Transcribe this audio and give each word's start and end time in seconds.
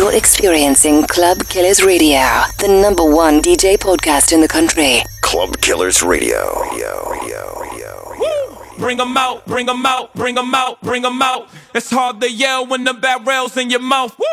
You're 0.00 0.14
experiencing 0.14 1.02
Club 1.02 1.46
Killers 1.50 1.84
Radio, 1.84 2.24
the 2.58 2.68
number 2.68 3.04
one 3.04 3.42
DJ 3.42 3.76
podcast 3.76 4.32
in 4.32 4.40
the 4.40 4.48
country. 4.48 5.02
Club 5.20 5.60
Killers 5.60 6.02
Radio. 6.02 6.40
Yo, 6.72 7.12
yo, 7.28 7.76
yo, 7.76 8.76
Bring 8.78 8.96
them 8.96 9.14
out, 9.18 9.44
bring 9.44 9.66
them 9.66 9.84
out, 9.84 10.14
bring 10.14 10.36
them 10.36 10.54
out, 10.54 10.80
bring 10.80 11.02
them 11.02 11.20
out. 11.20 11.50
It's 11.74 11.90
hard 11.90 12.18
to 12.22 12.32
yell 12.32 12.64
when 12.66 12.84
the 12.84 12.94
barrel's 12.94 13.58
in 13.58 13.68
your 13.68 13.80
mouth. 13.80 14.18
Woo! 14.18 14.24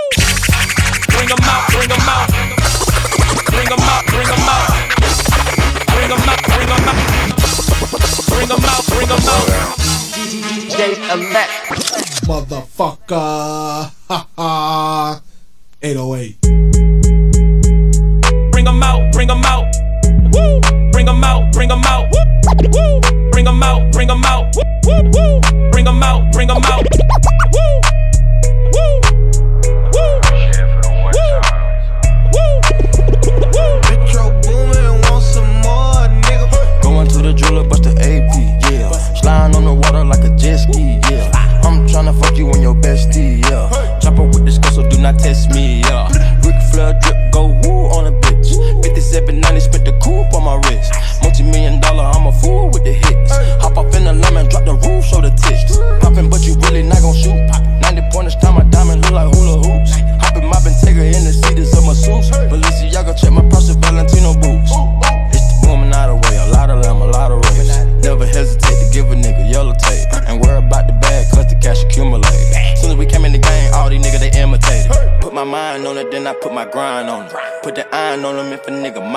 Bring 1.10 1.28
them 1.28 1.44
out, 1.44 1.68
bring 1.68 1.90
them 1.90 2.00
out. 2.00 2.30
Bring 3.52 3.68
them 3.68 3.84
out, 3.84 4.06
bring 4.08 4.24
them 4.24 4.48
out. 4.48 4.72
Bring 5.92 6.08
them 6.08 6.30
out, 6.32 6.44
bring 6.48 6.68
them 6.72 6.88
out. 6.88 6.96
Bring 8.32 8.48
them 8.48 8.64
out, 8.64 8.88
bring 8.88 9.08
them 9.12 9.20
out. 9.20 9.76
DJ 10.64 10.96
Elect. 11.12 11.52
Motherfucker. 12.24 13.92
Ha 14.08 14.28
ha. 14.38 15.22
808. 15.80 16.42
Bring 18.52 18.66
them 18.66 18.82
out, 18.82 19.14
bring 19.14 19.28
them 19.28 19.44
out. 19.46 19.66
Woo! 20.34 20.60
Bring 20.92 21.06
them 21.06 21.24
out, 21.24 21.54
bring 21.54 21.70
them 21.70 21.84
out. 21.86 22.10
Woo! 22.12 23.02
Bring 23.30 23.46
them 23.46 23.62
out, 23.62 23.92
bring 23.92 24.08
them 24.08 24.26
out. 24.26 24.56
Woo! 24.56 25.42
Bring 25.70 25.86
them 25.86 26.02
out, 26.02 26.34
bring 26.34 26.48
them 26.48 26.64
out. 26.64 27.07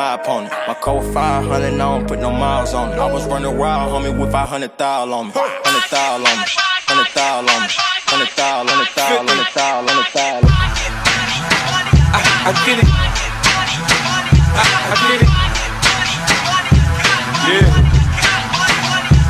My 0.00 0.14
opponent. 0.14 0.50
My 0.66 0.74
code 0.74 1.04
500, 1.12 1.74
I 1.74 1.76
don't 1.76 2.08
put 2.08 2.18
no 2.20 2.30
miles 2.30 2.72
on 2.72 2.92
it. 2.92 2.98
I 2.98 3.12
was 3.12 3.26
running 3.26 3.58
wild, 3.58 3.92
homie, 3.92 4.18
with 4.18 4.32
500 4.32 4.78
thou 4.78 5.12
on 5.12 5.26
me. 5.26 5.32
100 5.32 5.90
thou 5.92 6.14
on 6.14 6.22
me. 6.22 6.28
100 6.88 7.12
thou 7.16 7.40
on 7.40 7.44
me. 7.44 7.68
100 8.08 8.32
thou, 8.38 8.64
100 8.64 8.96
thou, 8.96 9.20
100 9.28 9.52
thou, 9.56 9.84
100 9.84 10.16
thou. 10.16 10.40
I 12.48 12.52
get 12.64 12.78
it. 12.80 12.88
I, 14.56 14.64
I 14.88 14.96
get 15.04 15.20
it. 15.20 15.30
Yeah. 17.48 17.68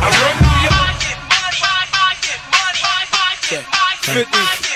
I 0.02 0.08
run 0.22 0.36
New 0.44 0.58
York. 0.70 0.90
50. 4.00 4.69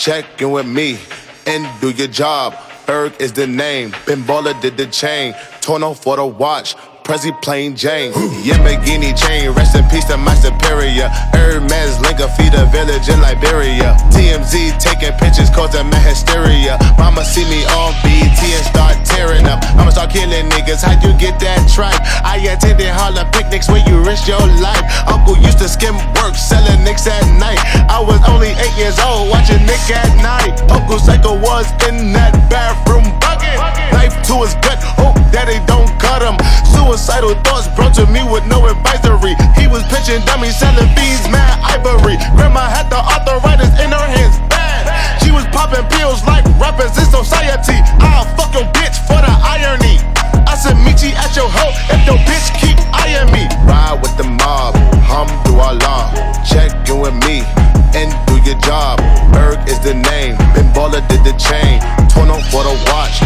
Check 0.00 0.40
in 0.40 0.50
with 0.50 0.66
me 0.66 0.98
and 1.46 1.68
do 1.82 1.90
your 1.90 2.08
job. 2.08 2.56
Berg 2.86 3.12
is 3.20 3.34
the 3.34 3.46
name. 3.46 3.94
Ben 4.06 4.24
did 4.62 4.78
the 4.78 4.86
chain. 4.86 5.34
Torno 5.60 5.92
for 5.92 6.16
the 6.16 6.24
watch. 6.24 6.74
Prezi 7.10 7.34
plain 7.42 7.74
Jane. 7.74 8.12
Yamagini 8.46 9.10
chain. 9.18 9.50
Rest 9.50 9.74
in 9.74 9.82
peace 9.90 10.04
to 10.04 10.16
my 10.16 10.32
superior. 10.38 11.10
Hermes 11.34 11.98
feed 12.38 12.54
a 12.54 12.70
village 12.70 13.08
in 13.10 13.18
Liberia. 13.18 13.98
TMZ 14.14 14.78
taking 14.78 15.10
pictures 15.18 15.50
causing 15.50 15.90
my 15.90 15.98
hysteria. 16.06 16.78
Mama 17.02 17.24
see 17.24 17.42
me 17.50 17.66
on 17.74 17.90
BT 18.06 18.54
and 18.54 18.62
start 18.62 18.94
tearing 19.02 19.42
up. 19.50 19.58
I'ma 19.74 19.90
start 19.90 20.10
killing 20.14 20.46
niggas. 20.54 20.86
How 20.86 20.94
you 21.02 21.10
get 21.18 21.40
that 21.42 21.66
tripe? 21.74 21.98
I 22.22 22.38
attended 22.46 22.86
Harlem 22.86 23.26
picnics 23.34 23.66
where 23.66 23.82
you 23.90 23.98
risk 24.06 24.28
your 24.28 24.46
life. 24.62 24.86
Uncle 25.10 25.34
used 25.42 25.58
to 25.58 25.68
skim 25.68 25.98
work, 26.14 26.38
selling 26.38 26.78
nicks 26.86 27.10
at 27.10 27.26
night. 27.42 27.58
I 27.90 27.98
was 27.98 28.22
only 28.30 28.54
eight 28.54 28.76
years 28.78 29.02
old, 29.02 29.34
watching 29.34 29.66
Nick 29.66 29.82
at 29.90 30.14
night. 30.22 30.62
Uncle 30.70 31.02
Psycho 31.02 31.34
was 31.42 31.66
in 31.90 32.14
that 32.14 32.38
bathroom 32.46 33.02
bucket. 33.18 33.58
Knife 33.90 34.14
to 34.30 34.46
his 34.46 34.54
gut, 34.62 34.78
hope 34.78 35.18
they 35.34 35.58
don't 35.66 35.90
cut 35.98 36.22
him. 36.22 36.38
Suicidal 37.00 37.32
thoughts 37.48 37.66
brought 37.72 37.96
to 37.96 38.04
me 38.12 38.20
with 38.28 38.44
no 38.44 38.68
advisory. 38.68 39.32
He 39.56 39.64
was 39.64 39.80
pitching 39.88 40.20
dummies, 40.28 40.52
selling 40.60 40.84
fiends, 40.92 41.24
mad 41.32 41.56
ivory. 41.64 42.20
Grandma 42.36 42.68
had 42.68 42.92
the 42.92 43.00
arthritis 43.00 43.72
in 43.80 43.88
her 43.88 44.04
hands, 44.04 44.36
bad. 44.52 44.84
She 45.24 45.32
was 45.32 45.48
popping 45.48 45.88
pills 45.88 46.20
like 46.28 46.44
rappers 46.60 46.92
in 47.00 47.08
society. 47.08 47.80
I'll 48.04 48.28
fuck 48.36 48.52
your 48.52 48.68
bitch 48.76 49.00
for 49.08 49.16
the 49.16 49.32
irony. 49.32 49.96
I 50.44 50.52
said, 50.60 50.76
meet 50.84 51.00
you 51.00 51.16
at 51.16 51.32
your 51.32 51.48
hoe 51.48 51.72
if 51.88 52.04
your 52.04 52.20
bitch 52.28 52.52
keep 52.60 52.76
eyeing 52.92 53.32
me. 53.32 53.48
Ride 53.64 53.96
with 54.04 54.12
the 54.20 54.28
mob, 54.28 54.76
Hum 55.00 55.24
Hamdulillah. 55.24 56.12
Check 56.44 56.84
in 56.84 57.00
with 57.00 57.16
me 57.24 57.40
and 57.96 58.12
do 58.28 58.36
your 58.44 58.60
job. 58.60 59.00
Berg 59.32 59.56
is 59.64 59.80
the 59.80 59.96
name, 59.96 60.36
Ben 60.52 60.68
Baller 60.76 61.00
did 61.08 61.24
the 61.24 61.32
chain. 61.40 61.80
Torn 62.12 62.28
on 62.28 62.44
for 62.52 62.60
the 62.60 62.76
watch, 62.92 63.24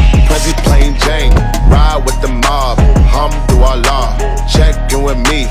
Me 5.31 5.47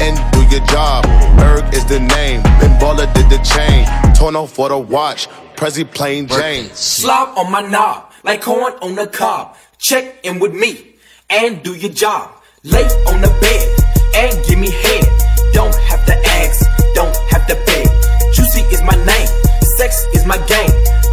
and 0.00 0.16
do 0.32 0.42
your 0.54 0.64
job. 0.66 1.04
Berg 1.36 1.72
is 1.74 1.84
the 1.86 2.00
name, 2.00 2.42
Ben 2.42 2.78
Baller 2.80 3.12
did 3.14 3.28
the 3.30 3.38
chain. 3.38 3.86
Torn 4.14 4.36
on 4.36 4.46
for 4.46 4.68
the 4.68 4.78
watch, 4.78 5.28
Prezi 5.56 5.84
plain 5.84 6.28
Jane. 6.28 6.70
Slop 6.74 7.36
on 7.36 7.50
my 7.50 7.62
knob, 7.62 8.12
like 8.24 8.42
corn 8.42 8.74
on 8.82 8.94
the 8.94 9.06
cob. 9.06 9.56
Check 9.78 10.24
in 10.24 10.38
with 10.38 10.54
me 10.54 10.96
and 11.30 11.62
do 11.62 11.74
your 11.74 11.92
job. 11.92 12.30
Lay 12.64 12.84
on 13.08 13.20
the 13.20 13.28
bed 13.40 13.66
and 14.16 14.46
give 14.46 14.58
me 14.58 14.70
head. 14.70 15.04
Don't 15.52 15.74
have 15.74 16.04
to 16.06 16.14
ask, 16.14 16.66
don't 16.94 17.16
have 17.30 17.46
to 17.46 17.54
beg. 17.66 17.86
Juicy 18.34 18.62
is 18.74 18.82
my 18.82 18.96
name, 19.04 19.28
sex 19.76 20.04
is 20.14 20.26
my 20.26 20.38
game. 20.46 20.70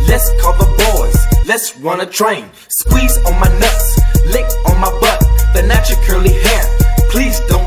Let's 0.07 0.29
call 0.41 0.53
the 0.57 0.67
boys, 0.91 1.47
let's 1.47 1.77
run 1.77 2.01
a 2.01 2.05
train. 2.05 2.49
Squeeze 2.67 3.17
on 3.25 3.39
my 3.39 3.47
nuts, 3.59 3.99
lick 4.27 4.45
on 4.67 4.79
my 4.79 4.91
butt. 4.99 5.19
The 5.53 5.61
natural 5.63 5.99
curly 6.05 6.33
hair, 6.33 6.63
please 7.09 7.39
don't 7.47 7.62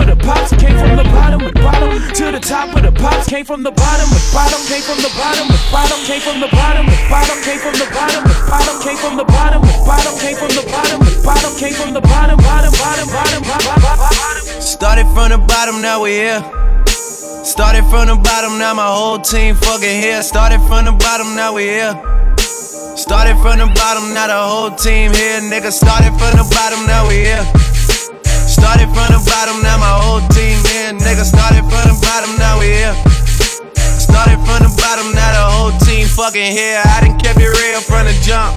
of 0.00 0.06
the 0.08 0.16
pops. 0.16 0.50
Came 0.56 0.76
from 0.78 0.96
the 0.96 1.04
bottom 1.04 1.40
the 1.44 1.52
bottom 1.60 1.90
to 2.16 2.24
the 2.32 2.40
top 2.40 2.74
of 2.74 2.82
the 2.82 2.92
pops. 2.92 3.28
Came 3.28 3.44
from 3.44 3.62
the 3.62 3.70
bottom 3.70 4.08
the 4.08 4.20
bottom. 4.32 4.60
Came 4.66 4.82
from 4.82 4.98
the 5.04 5.10
bottom 5.12 5.46
the 5.48 5.58
bottom. 5.68 5.98
Came 6.08 6.20
from 6.20 6.40
the 6.40 6.48
bottom 6.48 6.86
the 6.88 6.98
bottom. 7.10 7.36
Came 7.44 7.60
from 7.60 7.74
the 7.76 7.86
bottom 7.86 8.22
the 8.24 8.36
bottom. 8.48 8.76
Came 8.80 8.96
from 8.96 9.14
the 9.16 9.24
bottom 9.24 9.60
the 9.60 9.76
bottom. 9.84 10.14
Came 10.18 10.36
from 10.36 10.50
the 10.56 10.64
bottom 10.64 10.98
the 11.04 11.22
bottom. 11.22 11.52
Came 11.60 11.74
from 11.74 11.92
the 11.92 12.00
bottom, 12.00 12.36
bottom, 12.40 12.72
bottom, 12.72 13.08
bottom, 13.08 13.42
bottom. 13.44 14.44
Started 14.60 15.06
from 15.12 15.28
the 15.30 15.38
bottom, 15.38 15.82
now 15.82 16.02
we 16.02 16.10
here. 16.24 16.40
Started 17.44 17.84
from 17.92 18.08
the 18.08 18.16
bottom, 18.16 18.58
now 18.58 18.74
my 18.74 18.86
whole 18.88 19.18
team 19.18 19.54
fucking 19.54 20.00
here. 20.00 20.22
Started 20.22 20.60
from 20.68 20.84
the 20.84 20.92
bottom, 20.92 21.34
now 21.36 21.52
we 21.52 21.64
here. 21.64 21.92
Started 22.96 23.36
from 23.40 23.58
the 23.58 23.68
bottom, 23.74 24.14
now 24.14 24.26
the 24.26 24.36
whole 24.36 24.70
team 24.70 25.12
here. 25.12 25.40
Nigga, 25.40 25.72
started 25.72 26.12
from 26.16 26.36
the 26.36 26.46
bottom, 26.52 26.86
now 26.86 27.08
we 27.08 27.24
here. 27.28 27.69
Started 28.60 28.92
from 28.92 29.08
the 29.08 29.20
bottom, 29.24 29.64
now 29.64 29.80
my 29.80 29.88
whole 29.88 30.20
team 30.36 30.60
here. 30.68 30.92
Nigga, 30.92 31.24
started 31.24 31.64
from 31.64 31.84
the 31.88 31.96
bottom, 32.04 32.36
now 32.36 32.60
we 32.60 32.68
here. 32.68 32.92
Started 33.96 34.36
from 34.44 34.60
the 34.60 34.72
bottom, 34.76 35.16
now 35.16 35.32
the 35.32 35.44
whole 35.48 35.72
team 35.80 36.04
fucking 36.04 36.52
here. 36.52 36.84
I 36.84 37.00
done 37.00 37.16
kept 37.16 37.40
it 37.40 37.48
real 37.48 37.80
from 37.80 38.04
the 38.04 38.14
jump. 38.20 38.52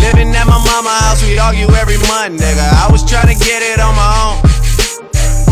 Living 0.00 0.32
at 0.32 0.48
my 0.48 0.56
mama 0.56 0.96
house, 1.04 1.20
we 1.20 1.36
argue 1.36 1.68
every 1.76 2.00
month, 2.08 2.40
nigga. 2.40 2.64
I 2.80 2.88
was 2.90 3.04
trying 3.04 3.28
to 3.28 3.36
get 3.36 3.60
it 3.60 3.84
on 3.84 3.92
my 3.92 4.10
own. 4.24 4.40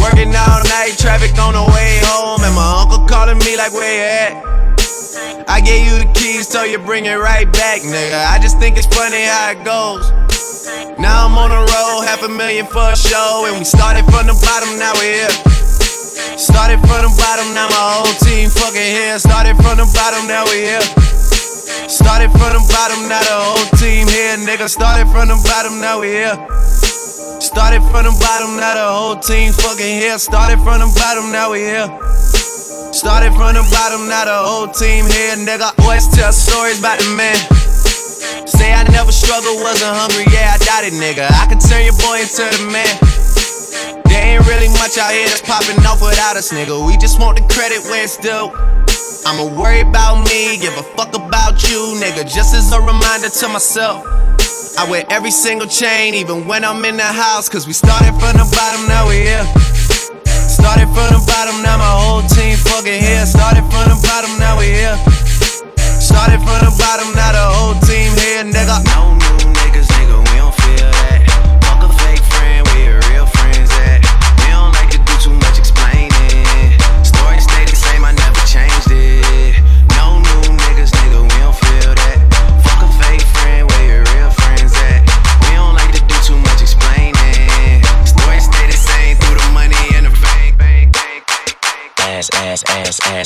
Working 0.00 0.32
all 0.32 0.64
night, 0.72 0.96
traffic 0.96 1.36
on 1.36 1.52
the 1.52 1.64
way 1.76 2.00
home, 2.00 2.40
and 2.42 2.54
my 2.56 2.80
uncle 2.80 3.04
calling 3.04 3.38
me 3.44 3.56
like, 3.60 3.76
where 3.76 3.92
you 3.92 4.08
at? 4.08 4.32
I 5.48 5.60
gave 5.60 5.84
you 5.84 6.00
the 6.00 6.08
keys, 6.16 6.48
so 6.48 6.64
you 6.64 6.78
bring 6.78 7.04
it 7.04 7.20
right 7.20 7.50
back, 7.52 7.82
nigga. 7.82 8.24
I 8.24 8.40
just 8.40 8.58
think 8.58 8.76
it's 8.80 8.88
funny 8.88 9.24
how 9.28 9.52
it 9.52 9.60
goes. 9.64 10.33
Now 10.64 11.28
I'm 11.28 11.36
on 11.36 11.52
the 11.52 11.60
road, 11.60 12.08
half 12.08 12.24
a 12.24 12.28
million 12.28 12.64
for 12.64 12.80
a 12.80 12.96
show, 12.96 13.44
and 13.44 13.60
we 13.60 13.68
started 13.68 14.08
from 14.08 14.24
the 14.24 14.32
bottom, 14.32 14.80
now 14.80 14.96
we're 14.96 15.28
here. 15.28 15.34
Started 16.40 16.80
from 16.88 17.04
the 17.04 17.12
bottom, 17.20 17.52
now 17.52 17.68
my 17.68 18.00
whole 18.00 18.16
team 18.24 18.48
fucking 18.48 18.80
here. 18.80 19.20
Started 19.20 19.60
from 19.60 19.76
the 19.76 19.84
bottom, 19.92 20.24
now 20.24 20.48
we 20.48 20.64
here. 20.64 20.80
Started 21.84 22.32
from 22.32 22.56
the 22.56 22.64
bottom, 22.72 22.96
now 23.12 23.20
the 23.20 23.36
whole 23.36 23.68
team 23.76 24.08
here, 24.08 24.40
nigga. 24.40 24.64
Started 24.64 25.04
from 25.12 25.28
the 25.28 25.36
bottom, 25.44 25.84
now 25.84 26.00
we 26.00 26.16
here. 26.16 26.32
Started 27.44 27.84
from 27.92 28.08
the 28.08 28.14
bottom, 28.16 28.56
now 28.56 28.72
the 28.72 28.88
whole 28.88 29.20
team 29.20 29.52
fucking 29.52 30.00
here. 30.00 30.16
Started 30.16 30.64
from 30.64 30.80
the 30.80 30.88
bottom, 30.96 31.28
now 31.28 31.52
we 31.52 31.60
here. 31.60 31.92
Started 32.96 33.36
from 33.36 33.52
the 33.52 33.64
bottom, 33.68 34.08
now 34.08 34.24
the 34.24 34.38
whole 34.40 34.72
team 34.72 35.04
here, 35.12 35.36
nigga. 35.44 35.76
Always 35.84 36.08
tell 36.08 36.32
stories 36.32 36.80
about 36.80 37.04
the 37.04 37.12
man. 37.20 37.36
Say 38.46 38.72
I 38.72 38.84
never 38.92 39.12
struggled, 39.12 39.60
wasn't 39.60 39.94
hungry, 39.96 40.24
yeah, 40.32 40.54
I 40.54 40.58
doubt 40.62 40.84
it, 40.84 40.94
nigga. 40.94 41.26
I 41.28 41.46
can 41.48 41.58
turn 41.58 41.84
your 41.84 41.96
boy 42.00 42.20
into 42.22 42.44
the 42.44 42.60
man. 42.70 42.94
There 44.08 44.22
ain't 44.22 44.46
really 44.46 44.68
much 44.78 44.96
out 44.96 45.10
here 45.10 45.26
that's 45.26 45.42
popping 45.42 45.80
off 45.84 46.00
without 46.00 46.36
us, 46.36 46.52
nigga. 46.52 46.74
We 46.86 46.96
just 46.96 47.18
want 47.18 47.38
the 47.38 47.44
credit 47.52 47.82
where 47.90 48.04
it's 48.04 48.16
due. 48.16 48.52
I'ma 49.26 49.48
worry 49.56 49.80
about 49.80 50.22
me, 50.28 50.58
give 50.58 50.76
a 50.76 50.84
fuck 50.94 51.16
about 51.16 51.62
you, 51.64 51.96
nigga. 51.98 52.28
Just 52.28 52.54
as 52.54 52.72
a 52.72 52.80
reminder 52.80 53.28
to 53.28 53.48
myself. 53.48 54.04
I 54.76 54.86
wear 54.90 55.04
every 55.08 55.30
single 55.30 55.66
chain, 55.66 56.14
even 56.14 56.46
when 56.46 56.64
I'm 56.64 56.84
in 56.84 56.96
the 56.96 57.06
house. 57.06 57.48
Cause 57.48 57.66
we 57.66 57.72
started 57.72 58.12
from 58.18 58.36
the 58.36 58.46
bottom, 58.52 58.86
now 58.88 59.08
we 59.08 59.22
here. 59.22 59.46
Started 60.26 60.90
from 60.92 61.14
the 61.14 61.22
bottom, 61.26 61.62
now 61.62 61.78
my 61.78 61.94
whole 61.94 62.22
team 62.28 62.56
fucking 62.56 63.00
here. 63.00 63.24
Started 63.24 63.62
from 63.70 63.86
the 63.88 63.98
bottom, 64.02 64.38
now 64.38 64.58
we 64.58 64.66
here. 64.66 64.98
Started 66.04 66.36
from 66.40 66.60
the 66.60 66.76
bottom, 66.78 67.14
now 67.14 67.32
the 67.32 67.38
whole 67.56 67.80
team 67.80 68.12
here, 68.18 68.44
nigga. 68.44 69.33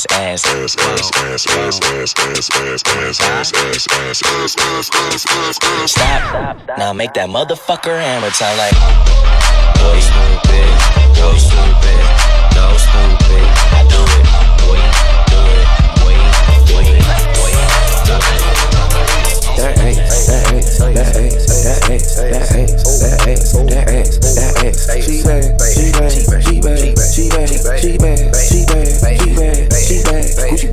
Ass, 0.07 0.45
ass, 0.45 0.45
ass, 0.47 0.77
ass, 0.77 1.11
ass, 1.17 1.47
ass, 1.47 1.81
ass, 1.83 2.13
ass, 2.15 2.51
ass, 2.51 2.89
ass, 2.89 3.19
ass, 3.19 3.19
ass, 3.19 3.51
ass, 3.55 3.87
ass, 3.89 4.23
ass, 4.23 4.55
ass, 4.59 4.91
ass, 4.95 5.27
ass, 5.27 5.59
ass. 5.63 5.91
Stop. 5.93 6.79
Now 6.79 6.93
make 6.93 7.13
that 7.15 7.29
motherfucker 7.29 7.99
hammer 7.99 8.31
time 8.31 8.57
like. 8.59 8.75
Boy 9.79 9.99
stupid, 9.99 10.71
boy 11.19 11.35
stupid, 11.39 12.03
no 12.55 12.77
stupid. 12.79 13.47
I 13.75 13.83
do 13.89 14.01
it, 14.15 14.27
boy, 14.63 14.79
do 15.31 15.41
it, 15.51 15.67
boy, 15.99 16.15
boy, 16.69 16.95
boy, 17.39 17.55
do 18.07 18.15
it. 18.19 18.39
That 19.59 19.75
ass, 19.83 20.27
that 20.29 20.55
ass, 20.55 20.79
that 20.79 21.11
ass, 21.19 21.47
that 21.65 21.91
ass, 21.91 22.15
that 22.19 22.39
ass, 22.39 22.87
that 23.01 23.27
ass, 23.27 23.51
that 23.53 23.89
ass, 23.89 24.15
that 24.37 24.55
ass. 24.65 24.79
She 25.05 25.23
bad, 25.25 25.43
she 25.59 25.91
bad, 25.91 26.13
she 26.13 26.61
bad, 26.61 26.79
she 26.79 27.29
bad, 27.29 27.49
she 27.49 27.59
bad, 27.59 27.81
she 27.81 27.99
bad, 27.99 28.19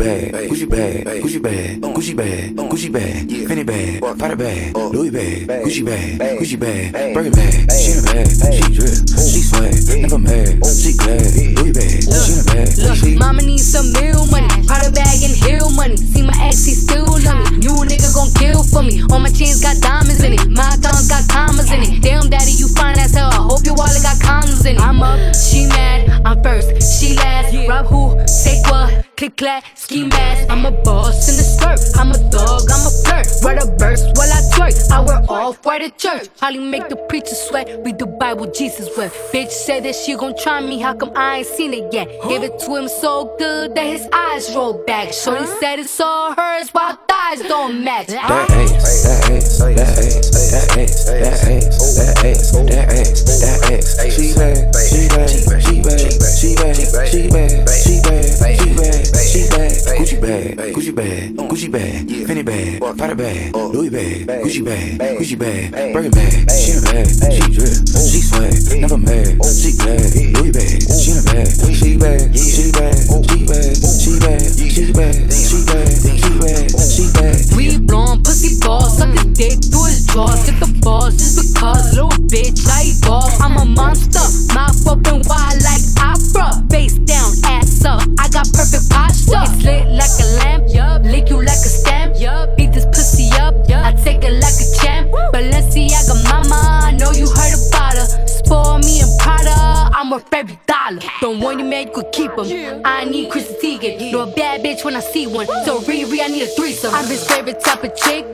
bag, 0.06 0.50
Gucci 0.50 0.70
bag, 0.70 1.22
Gucci 1.22 1.40
bag, 1.42 1.82
Gucci 1.82 2.14
bag, 2.16 2.56
Gucci 2.56 2.90
bag, 2.92 3.28
Fendi 3.48 3.66
bag, 3.66 4.18
Prada 4.18 4.36
bag, 4.36 4.76
Louis 4.94 5.10
bag, 5.10 5.64
Gucci 5.64 5.84
bag, 5.84 6.38
Gucci 6.38 6.58
bag, 6.60 6.94
Birkin 7.14 7.32
bag. 7.34 7.72
She 7.74 7.92
in 7.92 8.00
a 8.00 8.02
bag, 8.06 8.28
she 8.54 8.66
drip, 8.70 8.94
she 9.18 9.42
swag, 9.42 9.74
never 10.02 10.20
mad, 10.20 10.62
she 10.66 10.94
glad. 10.94 11.26
Louis 11.58 11.74
bag, 11.74 12.06
she 12.06 12.32
in 12.34 12.40
a 12.40 12.46
bag, 12.46 12.70
Look, 12.78 13.20
mama 13.20 13.42
needs 13.42 13.66
some 13.66 13.92
meal 13.94 14.26
money, 14.30 14.48
Prada 14.68 14.92
bag 14.92 15.18
and 15.26 15.34
heel 15.34 15.70
money. 15.72 15.98
See 15.98 16.22
my 16.22 16.34
ex, 16.42 16.66
he 16.66 16.74
still 16.74 17.06
love 17.06 17.42
me. 17.52 17.66
You 17.66 17.74
a 17.74 17.86
nigga 17.86 18.14
gon' 18.14 18.30
kill 18.38 18.62
for 18.64 18.84
me. 18.84 19.02
All 19.10 19.20
my 19.20 19.30
chains 19.30 19.62
got 19.62 19.82
diamonds 19.82 20.24
in 20.24 20.34
it, 20.34 20.46
my 20.50 20.70
thongs 20.86 21.10
got 21.10 21.26
commas 21.30 21.72
in 21.72 21.82
it. 21.82 22.02
Damn, 22.02 22.30
daddy, 22.30 22.52
you 22.52 22.68
fine 22.70 23.00
as 23.00 23.14
hell. 23.14 23.30
I 23.32 23.42
hope 23.42 23.66
your 23.66 23.74
wallet 23.76 24.04
got 24.04 24.18
condoms 24.22 24.66
in 24.66 24.78
it. 24.78 24.82
I'm 24.82 25.02
up, 25.02 25.18
she 25.34 25.66
mad, 25.66 26.22
I'm 26.26 26.44
first, 26.44 26.70
she 27.00 27.16
last. 27.16 27.56
Rob 27.68 27.88
who, 27.88 28.22
take 28.44 28.62
what? 28.70 29.06
Click 29.18 29.38
clack, 29.38 29.64
ski 29.76 30.06
mask. 30.08 30.50
I'm 30.50 30.66
a 30.66 30.72
boss 30.72 31.30
in 31.30 31.38
the 31.38 31.44
skirt. 31.44 31.80
I'm 31.98 32.12
a 32.12 32.20
dog, 32.30 32.64
I'm 32.70 32.86
a 32.86 32.92
flirt. 32.92 33.28
Write 33.44 33.64
a 33.64 33.68
verse 33.78 34.04
while 34.16 34.30
I 34.30 34.42
twerk. 34.52 34.92
I 34.92 35.00
wear 35.00 35.24
off 35.30 35.66
white 35.66 35.84
at 35.84 35.98
church. 35.98 36.28
Holly 36.42 36.60
make 36.60 36.90
the 36.90 36.98
preacher 36.98 37.34
sweat. 37.34 37.80
Read 37.86 37.98
the 37.98 38.08
Bible, 38.08 38.52
Jesus 38.52 38.90
wept. 38.98 39.16
Bitch 39.32 39.52
said 39.52 39.84
that 39.86 39.96
she 39.96 40.18
gon' 40.18 40.36
try 40.38 40.60
me. 40.60 40.82
How 40.82 40.94
come 40.94 41.14
I 41.16 41.38
ain't 41.38 41.48
seen 41.48 41.74
it 41.74 41.94
yet? 41.94 42.10
Gave 42.28 42.44
it 42.44 42.60
to 42.60 42.76
him 42.76 42.90
so 42.90 43.34
good 43.38 43.74
that 43.76 43.86
his 43.86 44.06
eyes 44.12 44.54
rolled 44.54 44.86
back. 44.86 45.14
Shorty 45.14 45.46
said 45.62 45.80
it's 45.80 45.98
all 46.02 46.34
hers 46.34 46.70
while 46.72 47.00
thighs 47.08 47.40
don't 47.48 47.86
match. 47.86 48.08
That 48.08 48.52
ass, 48.52 49.04
that 49.04 49.32
ass, 49.32 49.60
that 49.60 49.80
ass, 49.80 50.52
that 50.52 50.78
ass, 50.78 51.06
that 51.06 51.48
ass, 51.48 51.85
that 51.96 52.26
ass, 52.26 52.52
that 52.52 52.92
ass, 52.92 53.24
that 53.42 53.72
ass. 53.72 53.88
She 54.16 54.34
bad, 54.36 54.76
she 54.76 55.08
bad, 55.08 55.30
she 55.30 55.82
bad, 55.82 56.00
she 56.36 56.56
bad, 56.56 56.76
she 56.76 57.30
bad, 57.30 57.56
she 57.66 58.02
bad, 58.02 58.26
she 58.44 58.72
bad, 58.76 59.16
she 59.26 59.50
bad. 59.50 59.76
Gucci 59.96 60.20
bag, 60.22 60.58
Gucci 60.74 60.94
bag, 60.96 61.36
Gucci 61.50 61.72
bag, 61.72 62.08
Fendi 62.28 62.44
bag, 62.46 62.80
Prada 62.98 63.16
bag, 63.16 63.56
Louis 63.56 63.90
bag, 63.90 64.28
Gucci 64.44 64.64
bag, 64.64 65.00
Gucci 65.18 65.38
bag, 65.40 65.72
Birkin 65.94 66.12
bag. 66.12 66.52
She 66.52 66.72
a 66.76 66.82
bag, 66.82 67.08
she 67.32 67.44
drip, 67.52 67.74
she 67.96 68.20
swag, 68.22 68.54
never 68.82 68.98
mad, 68.98 69.40
she 69.46 69.72
glad. 69.80 70.04
Louis 70.36 70.52
bag, 70.52 70.84
she 70.84 71.12
a 71.16 71.22
bag, 71.24 71.48
she 71.74 71.98
bad, 71.98 72.20
she 72.36 72.72
bad, 72.72 73.00
she 73.00 73.40
bad, 73.50 73.72
she 73.88 74.20
bad, 74.20 74.44
she 74.52 74.84
bad, 74.92 75.16
she 75.32 75.56
bad, 75.64 75.88
she 76.12 76.30
bad, 76.44 76.68
she 76.76 77.04
bad. 77.16 77.36
We 77.56 77.80
blowin' 77.80 78.22
pussy 78.24 78.60
balls, 78.60 78.98
suck 78.98 79.10
his 79.10 79.26
dick 79.34 79.64
through 79.64 79.88
his 79.88 80.06
drawers, 80.08 80.46
hit 80.46 80.60
the 80.60 80.68
balls 80.84 81.16
just 81.16 81.40
because, 81.40 81.85
little 81.94 82.10
bitch, 82.28 82.66
I 82.68 82.84
eat. 82.90 83.06
I'm 83.42 83.58
a 83.58 83.66
monster, 83.66 84.26
mouth 84.54 84.88
open 84.88 85.22
wide 85.28 85.62
like 85.62 85.84
opera, 86.02 86.64
face 86.70 86.98
down, 87.00 87.32
ass 87.46 87.86
up. 87.86 88.02
I 88.20 88.30
got 88.30 88.48
perfect 88.52 88.90
posture. 88.90 89.44
It's 89.46 89.64
lit 89.64 89.88
like 89.88 90.16
a 90.20 90.28
lamp, 90.40 90.66
yup. 90.70 91.04
Lick 91.04 91.30
you 91.30 91.38
like 91.38 91.64
a 91.64 91.72
stamp, 91.80 92.16
yup. 92.18 92.58
Beat 92.58 92.74
this 92.74 92.86
pussy 92.86 93.30
up, 93.40 93.54
yup. 93.70 93.86
I 93.86 93.94
take 93.94 94.24
it 94.24 94.34
like 94.34 94.58
a 94.58 94.68
champ. 94.82 95.12
Balenciaga 95.34 96.16
mama, 96.30 96.82
I 96.84 96.92
know 96.92 97.12
you 97.12 97.28
heard 97.28 97.54
about 97.70 97.94
her. 97.94 98.28
Spoil 98.28 98.80
me 98.80 99.02
and 99.02 99.12
Prada, 99.20 99.92
I'm 99.96 100.10
worth 100.10 100.34
every 100.34 100.60
dollar. 100.68 101.02
Don't 101.22 101.40
want 101.40 101.60
you 101.60 101.66
man, 101.66 101.88
you 101.88 101.94
could 101.94 102.12
keep 102.12 102.36
them. 102.36 102.82
I 102.84 103.06
need 103.06 103.30
Chris 103.30 103.52
Teigen, 103.62 104.14
a 104.14 104.26
bad 104.36 104.64
bitch 104.64 104.84
when 104.84 104.96
I 104.96 105.02
see 105.02 105.28
one. 105.28 105.48
So 105.66 105.80
Riri, 105.82 106.20
I 106.22 106.28
need 106.28 106.44
a 106.44 106.48
threesome. 106.48 106.94
I'm 106.94 107.08
his 107.08 107.26
favorite 107.28 107.62
type 107.64 107.84
of 107.84 107.96
chick. 107.96 108.26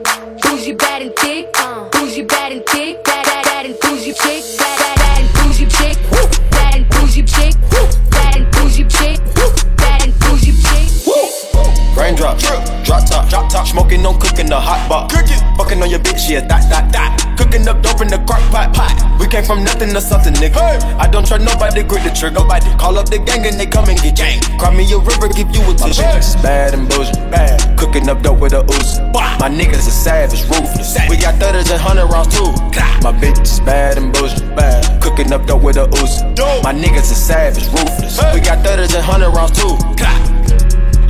Bougie, 0.42 0.72
bad 0.72 1.02
and 1.02 1.14
thick. 1.16 1.54
Top. 13.62 13.72
Smoking, 13.72 14.02
no 14.02 14.12
cooking, 14.14 14.46
the 14.46 14.58
hot 14.58 14.88
pot. 14.88 15.10
Cooking, 15.10 15.38
fucking 15.56 15.82
on 15.82 15.90
your 15.90 16.00
bitch, 16.00 16.28
yeah, 16.28 16.40
that, 16.40 16.68
that, 16.70 16.92
that. 16.92 17.36
Cooking 17.38 17.66
up 17.68 17.82
dope 17.82 18.00
in 18.00 18.08
the 18.08 18.18
crock 18.26 18.42
pot, 18.50 18.74
pot. 18.74 18.92
We 19.20 19.26
came 19.26 19.44
from 19.44 19.64
nothing 19.64 19.92
to 19.94 20.00
something, 20.00 20.34
nigga. 20.34 20.82
I 20.98 21.08
don't 21.08 21.26
trust 21.26 21.44
nobody, 21.44 21.82
grip 21.82 22.02
the 22.02 22.10
trigger. 22.10 22.42
Nobody 22.42 22.70
call 22.76 22.98
up 22.98 23.08
the 23.08 23.18
gang 23.18 23.46
and 23.46 23.58
they 23.58 23.66
come 23.66 23.88
and 23.88 23.98
get 24.00 24.16
gang. 24.16 24.40
Cry 24.58 24.74
me 24.74 24.84
a 24.92 24.98
river, 24.98 25.28
give 25.28 25.50
you 25.54 25.62
a 25.62 25.74
tissue. 25.74 26.02
My 26.02 26.18
bitch 26.18 26.36
is 26.36 26.36
bad 26.42 26.74
and 26.74 26.88
bullshit, 26.88 27.16
bad. 27.30 27.78
Cooking 27.78 28.08
up 28.08 28.22
dope 28.22 28.40
with 28.40 28.52
a 28.52 28.62
ooze. 28.66 29.00
My 29.40 29.48
niggas 29.50 29.86
are 29.86 29.98
savage, 30.04 30.42
ruthless. 30.50 30.98
We 31.08 31.16
got 31.16 31.38
thudders 31.38 31.70
and 31.70 31.80
hundred 31.80 32.06
rounds 32.06 32.34
too. 32.34 32.50
My 33.02 33.12
bitch 33.12 33.40
is 33.42 33.60
bad 33.60 33.98
and 33.98 34.12
bullshit, 34.12 34.54
bad. 34.54 35.02
Cooking 35.02 35.32
up 35.32 35.46
dope 35.46 35.62
with 35.62 35.76
a 35.76 35.86
ooze. 35.98 36.22
My 36.62 36.72
niggas 36.74 37.10
are 37.10 37.22
savage, 37.26 37.66
ruthless. 37.70 38.18
We 38.34 38.40
got 38.40 38.64
thudders 38.64 38.94
and 38.94 39.04
hundred 39.04 39.30
rounds 39.30 39.58
too. 39.58 39.74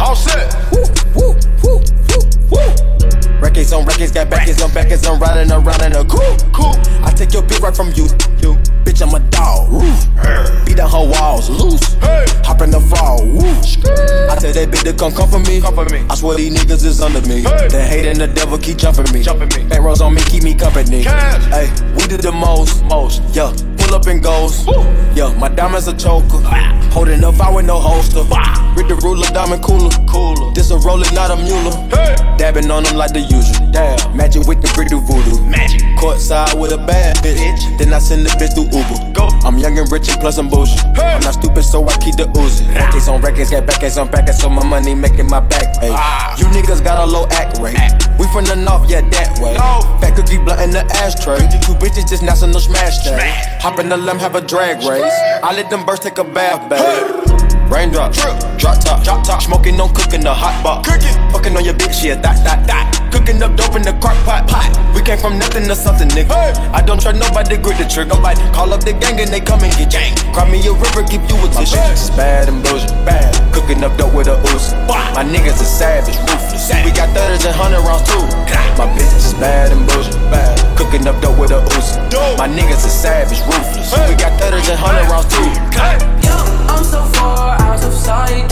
All 0.00 0.16
set. 0.16 0.50
Woo, 0.72 1.01
woo. 2.52 3.40
Records 3.40 3.72
on 3.72 3.84
records, 3.84 4.12
got 4.12 4.30
backers 4.30 4.62
on 4.62 4.70
backers, 4.70 5.04
I'm 5.06 5.18
riding 5.18 5.50
around 5.50 5.82
in 5.82 5.92
a 5.96 6.04
cool, 6.04 6.36
cool. 6.52 6.76
I 7.02 7.10
take 7.10 7.32
your 7.32 7.42
bitch 7.42 7.60
right 7.60 7.74
from 7.74 7.90
you, 7.96 8.06
you. 8.38 8.61
Bitch, 8.84 9.02
I'm 9.02 9.14
a 9.14 9.20
dog, 9.30 9.70
roof. 9.70 10.64
Beat 10.66 10.76
down 10.76 10.90
her 10.90 11.06
walls, 11.06 11.48
loose. 11.50 11.96
Hop 12.44 12.62
in 12.62 12.70
the 12.70 12.80
fall, 12.80 13.24
woo. 13.24 13.40
I 14.28 14.36
tell 14.36 14.52
that 14.52 14.68
bitch 14.70 14.84
to 14.84 14.92
come 14.92 15.12
come 15.12 15.28
for 15.30 15.38
me. 15.40 15.60
Come 15.60 15.74
for 15.74 15.84
me. 15.86 16.04
I 16.10 16.14
swear 16.14 16.36
these 16.36 16.54
niggas 16.54 16.84
is 16.84 17.00
under 17.00 17.20
me. 17.28 17.42
The 17.42 17.84
hate 17.88 18.06
and 18.06 18.20
the 18.20 18.26
devil 18.26 18.58
keep 18.58 18.78
jumping 18.78 19.12
me. 19.12 19.22
Jumping 19.22 19.48
me. 19.56 19.68
Bank 19.68 19.82
rolls 19.82 20.00
on 20.00 20.14
me, 20.14 20.22
keep 20.22 20.42
me 20.42 20.54
company. 20.54 21.02
Hey, 21.02 21.70
we 21.96 22.06
did 22.06 22.22
the 22.22 22.32
most, 22.32 22.84
most, 22.84 23.22
yeah. 23.34 23.52
Pull 23.78 23.94
up 23.94 24.06
and 24.06 24.22
goes, 24.22 24.66
yeah. 25.14 25.32
My 25.38 25.48
diamonds 25.48 25.88
a 25.88 25.96
choker. 25.96 26.40
Holding 26.92 27.24
up, 27.24 27.40
I 27.40 27.50
with 27.50 27.66
no 27.66 27.78
holster. 27.78 28.24
With 28.76 28.88
the 28.88 28.96
ruler, 29.02 29.26
diamond 29.28 29.62
cooler, 29.62 29.90
cooler. 30.08 30.52
This 30.54 30.70
a 30.70 30.78
roller, 30.78 31.06
not 31.12 31.30
a 31.30 31.36
mule. 31.36 31.72
Dabbing 32.36 32.70
on 32.70 32.84
them 32.84 32.96
like 32.96 33.12
the 33.12 33.20
usual. 33.20 33.70
Damn, 33.70 34.16
magic 34.16 34.46
with 34.46 34.60
the 34.60 34.68
brick 34.74 34.88
do 34.88 35.00
voodoo. 35.00 35.40
Magic. 35.44 35.80
Courtside 36.00 36.58
with 36.58 36.72
a 36.72 36.78
bad 36.78 37.16
bitch. 37.18 37.78
Then 37.78 37.92
I 37.92 37.98
send 37.98 38.26
the 38.26 38.30
bitch 38.40 38.54
through 38.54 38.71
Uber. 38.72 39.12
Go. 39.12 39.28
I'm 39.44 39.58
young 39.58 39.78
and 39.78 39.90
rich 39.92 40.08
and 40.08 40.20
plus 40.20 40.38
I'm 40.38 40.48
bullshit. 40.48 40.84
I'm 40.98 41.20
not 41.20 41.34
stupid, 41.34 41.62
so 41.62 41.86
I 41.86 41.96
keep 41.98 42.16
the 42.16 42.24
Uzi. 42.24 42.66
Records 42.74 43.08
on 43.08 43.20
records, 43.20 43.50
got 43.50 43.66
backers 43.66 43.98
on 43.98 44.10
backers, 44.10 44.38
so 44.38 44.48
my 44.48 44.64
money 44.64 44.94
making 44.94 45.28
my 45.28 45.40
back. 45.40 45.76
Ay. 45.82 46.36
You 46.38 46.46
niggas 46.46 46.82
got 46.82 47.06
a 47.06 47.10
low 47.10 47.26
act 47.30 47.58
rate. 47.58 47.76
We 48.18 48.26
from 48.32 48.44
the 48.44 48.56
north, 48.56 48.88
yeah, 48.88 49.00
that 49.00 49.38
way. 49.40 49.56
Fat 50.00 50.16
cookie 50.16 50.38
blunt 50.38 50.60
in 50.60 50.70
the 50.70 50.84
ashtray. 50.96 51.38
Two 51.60 51.74
bitches 51.74 52.08
just 52.08 52.22
national 52.22 52.60
smash 52.60 53.04
day. 53.04 53.32
Hop 53.60 53.78
in 53.78 53.88
the 53.88 53.96
limb, 53.96 54.18
have 54.18 54.34
a 54.34 54.40
drag 54.40 54.78
race. 54.88 55.12
I 55.42 55.54
let 55.54 55.70
them 55.70 55.84
birds 55.84 56.00
take 56.00 56.18
a 56.18 56.24
bath, 56.24 56.68
babe. 56.70 57.31
Raindrop, 57.72 58.12
drop 58.12 58.52
drop 58.60 58.78
top, 58.84 59.02
drop 59.02 59.24
top. 59.24 59.40
Smoking, 59.40 59.76
no 59.76 59.88
cooking, 59.88 60.20
the 60.20 60.32
hot 60.32 60.54
pot. 60.62 60.84
Cooking, 60.84 61.16
fucking 61.32 61.56
on 61.56 61.64
your 61.64 61.72
bitch, 61.72 62.04
yeah, 62.04 62.20
that, 62.20 62.38
that, 62.44 62.68
that. 62.68 62.84
Cooking 63.08 63.42
up 63.42 63.56
dope 63.56 63.74
in 63.74 63.82
the 63.82 63.96
crock 63.96 64.14
pot, 64.28 64.44
pot. 64.44 64.68
We 64.94 65.00
came 65.00 65.16
from 65.16 65.40
nothing 65.40 65.64
to 65.66 65.74
something, 65.74 66.08
nigga. 66.12 66.36
I 66.76 66.84
don't 66.84 67.00
trust 67.00 67.16
nobody, 67.16 67.56
grip 67.56 67.80
the 67.80 67.88
trigger. 67.88 68.12
Nobody 68.12 68.44
call 68.52 68.76
up 68.76 68.84
the 68.84 68.92
gang 68.92 69.16
and 69.16 69.32
they 69.32 69.40
come 69.40 69.64
and 69.64 69.72
get 69.72 69.88
gang. 69.88 70.12
Cry 70.36 70.44
me 70.52 70.60
a 70.68 70.72
river, 70.76 71.00
give 71.08 71.24
you 71.24 71.36
a 71.40 71.48
tissue. 71.48 71.80
My 71.80 71.88
bitch 71.88 72.04
is 72.06 72.12
bad 72.12 72.52
and 72.52 72.60
bullshit, 72.60 72.92
bad. 73.08 73.32
Cooking 73.56 73.80
up 73.80 73.96
dope 73.96 74.12
with 74.12 74.28
a 74.28 74.36
ooze. 74.52 74.76
My 75.16 75.24
niggas 75.24 75.56
are 75.56 75.72
savage, 75.80 76.20
ruthless. 76.28 76.68
We 76.84 76.92
got 76.92 77.08
thudders 77.16 77.48
and 77.48 77.56
hundred 77.56 77.82
rounds 77.88 78.04
too. 78.04 78.20
My 78.76 78.84
bitch 78.92 79.16
is 79.16 79.32
bad 79.40 79.72
and 79.72 79.88
bullshit, 79.88 80.20
bad. 80.28 80.60
Cooking 80.76 81.08
up 81.08 81.16
dope 81.24 81.40
with 81.40 81.56
a 81.56 81.64
ooze. 81.72 81.96
My 82.36 82.52
niggas 82.52 82.84
are 82.84 82.92
savage, 82.92 83.40
ruthless. 83.48 83.96
We 84.06 84.12
got 84.20 84.36
thudders 84.36 84.68
and 84.68 84.76
hundred 84.76 85.08
rounds 85.08 85.32
too. 85.32 85.48
I'm 86.68 86.84
so 86.84 87.04
far 87.16 87.61
out 87.62 87.84
of 87.84 87.92
sight. 87.92 88.50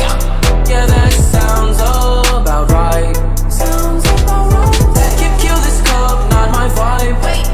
Yeah, 0.68 0.86
that 0.86 1.12
sounds 1.12 1.80
all 1.80 2.24
about 2.40 2.70
right. 2.70 3.14
Sounds 3.50 4.04
about 4.22 4.52
right. 4.52 5.40
Kill 5.42 5.58
this 5.66 5.80
not 6.30 6.48
my 6.52 6.68
vibe. 6.78 7.18
Be 7.24 7.49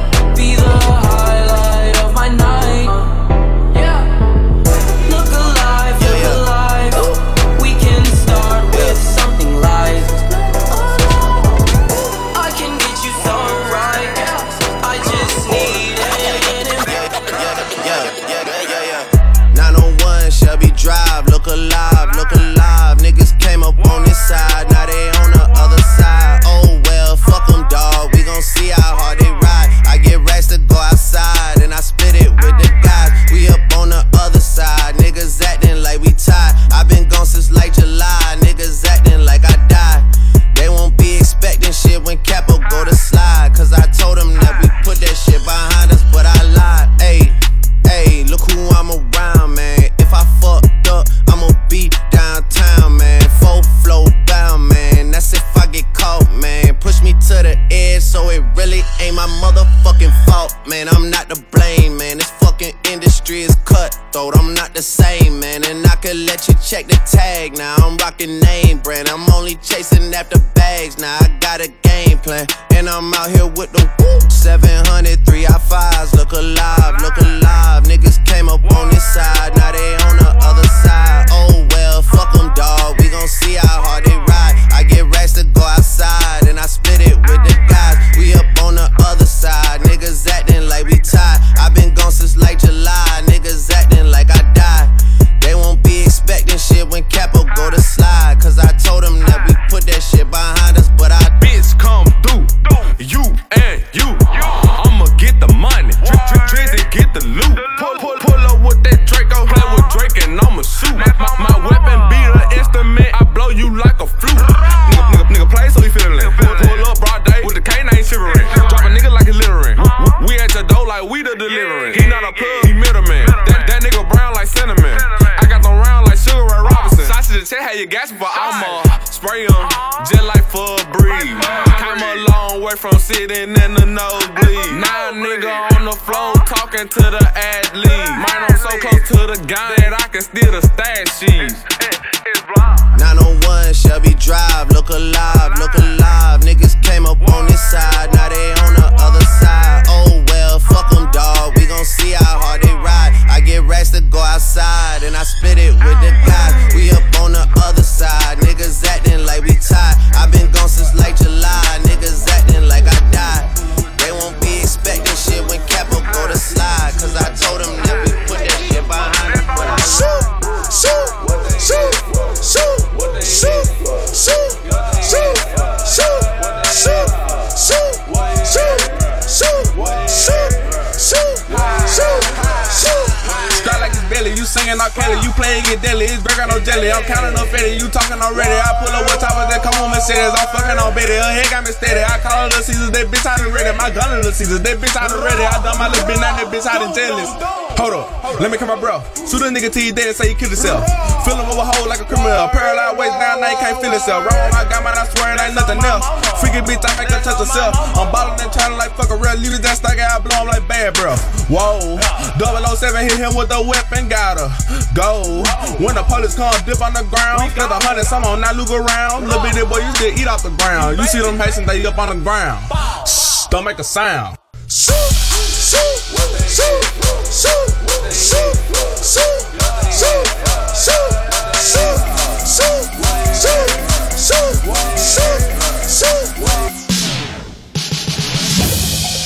Caesars, 194.37 194.61
that 194.61 194.77
bitch 194.77 194.93
out 194.93 195.09
of 195.09 195.25
ready. 195.25 195.49
I 195.49 195.57
done 195.65 195.81
my 195.81 195.89
little 195.89 196.05
bitch, 196.05 196.21
now 196.21 196.37
that 196.37 196.53
bitch 196.53 196.69
out 196.69 196.85
of 196.85 196.93
jealous. 196.93 197.33
Hold 197.81 197.97
up, 197.97 198.41
let 198.41 198.53
me 198.53 198.61
come 198.61 198.69
my 198.69 198.77
bro. 198.77 199.01
Shoot 199.17 199.41
a 199.41 199.49
nigga 199.49 199.73
till 199.73 199.81
he 199.81 199.97
dead, 199.97 200.13
say 200.13 200.29
he 200.29 200.35
killed 200.37 200.53
himself. 200.53 200.85
Fill 201.25 201.41
him 201.41 201.49
with 201.49 201.57
a 201.57 201.65
hole 201.65 201.89
like 201.89 202.05
a 202.05 202.09
criminal. 202.09 202.45
Paralyzed 202.53 203.01
waist 203.01 203.17
down, 203.17 203.41
now 203.41 203.49
he 203.49 203.57
can't 203.57 203.81
feel 203.81 203.93
himself. 203.97 204.29
Wrong, 204.29 204.53
I 204.53 204.69
got 204.69 204.85
mine, 204.85 204.97
I 204.97 205.09
swear 205.09 205.33
it 205.33 205.41
ain't 205.41 205.57
nothing 205.57 205.81
else. 205.81 206.05
Freaky 206.37 206.61
bitch, 206.69 206.85
I 206.85 206.93
make 207.01 207.09
her 207.09 207.21
touch 207.25 207.41
herself. 207.41 207.73
I'm 207.97 208.13
ballin' 208.13 208.37
and 208.41 208.53
trying 208.53 208.77
like 208.77 208.93
fuck 208.93 209.09
a 209.09 209.17
real. 209.17 209.41
Leave 209.41 209.57
it 209.57 209.65
that 209.65 209.81
stock 209.81 209.97
out, 209.97 210.21
blow 210.21 210.45
him 210.45 210.53
like 210.53 210.69
bad, 210.69 210.93
bro. 210.97 211.17
Whoa, 211.49 211.97
007 212.37 213.09
hit 213.09 213.17
him 213.17 213.33
with 213.37 213.49
a 213.53 213.61
weapon, 213.61 214.09
got 214.09 214.37
her. 214.37 214.49
Go. 214.97 215.45
When 215.81 215.97
the 215.97 216.05
police 216.05 216.37
come, 216.37 216.53
dip 216.65 216.81
on 216.81 216.97
the 216.97 217.05
ground. 217.09 217.53
Got 217.57 217.69
the 217.69 217.81
hundred, 217.81 218.09
some 218.09 218.25
on 218.25 218.41
that 218.41 218.57
look 218.57 218.73
around. 218.73 219.29
Little 219.29 219.41
bitty 219.45 219.65
boy, 219.69 219.85
you 219.85 219.93
still 219.97 220.13
eat 220.17 220.29
off 220.29 220.45
the 220.45 220.53
ground. 220.61 220.97
You 220.97 221.05
see 221.05 221.21
them 221.21 221.37
Haitians, 221.37 221.69
they 221.69 221.85
up 221.85 221.97
on 222.01 222.17
the 222.17 222.21
ground. 222.25 222.61
Shh, 223.05 223.36
don't 223.51 223.65
make 223.65 223.79
a 223.79 223.85
sound. 223.85 224.37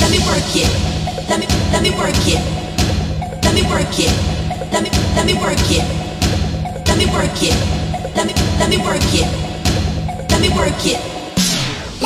Let 0.00 0.11
me 0.11 0.18
work 0.26 0.56
it. 0.56 0.70
Let 1.28 1.38
me 1.40 1.46
let 1.72 1.83
me 1.83 1.90
work 1.90 2.14
it. 2.26 2.40
Let 3.42 3.54
me 3.54 3.62
work 3.62 3.98
it. 3.98 4.12
Let 4.72 4.83
me 4.83 4.90
let 5.14 5.26
me 5.26 5.35
work 5.35 5.70
it. 5.70 5.85
Let 6.87 6.98
me 6.98 7.06
work 7.06 7.42
it. 7.42 7.54
Let 8.16 8.26
me 8.26 8.35
let 8.59 8.68
me 8.68 8.78
work 8.78 9.14
it. 9.14 10.30
Let 10.30 10.40
me 10.40 10.48
work 10.50 10.87
it. 10.87 11.09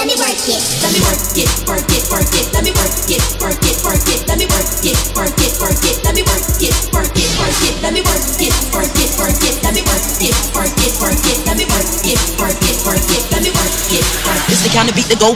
Let 0.05 0.13
me 0.13 0.21
work 0.21 0.37
it. 0.37 1.49
Work 1.65 1.89
it. 1.89 2.05
Work 2.13 2.29
it. 2.37 2.53
Let 2.53 2.61
me 2.61 2.77
work 2.77 2.93
it. 3.09 3.25
Work 3.41 3.57
it. 3.65 3.77
Work 3.81 4.05
it. 4.05 4.21
Let 4.29 4.37
me 4.37 4.45
work 4.53 4.69
it. 4.85 5.01
Work 5.17 5.33
it. 5.41 5.53
Work 5.57 5.81
it. 5.81 5.97
Let 6.05 6.13
me 6.13 6.21
work 6.29 6.45
it. 6.61 6.77
Work 6.93 7.09
it. 7.17 7.33
Work 7.41 7.57
it. 7.65 7.81
Let 7.81 7.95
me 7.97 8.03
work 8.05 8.21
it. 8.37 8.53
Work 8.69 8.93
it. 9.01 9.09
Work 9.17 9.41
it. 9.41 9.65
Let 9.65 9.73
me 9.73 9.81
work 9.81 10.05
it. 10.21 10.37
Work 10.53 10.77
it. 10.77 10.93
Work 11.01 11.25
it. 11.25 11.41
Let 11.49 11.57
me 11.57 11.65
work 11.65 11.89
it. 12.05 12.21
Work 12.37 12.61
it. 12.69 12.77
Work 12.85 13.01
it. 13.01 14.05
It's 14.53 14.61
the 14.61 14.69
kind 14.77 14.91
of 14.91 14.95
beat 14.95 15.09
that 15.09 15.17
go. 15.25 15.33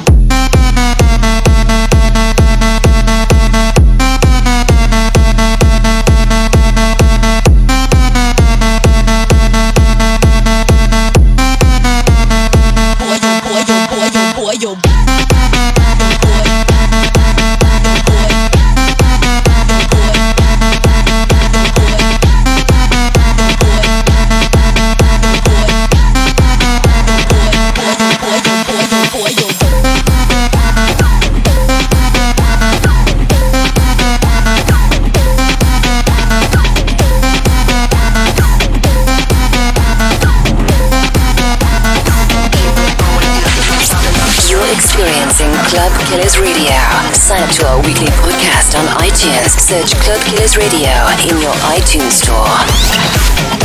Sign 47.29 47.43
up 47.43 47.51
to 47.51 47.67
our 47.67 47.77
weekly 47.83 48.07
podcast 48.07 48.75
on 48.75 48.87
iTunes. 49.03 49.51
Search 49.61 49.95
Club 50.01 50.19
Killers 50.23 50.57
Radio 50.57 50.89
in 51.29 51.39
your 51.39 51.53
iTunes 51.69 52.13
store. 52.13 53.58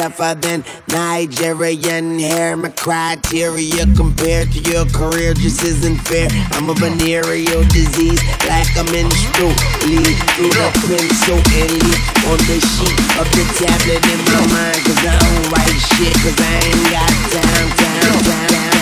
tougher 0.00 0.34
than 0.40 0.64
Nigerian 0.88 2.18
hair. 2.18 2.56
My 2.56 2.70
criteria 2.70 3.84
compared 4.00 4.50
to 4.52 4.60
your 4.64 4.86
career 4.86 5.34
just 5.34 5.62
isn't 5.62 5.98
fair. 6.08 6.28
I'm 6.56 6.70
a 6.70 6.74
venereal 6.74 7.62
disease, 7.68 8.22
like 8.48 8.72
a 8.80 8.84
menstrual 8.88 9.52
bleed 9.84 10.16
through 10.40 10.56
the 10.56 10.72
pencil 10.88 11.36
and 11.36 11.72
leak 11.84 12.00
on 12.32 12.40
the 12.48 12.58
sheet 12.64 12.96
of 13.20 13.28
the 13.36 13.44
tablet 13.60 14.00
in 14.08 14.20
my 14.24 14.40
mind. 14.48 14.80
Cause 14.88 15.04
I 15.04 15.20
don't 15.20 15.52
write 15.52 15.80
shit, 15.92 16.16
cause 16.24 16.38
I 16.40 16.64
ain't 16.64 16.80
got 16.96 17.12
time, 17.36 17.68
time, 17.76 18.24
time, 18.24 18.48
time. 18.48 18.80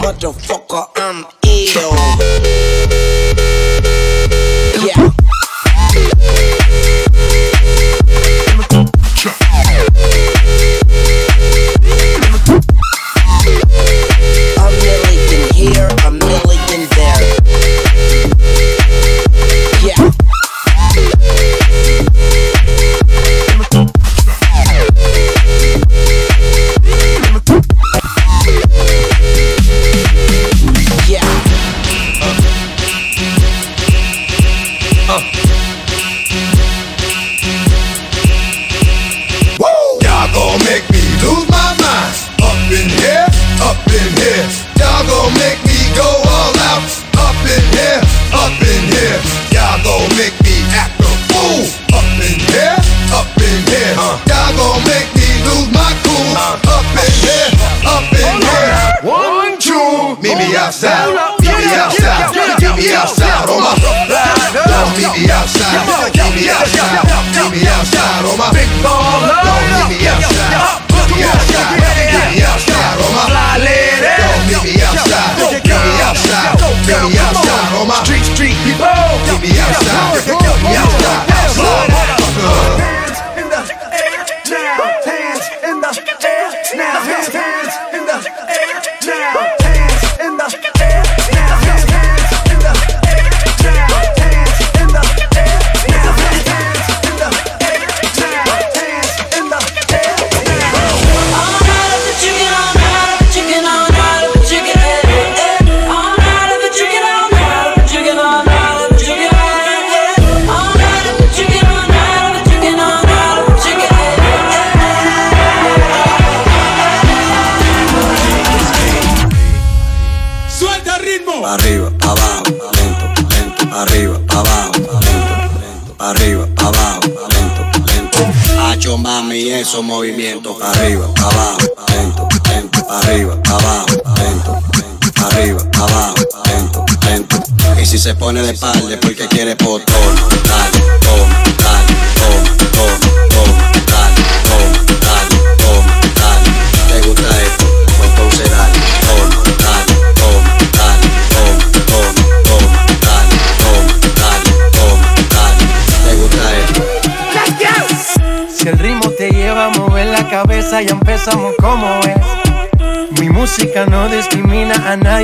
Motherfucker, 0.00 0.84
I'm 0.96 1.26
ill. 1.44 2.77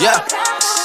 Yeah. 0.00 0.83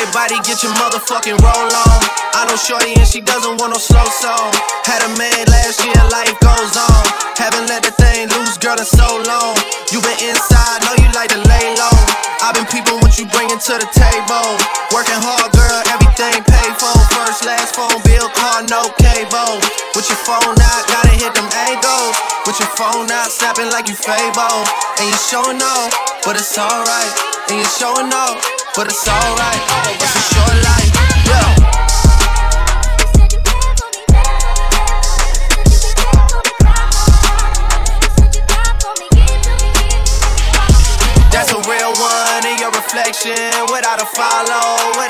Everybody 0.00 0.40
get 0.48 0.64
your 0.64 0.72
motherfucking 0.80 1.36
roll 1.44 1.68
on. 1.76 2.00
I 2.32 2.48
know 2.48 2.56
Shorty 2.56 2.96
and 2.96 3.04
she 3.04 3.20
doesn't 3.20 3.60
want 3.60 3.76
no 3.76 3.76
slow 3.76 4.08
song. 4.08 4.48
Had 4.88 5.04
a 5.04 5.12
man 5.20 5.44
last 5.52 5.76
year, 5.84 5.92
life 6.08 6.32
goes 6.40 6.72
on. 6.72 7.04
Haven't 7.36 7.68
let 7.68 7.84
the 7.84 7.92
thing 8.00 8.32
loose, 8.32 8.56
girl, 8.56 8.80
in 8.80 8.88
so 8.88 9.20
long. 9.28 9.60
You 9.92 10.00
been 10.00 10.16
inside, 10.24 10.88
know 10.88 10.96
you 10.96 11.04
like 11.12 11.28
to 11.36 11.40
lay 11.44 11.76
low. 11.76 11.92
i 12.40 12.48
been 12.56 12.64
peeping 12.72 12.96
what 13.04 13.20
you 13.20 13.28
bringing 13.28 13.60
to 13.60 13.74
the 13.76 13.84
table. 13.92 14.48
Working 14.88 15.20
hard, 15.20 15.52
girl, 15.52 15.80
everything 15.92 16.48
paid 16.48 16.72
for. 16.80 16.96
First, 17.12 17.44
last 17.44 17.76
phone 17.76 18.00
bill, 18.00 18.32
car, 18.32 18.64
no 18.72 18.88
cable. 19.04 19.60
With 19.92 20.08
your 20.08 20.20
phone 20.24 20.56
out, 20.56 20.82
gotta 20.88 21.12
hit 21.12 21.36
them 21.36 21.48
angles. 21.68 22.16
With 22.48 22.56
your 22.56 22.72
phone 22.72 23.12
out, 23.12 23.28
snapping 23.28 23.68
like 23.68 23.84
you 23.84 24.00
Fabo. 24.00 24.64
And 24.96 25.12
you 25.12 25.18
showing 25.28 25.60
off, 25.60 25.92
but 26.24 26.40
it's 26.40 26.56
alright. 26.56 27.12
And 27.52 27.60
you 27.60 27.68
showing 27.76 28.08
off 28.16 28.59
but 28.76 28.86
it's 28.86 29.08
alright. 29.08 29.62
It's 30.00 30.14
a 30.14 30.24
short 30.34 30.56
life, 30.62 30.92
yeah. 31.26 31.54
That's 41.30 41.52
a 41.52 41.60
real 41.68 41.92
one 41.98 42.46
in 42.46 42.58
your 42.58 42.70
reflection. 42.70 43.34
Without 43.72 44.00
a 44.02 44.06
follow, 44.06 45.00
without 45.00 45.09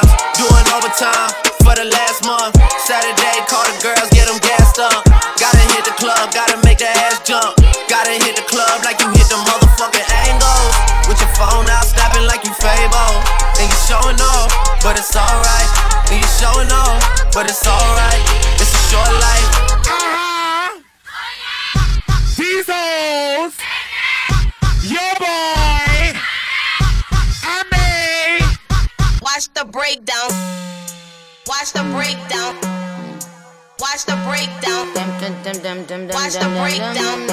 Doing 0.41 0.67
overtime 0.73 1.29
for 1.61 1.77
the 1.77 1.85
last 1.85 2.25
month. 2.25 2.57
Saturday, 2.81 3.45
call 3.45 3.61
the 3.61 3.77
girls, 3.77 4.09
get 4.09 4.25
them 4.25 4.41
gassed 4.41 4.81
up. 4.81 5.05
Gotta 5.37 5.61
hit 5.69 5.85
the 5.85 5.93
club, 6.01 6.33
gotta 6.33 6.57
make 6.65 6.81
the 6.81 6.89
ass 6.89 7.21
jump. 7.21 7.61
Gotta 7.85 8.17
hit 8.17 8.33
the 8.33 8.41
club 8.49 8.81
like 8.81 8.97
you 8.97 9.09
hit 9.13 9.29
the 9.29 9.37
motherfucking 9.37 10.09
angles. 10.25 10.73
With 11.05 11.21
your 11.21 11.29
phone 11.37 11.69
out, 11.69 11.85
snapping 11.85 12.25
like 12.25 12.41
you 12.41 12.49
Fabo. 12.57 13.21
And 13.61 13.69
you 13.69 13.79
showing 13.85 14.17
off, 14.17 14.49
but 14.81 14.97
it's 14.97 15.13
alright. 15.13 15.69
And 16.09 16.17
you 16.17 16.29
showing 16.41 16.73
off, 16.73 16.97
but 17.37 17.45
it's 17.45 17.61
alright. 17.61 18.25
It's 18.57 18.73
a 18.73 18.81
short 18.89 19.13
life. 19.21 19.45
Uh-huh. 19.85 20.81
These 22.33 22.65
hoes, 22.65 23.53
your 24.89 25.13
boy, 25.21 25.60
Watch 29.41 29.53
the 29.55 29.65
breakdown. 29.65 30.29
Watch 31.47 31.73
the 31.73 31.81
breakdown. 31.91 32.80
Watch 33.81 34.05
the 34.05 34.13
breakdown. 34.29 34.93
Watch 36.13 36.33
the 36.37 36.47
breakdown. 36.61 37.25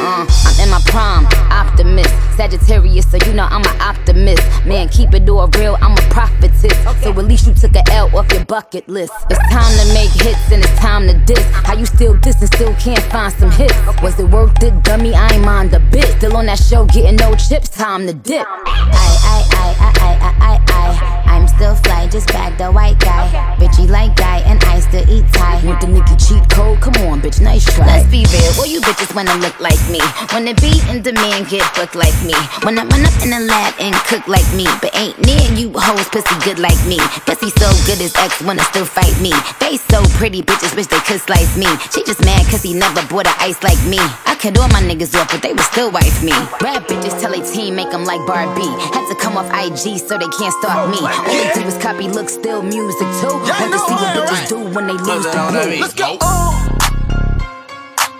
Uh, 0.00 0.26
I'm 0.46 0.60
in 0.62 0.70
my 0.70 0.80
prime, 0.86 1.26
optimist. 1.52 2.14
Sagittarius, 2.34 3.10
so 3.10 3.18
you 3.26 3.34
know 3.34 3.44
I'm 3.44 3.60
an 3.60 3.80
optimist. 3.82 4.42
Man, 4.64 4.88
keep 4.88 5.12
it 5.12 5.28
all 5.28 5.48
real, 5.48 5.76
I'm 5.82 5.92
a 5.92 6.00
prophetess. 6.08 6.72
So 7.02 7.10
at 7.10 7.24
least 7.26 7.46
you 7.46 7.52
took 7.52 7.76
a 7.76 7.82
L 7.92 8.08
off 8.16 8.32
your 8.32 8.46
bucket 8.46 8.88
list. 8.88 9.12
It's 9.28 9.38
time 9.52 9.86
to 9.86 9.92
make 9.92 10.10
hits 10.12 10.50
and 10.50 10.64
it's 10.64 10.78
time 10.78 11.06
to 11.08 11.14
diss. 11.26 11.44
How 11.52 11.74
you 11.74 11.84
still 11.84 12.16
diss 12.16 12.40
and 12.40 12.48
still 12.54 12.74
can't 12.76 13.04
find 13.12 13.30
some 13.34 13.50
hits? 13.50 13.74
Was 14.02 14.18
it 14.18 14.30
worth 14.30 14.62
it, 14.62 14.82
dummy? 14.82 15.12
I 15.14 15.28
ain't 15.34 15.44
mind 15.44 15.74
a 15.74 15.80
bit. 15.80 16.06
Still 16.16 16.38
on 16.38 16.46
that 16.46 16.58
show, 16.58 16.86
getting 16.86 17.16
no 17.16 17.34
chips, 17.34 17.68
time 17.68 18.06
to 18.06 18.14
dip. 18.14 18.46
I, 18.46 18.64
I, 18.64 19.44
I, 19.52 19.76
I, 19.78 19.92
I, 20.00 20.12
I, 20.16 20.36
I, 20.40 20.72
I. 20.72 21.24
I'm 21.28 21.46
still 21.46 21.74
fly, 21.76 22.08
just 22.08 22.28
bag 22.28 22.56
the 22.58 22.72
white 22.72 22.98
guy. 22.98 23.28
Bitchy 23.58 23.88
like 23.88 24.16
guy, 24.16 24.37
and 24.46 24.62
I 24.64 24.80
still 24.80 25.06
eat 25.08 25.24
Thai. 25.32 25.64
Want 25.64 25.80
the 25.80 25.88
nigga 25.88 26.14
cheat 26.18 26.44
code? 26.50 26.80
Come 26.80 26.94
on, 27.08 27.20
bitch, 27.20 27.40
nice 27.40 27.64
try. 27.64 27.86
Let's 27.86 28.08
be 28.10 28.24
real, 28.30 28.52
all 28.58 28.66
you 28.66 28.80
bitches 28.80 29.14
wanna 29.14 29.34
look 29.36 29.58
like 29.60 29.80
me. 29.90 30.00
Wanna 30.32 30.54
be 30.54 30.78
in 30.90 31.02
demand, 31.02 31.48
get 31.48 31.64
booked 31.74 31.94
like 31.94 32.16
me. 32.22 32.34
Wanna 32.62 32.84
run 32.86 33.04
up 33.04 33.16
in 33.22 33.30
the 33.30 33.40
lab 33.40 33.74
and 33.80 33.94
cook 34.06 34.26
like 34.28 34.46
me. 34.54 34.66
But 34.80 34.94
ain't 34.94 35.18
near 35.24 35.42
you 35.56 35.72
hoes 35.74 36.08
pussy 36.08 36.36
good 36.44 36.58
like 36.58 36.78
me. 36.86 36.98
Pussy 37.26 37.50
so 37.58 37.68
good 37.86 37.98
his 37.98 38.14
ex 38.16 38.42
wanna 38.42 38.62
still 38.70 38.86
fight 38.86 39.16
me. 39.20 39.32
Face 39.58 39.82
so 39.90 40.02
pretty, 40.20 40.42
bitches 40.42 40.74
wish 40.76 40.86
they 40.86 41.00
could 41.08 41.20
slice 41.20 41.56
me. 41.56 41.68
She 41.90 42.04
just 42.04 42.22
mad 42.24 42.46
cause 42.46 42.62
he 42.62 42.74
never 42.74 43.02
bought 43.08 43.26
a 43.26 43.34
ice 43.40 43.62
like 43.62 43.80
me. 43.86 43.98
I 44.26 44.36
cut 44.38 44.58
all 44.58 44.68
my 44.68 44.82
niggas 44.82 45.14
off, 45.18 45.30
but 45.30 45.42
they 45.42 45.52
would 45.52 45.68
still 45.72 45.90
wife 45.90 46.22
me. 46.22 46.36
Rap 46.62 46.86
bitches 46.86 47.18
tell 47.20 47.32
a 47.32 47.40
team 47.42 47.74
make 47.74 47.90
them 47.90 48.04
like 48.04 48.24
Barbie. 48.26 48.70
Had 48.94 49.08
to 49.08 49.16
come 49.16 49.36
off 49.36 49.48
IG 49.50 49.98
so 49.98 50.18
they 50.18 50.30
can't 50.38 50.54
stalk 50.60 50.90
me. 50.90 51.00
All 51.00 51.24
they 51.24 51.50
do 51.54 51.62
is 51.66 51.78
copy 51.78 52.08
look, 52.08 52.28
still 52.28 52.62
music 52.62 53.08
too. 53.20 53.34
Want 53.34 53.72
to 53.72 53.78
see 53.78 53.96
what 53.96 54.27
bitches 54.28 54.48
do 54.48 54.58
when 54.74 54.86
they 54.86 54.92
lose 54.92 55.24
the 55.24 55.30
blue. 55.50 55.80
Let's 55.80 55.94
go. 55.94 56.18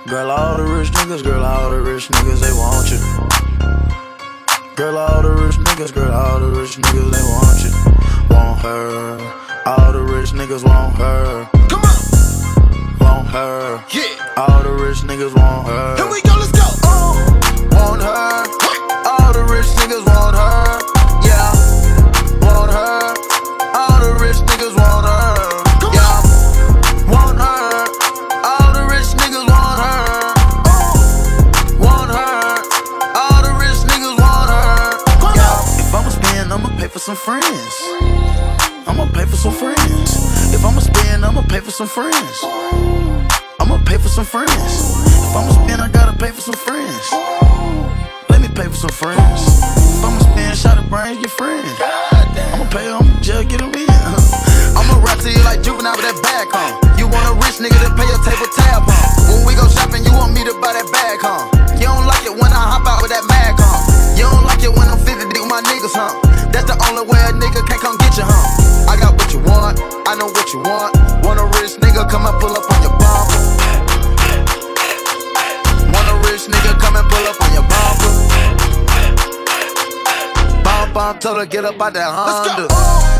Girl, 0.09 0.31
all 0.31 0.57
the 0.57 0.65
rich 0.65 0.91
niggas, 0.93 1.23
girl, 1.23 1.45
all 1.45 1.71
the 1.71 1.81
rich 1.81 2.09
niggas, 2.09 2.41
they 2.41 2.53
want 2.53 2.91
you. 2.91 2.99
Girl, 4.75 4.97
all 4.97 5.23
the 5.23 5.31
rich 5.31 5.57
niggas, 5.57 5.93
girl, 5.93 6.13
all 6.13 6.41
the 6.41 6.49
rich 6.49 6.77
niggas, 6.79 7.11
they 7.13 7.23
want 7.37 7.61
you. 7.65 7.73
Want 8.35 8.61
her. 8.61 9.19
All 9.67 9.93
the 9.93 10.03
rich 10.03 10.33
niggas 10.33 10.65
want 10.65 10.97
her. 10.97 11.49
Come 11.69 11.83
on. 11.83 11.97
Want 13.01 13.29
her. 13.29 13.85
Yeah. 13.93 14.35
All 14.37 14.63
the 14.63 14.73
rich 14.73 14.99
niggas 14.99 15.35
want 15.35 15.67
her. 15.67 15.97
Here 15.97 16.11
we 16.11 16.23
go, 16.23 16.35
let's 16.39 16.53
go. 16.53 16.65
Uh, 16.85 17.17
want 17.73 18.01
her. 18.01 18.47
All 19.05 19.33
the 19.35 19.45
rich 19.45 19.67
niggas 19.77 20.08
some 37.09 37.41
friends. 37.41 37.73
I'ma 38.85 39.09
pay 39.17 39.25
for 39.25 39.41
some 39.41 39.55
friends. 39.57 40.53
If 40.53 40.61
I'ma 40.61 40.81
spend, 40.81 41.25
I'ma 41.25 41.41
pay 41.49 41.61
for 41.61 41.71
some 41.71 41.89
friends. 41.89 42.45
I'ma 43.57 43.81
pay 43.89 43.97
for 43.97 44.13
some 44.13 44.27
friends. 44.27 44.53
If 45.25 45.33
I'ma 45.33 45.57
spend, 45.57 45.81
I 45.81 45.89
gotta 45.89 46.13
pay 46.13 46.29
for 46.29 46.43
some 46.43 46.61
friends. 46.61 47.09
Let 48.29 48.45
me 48.45 48.49
pay 48.53 48.69
for 48.69 48.77
some 48.77 48.93
friends. 48.93 49.41
If 49.97 50.05
I'ma 50.05 50.21
spend, 50.21 50.53
shot 50.53 50.77
of 50.77 50.91
brains, 50.91 51.17
your 51.25 51.33
friend. 51.33 51.65
I'ma 52.53 52.69
pay 52.69 52.85
them, 52.85 53.09
just 53.25 53.49
get 53.49 53.65
them 53.65 53.73
in. 53.73 53.89
I'ma 54.77 55.01
rap 55.01 55.17
to 55.25 55.33
you 55.33 55.41
like 55.49 55.65
juvenile 55.65 55.97
with 55.97 56.05
that 56.05 56.21
bag 56.21 56.53
on. 56.53 56.77
You 57.01 57.09
want 57.09 57.25
a 57.25 57.33
rich 57.41 57.57
nigga 57.57 57.89
to 57.89 57.91
pay 57.97 58.05
your 58.05 58.21
table 58.21 58.53
tab 58.53 58.85
on. 58.85 59.09
When 59.33 59.49
we 59.49 59.57
go 59.57 59.65
shopping, 59.73 60.05
you 60.05 60.13
want 60.13 60.37
me 60.37 60.45
to 60.45 60.53
buy 60.61 60.77
that 60.77 60.85
bag 60.93 61.25
on. 61.25 61.49
You 61.81 61.89
don't 61.89 62.05
like 62.05 62.29
it 62.29 62.37
when 62.37 62.53
I 62.53 62.77
hop 62.77 62.85
out 62.85 63.01
with 63.01 63.17
that 63.17 63.25
mag 63.33 63.57
on. 63.65 63.78
You 64.19 64.27
don't 64.27 64.43
like 64.43 64.67
it 64.67 64.75
when 64.75 64.91
I'm 64.91 64.99
50 64.99 65.31
deep 65.31 65.39
with 65.39 65.47
my 65.47 65.63
niggas, 65.63 65.95
huh? 65.95 66.11
That's 66.51 66.67
the 66.67 66.75
only 66.91 67.07
way 67.07 67.23
a 67.23 67.31
nigga 67.31 67.63
can't 67.71 67.79
come 67.79 67.95
get 68.03 68.19
you, 68.19 68.27
huh? 68.27 68.91
I 68.91 68.99
got 68.99 69.15
what 69.15 69.31
you 69.31 69.39
want, 69.39 69.79
I 70.11 70.19
know 70.19 70.27
what 70.27 70.51
you 70.51 70.59
want. 70.59 70.91
Want 71.23 71.39
a 71.39 71.47
rich 71.63 71.79
nigga, 71.79 72.03
come 72.11 72.27
and 72.27 72.35
pull 72.43 72.51
up 72.51 72.67
on 72.67 72.83
your 72.83 72.91
bumper. 72.99 73.39
Want 75.95 76.09
a 76.11 76.17
rich 76.27 76.51
nigga, 76.51 76.75
come 76.83 76.99
and 76.99 77.07
pull 77.07 77.25
up 77.31 77.39
on 77.39 77.51
your 77.55 77.63
bumper. 77.71 78.11
Bomb, 80.67 80.93
bomb, 80.93 81.19
told 81.21 81.39
her 81.39 81.47
get 81.47 81.65
up 81.65 81.81
out 81.81 81.95
that 81.95 82.11
Honda. 82.11 82.67
Lately 82.67 82.67
been 82.67 83.18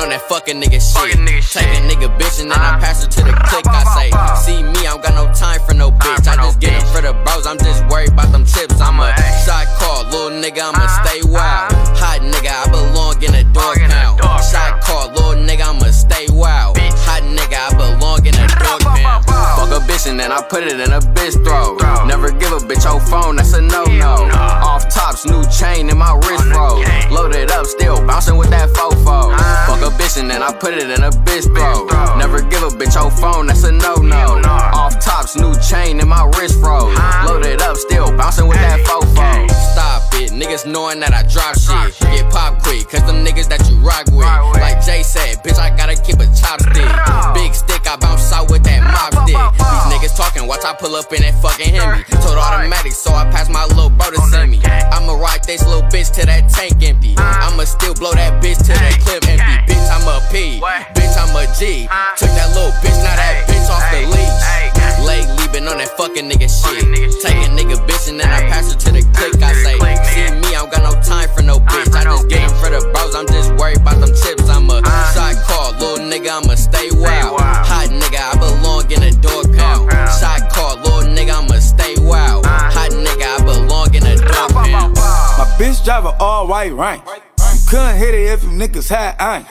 on 0.00 0.08
that 0.08 0.22
fucking 0.22 0.60
nigga 0.60 0.80
shit. 0.80 1.12
Take 1.52 1.68
that 1.68 1.84
nigga 1.84 2.08
bitch 2.16 2.40
and 2.40 2.50
then 2.50 2.58
I 2.58 2.80
pass 2.80 3.04
it 3.04 3.10
to 3.12 3.22
the 3.22 3.36
click. 3.46 3.68
I 3.68 3.84
say, 3.92 4.08
see 4.40 4.62
me, 4.64 4.88
I 4.88 4.96
don't 4.96 5.02
got 5.04 5.14
no 5.14 5.28
time 5.36 5.60
for 5.68 5.74
no 5.74 5.92
bitch. 5.92 6.26
I 6.26 6.36
just 6.40 6.58
get 6.58 6.72
it 6.72 6.86
for 6.88 7.04
the 7.04 7.12
bros, 7.24 7.46
I'm 7.46 7.58
just 7.58 7.84
worried 7.92 8.12
about 8.12 8.32
them 8.32 8.44
chips. 8.48 8.80
I'm 8.80 8.98
a 8.98 9.12
shot 9.44 9.68
call, 9.76 10.08
little 10.08 10.32
nigga, 10.40 10.72
I'ma 10.72 10.88
stay 11.04 11.20
wild. 11.28 11.72
Hot 12.00 12.24
nigga, 12.24 12.48
I 12.48 12.64
belong 12.72 13.20
in 13.22 13.36
a 13.36 13.39
a 19.80 19.86
bitch 19.86 20.08
and 20.08 20.18
then 20.18 20.32
I 20.32 20.42
put 20.42 20.64
it 20.64 20.72
in 20.72 20.92
a 20.92 21.00
bitch 21.00 21.42
throat. 21.44 21.80
Never 22.06 22.30
give 22.30 22.52
a 22.52 22.58
bitch 22.58 22.84
your 22.84 23.00
phone, 23.00 23.36
that's 23.36 23.52
a 23.54 23.60
no 23.60 23.84
no. 23.84 24.28
Off 24.34 24.92
tops, 24.92 25.26
new 25.26 25.42
chain 25.48 25.88
in 25.88 25.98
my 25.98 26.14
wrist 26.14 26.44
roll. 26.54 26.82
Loaded 27.10 27.50
up, 27.50 27.66
still 27.66 28.04
bouncing 28.06 28.36
with 28.36 28.50
that 28.50 28.68
fofo. 28.70 29.36
Fuck 29.66 29.82
a 29.82 29.90
bitch 29.96 30.20
and 30.20 30.30
then 30.30 30.42
I 30.42 30.52
put 30.52 30.74
it 30.74 30.90
in 30.90 31.02
a 31.02 31.10
bitch 31.10 31.46
throat. 31.54 31.88
Never 32.18 32.40
give 32.42 32.62
a 32.62 32.68
bitch 32.68 32.94
your 32.94 33.10
phone, 33.10 33.46
that's 33.46 33.64
a 33.64 33.72
no 33.72 33.94
no. 33.96 34.40
Off 34.74 35.00
tops, 35.00 35.36
new 35.36 35.54
chain 35.60 36.00
in 36.00 36.08
my 36.08 36.24
wrist 36.36 36.60
roll. 36.60 36.90
Loaded 37.26 37.60
up, 37.62 37.76
still 37.76 38.14
bouncing 38.16 38.48
with 38.48 38.58
that 38.58 38.80
fofo. 38.80 39.50
Stop 39.72 40.09
shit. 40.20 40.30
Niggas 40.32 40.66
knowing 40.66 41.00
that 41.00 41.12
I 41.12 41.22
drop 41.24 41.56
shit. 41.56 41.96
Get 42.12 42.30
pop 42.30 42.62
quick, 42.62 42.88
cause 42.88 43.04
them 43.04 43.24
niggas 43.24 43.48
that 43.48 43.64
you 43.68 43.76
rock 43.80 44.06
with. 44.12 44.28
Like 44.60 44.84
Jay 44.84 45.02
said, 45.02 45.40
bitch, 45.42 45.58
I 45.58 45.74
gotta 45.76 45.96
keep 45.96 46.20
a 46.20 46.28
chopstick. 46.28 46.88
Big 47.34 47.54
stick, 47.54 47.86
I 47.88 47.96
bounce 47.96 48.32
out 48.32 48.50
with 48.50 48.62
that 48.64 48.84
mob 48.84 49.12
stick. 49.24 49.40
These 49.56 49.86
niggas 49.88 50.16
talking, 50.16 50.46
watch 50.46 50.64
I 50.64 50.74
pull 50.74 50.94
up 50.96 51.12
in 51.12 51.22
that 51.22 51.40
fucking 51.40 51.72
Hemi. 51.72 52.04
Told 52.20 52.38
automatic, 52.38 52.92
so 52.92 53.12
I 53.12 53.24
pass 53.30 53.48
my 53.48 53.64
little 53.72 53.90
bro 53.90 54.10
to 54.10 54.20
send 54.28 54.50
me. 54.50 54.60
I'ma 54.64 55.14
ride 55.16 55.44
this 55.44 55.64
little 55.64 55.86
bitch 55.88 56.12
till 56.12 56.26
that 56.26 56.48
tank 56.50 56.82
empty. 56.82 57.14
I'ma 57.16 57.64
still 57.64 57.94
blow 57.94 58.12
that 58.12 58.42
bitch 58.42 58.60
till 58.60 58.76
that 58.76 59.00
clip 59.00 59.24
empty. 59.28 59.72
Bitch, 59.72 59.86
I'm 59.88 60.04
a 60.08 60.20
P. 60.28 60.60
Bitch, 60.94 61.14
I'm 61.16 61.32
a 61.36 61.44
G. 61.56 61.88
Took 62.18 62.32
that 62.36 62.52
little 62.54 62.72
bitch, 62.84 62.98
now 63.00 63.16
that 63.16 63.48
bitch 63.48 63.68
off 63.70 63.84
the 63.92 64.04
leash. 64.04 64.40
Lately 65.00 65.32
leaving 65.40 65.66
on 65.66 65.78
that 65.78 65.88
fucking 65.96 66.28
nigga 66.28 66.48
shit. 66.48 66.84
Take 67.22 67.40
a 67.40 67.48
nigga 67.48 67.80
bitch 67.88 68.08
and 68.10 68.20
then 68.20 68.28
I 68.28 68.48
pass 68.50 68.72
her 68.72 68.78
to 68.78 68.92
the 68.92 69.02
click. 69.16 69.42
I 69.42 69.52
say 69.54 69.89
got 70.80 70.94
no 70.94 71.02
time 71.02 71.28
for 71.34 71.42
no 71.42 71.58
bitch. 71.58 71.94
I 71.94 72.04
just 72.04 72.28
game 72.28 72.48
for 72.48 72.70
the 72.70 72.80
bros, 72.92 73.14
I'm 73.14 73.26
just 73.26 73.52
worried 73.54 73.78
about 73.78 74.00
them 74.00 74.10
chips. 74.10 74.48
I'm 74.48 74.68
a 74.70 74.82
shot 75.14 75.36
call, 75.46 75.72
little 75.78 76.06
nigga, 76.06 76.42
I'ma 76.42 76.54
stay 76.54 76.88
wild. 76.92 77.40
Hot 77.40 77.88
nigga, 77.88 78.20
I 78.20 78.36
belong 78.38 78.90
in 78.90 79.02
a 79.02 79.12
dog 79.20 79.56
pound. 79.56 79.90
Shot 80.20 80.50
call, 80.52 80.76
little 80.76 81.12
nigga, 81.12 81.42
I'ma 81.42 81.58
stay 81.58 81.94
wild. 81.98 82.46
Hot 82.46 82.90
nigga, 82.92 83.38
I 83.38 83.44
belong 83.44 83.94
in 83.94 84.06
a 84.06 84.16
dog 84.16 84.52
pound. 84.52 84.94
My 84.96 85.46
bitch 85.58 85.84
drive 85.84 86.06
an 86.06 86.14
all 86.18 86.46
white 86.46 86.72
rank. 86.72 87.02
You 87.06 87.60
couldn't 87.68 87.96
hit 87.96 88.14
it 88.14 88.32
if 88.32 88.42
you 88.42 88.50
niggas 88.50 88.88
had 88.88 89.16
ain't. 89.20 89.46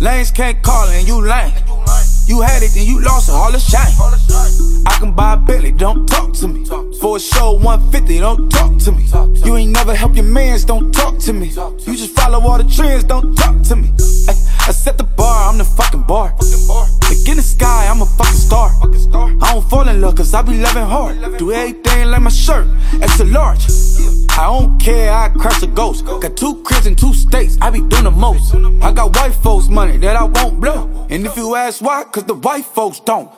Lanes 0.00 0.30
can't 0.30 0.60
call 0.62 0.88
and 0.88 1.06
you 1.06 1.20
lame. 1.20 1.52
You 2.26 2.40
had 2.40 2.62
it, 2.62 2.72
then 2.74 2.86
you 2.86 3.00
lost 3.02 3.28
it, 3.28 3.32
all 3.32 3.52
the 3.52 3.58
shine. 3.58 3.92
I 4.86 4.98
can 4.98 5.12
buy 5.12 5.34
a 5.34 5.36
Bentley, 5.36 5.72
don't 5.72 6.06
talk 6.06 6.32
to 6.34 6.48
me. 6.48 6.64
For 7.00 7.16
a 7.16 7.20
show 7.20 7.52
150, 7.52 8.18
don't 8.18 8.48
talk 8.50 8.78
to 8.78 8.92
me. 8.92 9.04
You 9.44 9.56
ain't 9.56 9.72
never 9.72 9.94
help 9.94 10.16
your 10.16 10.24
mans, 10.24 10.64
don't 10.64 10.90
talk 10.92 11.18
to 11.20 11.32
me. 11.32 11.48
You 11.48 11.96
just 11.96 12.14
follow 12.16 12.40
all 12.40 12.58
the 12.58 12.64
trends, 12.64 13.04
don't 13.04 13.34
talk 13.36 13.62
to 13.62 13.76
me. 13.76 13.90
Ay, 14.28 14.34
I 14.68 14.72
set 14.72 14.96
the 14.96 15.04
bar, 15.04 15.50
I'm 15.50 15.58
the 15.58 15.64
fucking 15.64 16.02
bar. 16.02 16.34
Look 16.40 17.28
in 17.28 17.36
the 17.36 17.42
sky, 17.42 17.88
I'm 17.90 18.00
a 18.00 18.06
fucking 18.06 18.34
star. 18.34 18.70
I 19.42 19.52
don't 19.52 19.68
fall 19.68 19.86
in 19.86 20.00
love, 20.00 20.16
cause 20.16 20.32
I 20.32 20.42
be 20.42 20.58
loving 20.58 20.84
hard. 20.84 21.38
Do 21.38 21.52
everything 21.52 22.10
like 22.10 22.22
my 22.22 22.30
shirt, 22.30 22.66
extra 23.02 23.26
large. 23.26 23.66
I 24.36 24.46
don't 24.46 24.80
care, 24.80 25.12
I 25.12 25.28
crash 25.28 25.62
a 25.62 25.68
ghost. 25.68 26.04
Got 26.04 26.36
two 26.36 26.62
cribs 26.64 26.86
in 26.86 26.96
two 26.96 27.14
states, 27.14 27.56
I 27.60 27.70
be 27.70 27.80
doing 27.80 28.04
the 28.04 28.10
most. 28.10 28.54
I 28.82 28.92
got 28.92 29.14
white 29.14 29.32
folks' 29.32 29.68
money 29.68 29.96
that 29.98 30.16
I 30.16 30.24
won't 30.24 30.60
blow. 30.60 31.06
And 31.08 31.24
if 31.24 31.36
you 31.36 31.54
ask 31.54 31.80
why, 31.80 32.02
cause 32.04 32.24
the 32.24 32.34
white 32.34 32.64
folks 32.64 32.98
don't. 32.98 33.30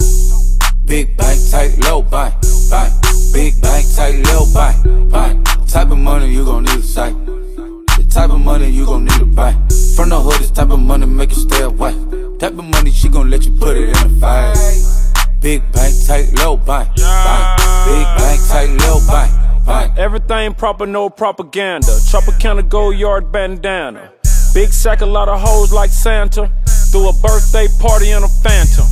Big 0.87 1.15
bank, 1.19 1.39
tight, 1.51 1.77
low 1.85 2.01
bank, 2.01 2.35
bank. 2.71 2.93
Big 3.35 3.61
bank, 3.61 3.85
tight, 3.95 4.25
low 4.29 4.47
bank, 4.55 5.11
bank. 5.11 5.47
Type 5.69 5.91
of 5.91 5.99
money 5.99 6.33
you 6.33 6.45
gon' 6.47 6.65
need 6.65 6.77
to 6.77 6.83
sight. 6.83 7.15
The 7.27 8.07
type 8.09 8.31
of 8.31 8.41
money 8.41 8.71
you 8.71 8.87
gon' 8.87 9.05
need 9.05 9.19
to 9.19 9.27
buy. 9.27 9.53
From 9.97 10.09
the 10.09 10.19
hood, 10.19 10.41
this 10.41 10.51
type 10.51 10.71
of 10.71 10.81
money 10.81 11.05
make 11.05 11.31
you 11.31 11.37
stay 11.37 11.63
away. 11.63 11.93
Type 12.39 12.53
of 12.53 12.65
money 12.65 12.91
she 12.91 13.11
gon' 13.11 13.29
let 13.29 13.45
you 13.45 13.53
put 13.53 13.77
it 13.77 13.91
in 13.91 13.97
a 13.97 14.09
face. 14.21 15.13
Big 15.43 15.61
bank, 15.73 15.95
tight, 16.07 16.33
low 16.39 16.57
bank, 16.57 16.89
bank. 16.97 17.61
Big 17.85 18.07
bank, 18.17 18.41
tight, 18.49 18.71
low 18.81 18.99
bank, 19.07 19.31
Everything 19.67 20.55
proper, 20.55 20.87
no 20.87 21.11
propaganda. 21.11 21.87
Tropicana 21.87 22.69
gold 22.69 22.97
yard 22.97 23.33
bandana. 23.33 24.13
Big 24.55 24.73
sack, 24.73 25.01
a 25.01 25.07
lot 25.07 25.29
of 25.29 25.41
hoes 25.41 25.73
like 25.73 25.91
Santa. 25.91 26.53
Threw 26.91 27.09
a 27.09 27.13
birthday 27.15 27.67
party 27.81 28.11
in 28.11 28.23
a 28.23 28.29
phantom. 28.29 28.85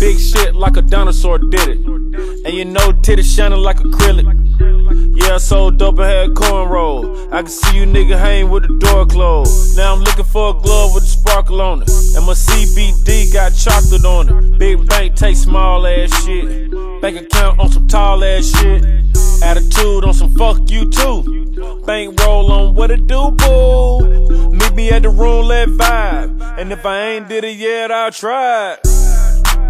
Big 0.00 0.18
shit 0.18 0.54
like 0.54 0.76
a 0.76 0.82
dinosaur 0.82 1.38
did 1.38 1.68
it. 1.68 1.78
And 2.44 2.54
you 2.54 2.64
know 2.64 2.92
titties 2.92 3.36
shining 3.36 3.58
like 3.58 3.76
acrylic. 3.76 4.26
Yeah, 5.14 5.34
I 5.34 5.38
sold 5.38 5.78
dope 5.78 5.98
and 5.98 6.04
had 6.04 6.30
cornrow. 6.30 7.32
I 7.32 7.42
can 7.42 7.50
see 7.50 7.76
you 7.76 7.84
nigga 7.84 8.18
hang 8.18 8.50
with 8.50 8.62
the 8.66 8.74
door 8.78 9.04
closed. 9.04 9.76
Now 9.76 9.94
I'm 9.94 10.00
looking 10.00 10.24
for 10.24 10.50
a 10.50 10.60
glove 10.60 10.94
with 10.94 11.04
a 11.04 11.06
sparkle 11.06 11.60
on 11.60 11.82
it. 11.82 11.90
And 12.16 12.24
my 12.24 12.32
CBD 12.32 13.32
got 13.32 13.54
chocolate 13.54 14.04
on 14.04 14.28
it. 14.28 14.58
Big 14.58 14.88
bank 14.88 15.14
take 15.16 15.36
small 15.36 15.86
ass 15.86 16.24
shit. 16.24 16.70
Bank 17.02 17.20
account 17.20 17.58
on 17.58 17.70
some 17.70 17.86
tall 17.86 18.24
ass 18.24 18.46
shit. 18.58 18.82
Attitude 19.42 20.04
on 20.04 20.14
some 20.14 20.32
fuck 20.34 20.70
you 20.70 20.88
too. 20.88 21.82
Bank 21.84 22.18
roll 22.20 22.52
on 22.52 22.74
what 22.74 22.90
it 22.90 23.06
do, 23.06 23.30
boo. 23.32 24.52
Meet 24.52 24.74
me 24.74 24.90
at 24.90 25.02
the 25.02 25.10
roulette 25.10 25.68
vibe. 25.68 26.40
And 26.58 26.72
if 26.72 26.86
I 26.86 27.00
ain't 27.10 27.28
did 27.28 27.44
it 27.44 27.56
yet, 27.56 27.90
I'll 27.90 28.12
try. 28.12 28.76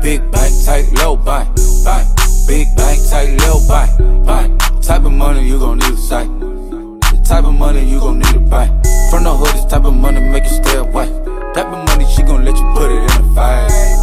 Big 0.03 0.21
bank, 0.31 0.53
tight, 0.65 0.93
low 0.99 1.17
bank, 1.17 1.57
bank. 1.85 2.07
Big 2.47 2.69
bank, 2.77 3.01
tight, 3.09 3.39
low 3.41 3.59
bank, 3.67 4.27
bank. 4.27 4.83
Type 4.83 5.05
of 5.05 5.13
money 5.13 5.47
you 5.47 5.59
gon' 5.59 5.79
need 5.79 5.93
a 5.93 5.97
sight. 5.97 6.29
The 6.39 7.25
type 7.27 7.45
of 7.45 7.55
money 7.55 7.85
you 7.85 7.99
gon' 7.99 8.19
need 8.19 8.35
to 8.35 8.41
buy. 8.41 8.67
From 9.11 9.25
the 9.25 9.35
hood, 9.35 9.55
this 9.55 9.65
type 9.65 9.85
of 9.85 9.95
money 9.95 10.21
make 10.21 10.45
you 10.45 10.51
stay 10.51 10.77
away. 10.77 11.07
Type 11.55 11.67
of 11.67 11.87
money 11.89 12.05
she 12.15 12.23
gon' 12.23 12.45
let 12.45 12.57
you 12.57 12.73
put 12.77 12.91
it 12.91 12.99
in 12.99 13.11
a 13.11 13.35
face. 13.35 13.99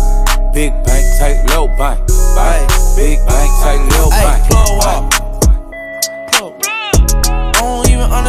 Big 0.54 0.72
bank, 0.84 1.06
tight, 1.20 1.46
low 1.54 1.68
bank, 1.78 2.00
bank. 2.36 2.72
Big 2.96 3.20
bank, 3.28 3.52
tight, 3.62 3.82
low 3.94 4.10
bank. 4.10 4.50
plug 4.80 5.19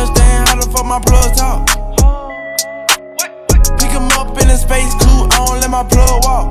understand 0.01 0.49
how 0.49 0.57
the 0.57 0.67
fuck 0.71 0.87
my 0.87 1.01
plug 1.01 1.35
talk. 1.37 1.61
Pick 3.79 3.93
'em 3.93 4.09
up 4.19 4.41
in 4.41 4.49
a 4.49 4.57
space 4.57 4.95
coupe, 5.01 5.33
I 5.33 5.45
don't 5.45 5.61
let 5.61 5.71
my 5.71 5.85
plug 5.85 6.25
walk. 6.25 6.47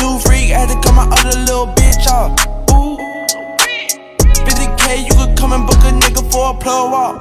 New 0.00 0.18
freak 0.20 0.50
had 0.50 0.68
to 0.68 0.76
cut 0.82 0.94
my 0.94 1.06
other 1.16 1.38
little 1.48 1.68
bitch 1.78 2.06
off. 2.18 2.30
Ooh. 2.72 2.98
50k, 4.44 4.98
you 5.06 5.14
could 5.18 5.36
come 5.38 5.52
and 5.52 5.66
book 5.66 5.82
a 5.90 5.92
nigga 6.02 6.22
for 6.30 6.50
a 6.50 6.54
plug 6.54 6.92
walk. 6.92 7.16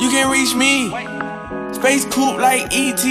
You 0.00 0.08
can 0.10 0.30
reach 0.30 0.54
me. 0.54 0.90
Space 1.72 2.04
coupe 2.04 2.38
like 2.38 2.62
ET. 2.72 3.04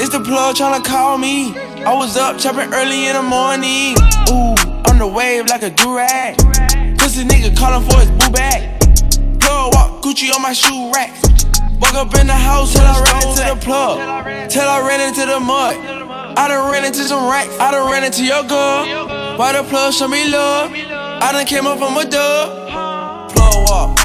It's 0.00 0.10
the 0.10 0.20
plug 0.20 0.56
tryna 0.56 0.82
call 0.84 1.18
me. 1.18 1.54
I 1.84 1.92
was 1.92 2.16
up 2.16 2.38
chopping 2.38 2.72
early 2.72 3.06
in 3.08 3.14
the 3.14 3.22
morning. 3.22 3.94
Ooh, 4.30 4.56
on 4.88 4.98
the 4.98 5.06
wave 5.06 5.46
like 5.48 5.62
a 5.62 5.70
durag. 5.70 6.93
Pussy 7.14 7.28
nigga 7.28 7.56
calling 7.56 7.88
for 7.88 8.00
his 8.00 8.10
boo 8.10 8.28
bag. 8.32 8.80
Plug 9.38 9.72
walk 9.72 10.02
Gucci 10.02 10.34
on 10.34 10.42
my 10.42 10.52
shoe 10.52 10.90
rack. 10.92 11.14
Walk 11.80 11.94
up 11.94 12.12
in 12.18 12.26
the 12.26 12.34
house 12.34 12.72
till 12.72 12.82
I 12.82 13.00
ran 13.06 13.22
into 13.22 13.44
the 13.54 13.64
plug. 13.64 14.50
Till 14.50 14.66
I 14.66 14.80
ran 14.84 15.00
into 15.00 15.24
the 15.24 15.38
mud. 15.38 15.76
I 16.36 16.48
done 16.48 16.72
ran 16.72 16.84
into 16.84 17.04
some 17.04 17.30
racks. 17.30 17.56
I 17.60 17.70
done 17.70 17.88
ran 17.88 18.02
into 18.02 18.24
your 18.24 18.42
girl. 18.42 19.38
Why 19.38 19.52
the 19.52 19.62
plug 19.62 19.94
show 19.94 20.08
me 20.08 20.28
love? 20.28 20.72
I 20.74 21.30
done 21.30 21.46
came 21.46 21.68
up 21.68 21.78
from 21.78 21.96
a 21.96 22.04
dub. 22.04 23.30
Plug 23.30 23.68
walk. 23.68 24.00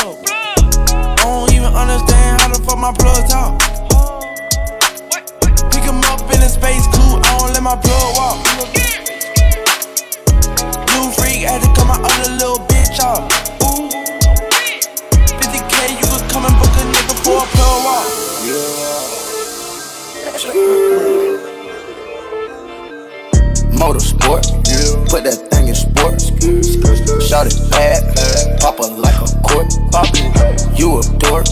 I 0.00 1.24
don't 1.24 1.52
even 1.52 1.74
understand 1.74 2.40
how 2.40 2.48
the 2.48 2.62
fuck 2.64 2.78
my 2.78 2.92
plug 2.96 3.28
talk. 3.28 3.60
Pick 5.70 5.84
'em 5.84 6.00
up 6.04 6.22
in 6.32 6.40
a 6.40 6.48
space 6.48 6.86
coupe, 6.86 7.20
I 7.20 7.38
don't 7.38 7.52
let 7.52 7.62
my 7.62 7.76
plug 7.76 8.16
walk. 8.16 9.01
New 11.02 11.10
freak 11.10 11.42
had 11.42 11.60
to 11.60 11.66
cut 11.74 11.86
my 11.88 11.98
other 11.98 12.30
little 12.30 12.58
bitch 12.70 13.00
off. 13.02 13.26
Ooh. 13.66 13.90
50k, 15.34 15.98
you 15.98 16.06
could 16.06 16.30
come 16.30 16.46
and 16.46 16.54
book 16.54 16.70
a 16.78 16.84
nigga 16.94 17.16
for 17.24 17.42
a 17.42 17.46
plug 17.50 17.82
walk. 17.82 18.06
Motorsport, 23.74 24.44
put 25.10 25.24
that 25.24 25.38
thing 25.50 25.66
in 25.66 25.74
sports. 25.74 26.30
Shot 27.26 27.46
it 27.48 27.58
bad, 27.72 28.14
pop 28.62 28.78
it 28.78 28.94
like 28.94 29.18
a 29.18 29.26
court. 29.42 29.66
You 30.78 30.94
a 30.94 31.02
dork, 31.18 31.50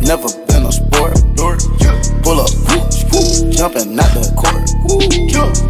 never 0.00 0.32
been 0.48 0.64
a 0.64 0.72
sport. 0.72 1.20
Pull 2.24 2.40
up, 2.40 2.50
jumping 3.52 3.92
out 4.00 4.10
the 4.16 4.24
court. 4.32 4.64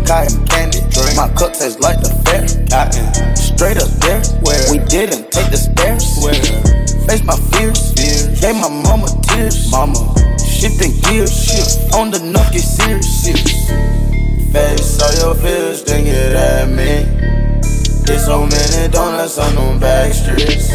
Cotton 0.06 0.46
candy, 0.46 0.78
drink. 0.94 1.16
my 1.18 1.26
cup 1.34 1.52
tastes 1.58 1.80
like 1.80 1.98
the 1.98 2.14
fair. 2.22 2.46
Straight 3.34 3.82
up 3.82 3.90
there, 4.06 4.22
we 4.70 4.78
didn't 4.86 5.32
take 5.32 5.50
the 5.50 5.58
stairs. 5.58 6.06
Face 7.06 7.24
my 7.24 7.34
fears, 7.50 7.92
gave 8.40 8.54
my 8.54 8.70
mama 8.70 9.10
tears. 9.26 9.68
Mama, 9.72 9.98
shifting 10.38 10.94
gears, 11.02 11.34
on 11.94 12.12
the 12.12 12.20
knock 12.22 12.52
get 12.52 12.62
serious. 12.62 13.26
Face 14.52 15.02
all 15.02 15.12
your 15.18 15.34
fears, 15.34 15.82
then 15.82 16.04
get 16.04 16.32
at 16.32 16.68
me. 16.70 17.26
There's 18.06 18.24
so 18.24 18.46
many 18.46 18.88
donuts 18.92 19.36
on 19.36 19.54
them 19.56 19.80
back 19.80 20.12
streets. 20.12 20.70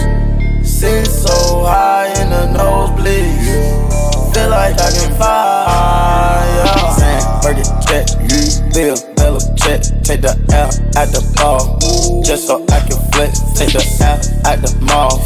Sit 0.67 1.07
so 1.07 1.63
high 1.63 2.07
in 2.21 2.29
the 2.29 2.59
nosebleeds. 2.59 4.33
Feel 4.33 4.49
like 4.49 4.75
I 4.77 4.91
can 4.91 5.11
fire. 5.17 6.67
Saying, 6.99 7.23
Burger 7.41 7.63
check, 7.87 8.07
you 8.19 8.61
Bill, 8.73 9.39
check. 9.55 9.81
Take 10.03 10.21
the 10.21 10.35
L 10.51 10.69
at 10.99 11.07
the 11.11 11.21
ball. 11.37 11.79
Just 12.21 12.47
so 12.47 12.65
I 12.69 12.79
can 12.81 12.99
flex. 13.11 13.39
Take 13.57 13.71
the 13.71 13.83
L 14.03 14.19
at 14.51 14.61
the 14.61 14.77
mall. 14.81 15.17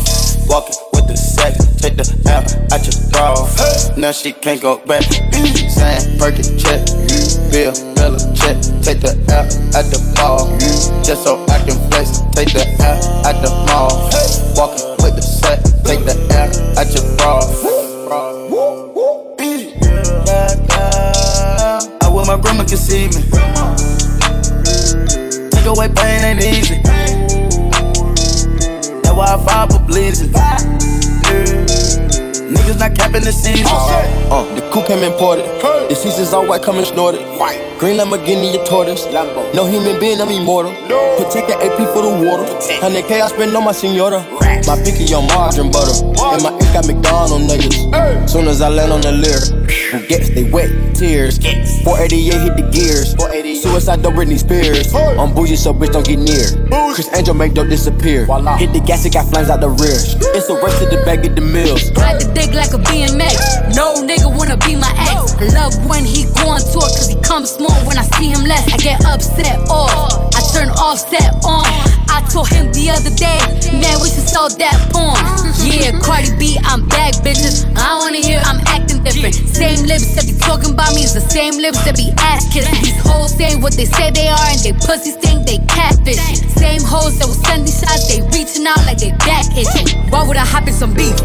Walking 0.47 0.94
with 1.05 1.15
the 1.15 1.17
sex. 1.17 1.57
Take 1.81 1.97
the 1.97 2.05
L 2.25 2.41
at 2.73 2.81
your 2.85 2.97
bra. 3.11 3.35
Now 3.97 4.11
she 4.11 4.31
can't 4.33 4.61
go 4.61 4.77
back. 4.85 5.03
Saying, 5.03 6.17
Burger 6.17 6.43
check, 6.57 6.85
Bill, 7.51 7.73
Bella 7.95 8.19
check. 8.33 8.57
Take 8.81 9.01
the 9.01 9.13
L 9.29 9.45
at 9.75 9.85
the 9.91 9.99
ball. 10.15 10.49
Just 11.03 11.23
so 11.23 11.43
I 11.49 11.59
can 11.65 11.77
flex. 11.89 12.21
Take 12.33 12.53
the 12.53 12.65
L 12.81 13.25
at 13.25 13.41
the 13.41 13.49
mall. 13.67 13.93
Walking 14.57 14.97
with 15.03 15.15
the 15.15 15.21
set. 15.21 15.63
Take 15.85 16.05
the 16.05 16.15
L 16.33 16.49
at 16.79 16.93
your 16.93 17.05
bra. 17.17 17.41
I 22.01 22.09
wish 22.09 22.27
my 22.27 22.39
grandma 22.39 22.63
could 22.63 22.77
see 22.79 23.07
me. 23.07 23.21
Take 25.51 25.65
away 25.65 25.89
pain 25.89 26.23
ain't 26.23 26.41
easy. 26.43 26.81
That's 29.01 29.15
why 29.15 29.35
I 29.35 29.67
for 29.69 29.79
bleeding. 29.85 30.94
Niggas 32.55 32.79
not 32.79 32.95
capping 32.95 33.23
the 33.23 33.31
season. 33.31 33.65
Uh, 33.67 34.43
the 34.55 34.61
coupe 34.71 34.87
came 34.87 35.03
imported. 35.03 35.45
The 35.89 35.95
seasons 35.95 36.33
all 36.33 36.47
white 36.47 36.63
coming 36.63 36.85
snorted. 36.85 37.21
Green 37.79 37.97
Lamborghini, 37.99 38.55
a 38.59 38.65
tortoise. 38.65 39.05
No 39.53 39.65
human 39.65 39.99
being, 39.99 40.19
I'm 40.21 40.29
immortal. 40.29 40.71
Protect 41.17 41.47
the 41.47 41.55
AP 41.59 41.77
for 41.93 42.01
the 42.01 42.13
water. 42.25 42.43
100K 42.81 43.21
I 43.21 43.27
spend 43.27 43.55
on 43.55 43.63
my 43.65 43.71
senora. 43.71 44.25
My 44.65 44.75
pinky 44.83 45.13
on 45.13 45.27
margarine 45.27 45.71
butter. 45.71 45.93
And 46.33 46.41
my 46.43 46.51
ink 46.53 46.73
got 46.73 46.87
McDonald's 46.87 47.45
niggas. 47.51 48.29
Soon 48.29 48.47
as 48.47 48.61
I 48.61 48.69
land 48.69 48.91
on 48.91 49.01
the 49.01 49.11
lyric. 49.11 49.64
Buggets, 49.95 50.29
they 50.35 50.43
wet, 50.43 50.67
tears. 50.93 51.37
488 51.39 52.41
hit 52.41 52.55
the 52.59 52.67
gears. 52.67 53.15
Suicide 53.61 54.01
don't 54.01 54.13
Britney 54.13 54.37
Spears. 54.37 54.93
I'm 54.93 55.33
bougie, 55.33 55.55
so 55.55 55.73
bitch 55.73 55.93
don't 55.93 56.05
get 56.05 56.19
near. 56.19 56.51
Criss 56.93 57.09
Angel 57.15 57.33
make 57.33 57.53
dope 57.53 57.69
disappear. 57.69 58.25
Hit 58.57 58.73
the 58.73 58.83
gas, 58.83 59.05
it 59.05 59.13
got 59.13 59.29
flames 59.31 59.49
out 59.49 59.61
the 59.61 59.69
rear. 59.69 59.95
It's 60.35 60.49
a 60.49 60.55
race 60.59 60.79
to 60.79 60.85
the 60.91 61.01
back 61.05 61.23
of 61.23 61.35
the 61.35 61.41
mills. 61.41 61.91
Ride 61.95 62.19
the 62.19 62.27
dick 62.35 62.51
like 62.51 62.73
a 62.75 62.79
BMX. 62.91 63.71
No 63.75 63.95
nigga 64.03 64.27
wanna 64.27 64.57
be 64.67 64.75
my 64.75 64.91
ex. 65.07 65.31
I 65.39 65.47
love 65.55 65.73
when 65.87 66.03
he 66.03 66.25
go 66.43 66.51
on 66.51 66.59
tour, 66.59 66.87
cause 66.91 67.07
he 67.07 67.15
comes 67.23 67.51
small 67.51 67.75
when 67.87 67.97
I 67.97 68.03
see 68.19 68.27
him 68.27 68.43
less. 68.43 68.67
I 68.67 68.77
get 68.77 68.99
upset 69.05 69.59
off. 69.71 70.35
I 70.35 70.41
turn 70.51 70.69
offset 70.75 71.39
on. 71.47 71.63
I 72.11 72.19
told 72.31 72.47
him 72.47 72.71
the 72.71 72.91
other 72.91 73.11
day, 73.15 73.39
man, 73.79 73.99
we 73.99 74.07
should 74.11 74.27
sell 74.27 74.49
that 74.49 74.75
porn. 74.91 75.23
Yeah, 75.65 75.97
Cardi 75.99 76.29
B, 76.37 76.57
I'm 76.63 76.87
back, 76.87 77.15
bitches. 77.25 77.65
I 77.75 77.97
wanna 77.97 78.17
hear 78.17 78.39
I'm 78.45 78.61
acting 78.67 79.03
different. 79.03 79.33
Same 79.35 79.84
lips 79.85 80.17
that 80.17 80.25
be 80.25 80.33
talking 80.41 80.73
about 80.73 80.93
me 80.93 81.05
is 81.05 81.13
the 81.13 81.21
same 81.21 81.55
lips 81.61 81.81
that 81.85 81.95
be 81.95 82.11
ass 82.17 82.49
kissing. 82.51 82.73
These 82.81 82.99
hoes 83.05 83.37
saying 83.37 83.61
what 83.61 83.73
they 83.73 83.85
say 83.85 84.11
they 84.11 84.27
are, 84.27 84.47
and 84.49 84.59
they 84.65 84.73
pussies 84.73 85.15
think 85.21 85.45
they 85.45 85.61
catfish. 85.69 86.19
Same 86.57 86.81
hoes 86.81 87.17
that 87.21 87.27
will 87.29 87.39
send 87.45 87.65
these 87.65 87.79
shots, 87.79 88.09
they 88.09 88.21
reaching 88.33 88.65
out 88.65 88.81
like 88.89 88.97
they 88.97 89.13
back 89.23 89.45
itching. 89.53 89.87
Why 90.09 90.25
would 90.25 90.37
I 90.37 90.45
hop 90.45 90.67
in 90.67 90.73
some 90.73 90.93
beef? 90.93 91.15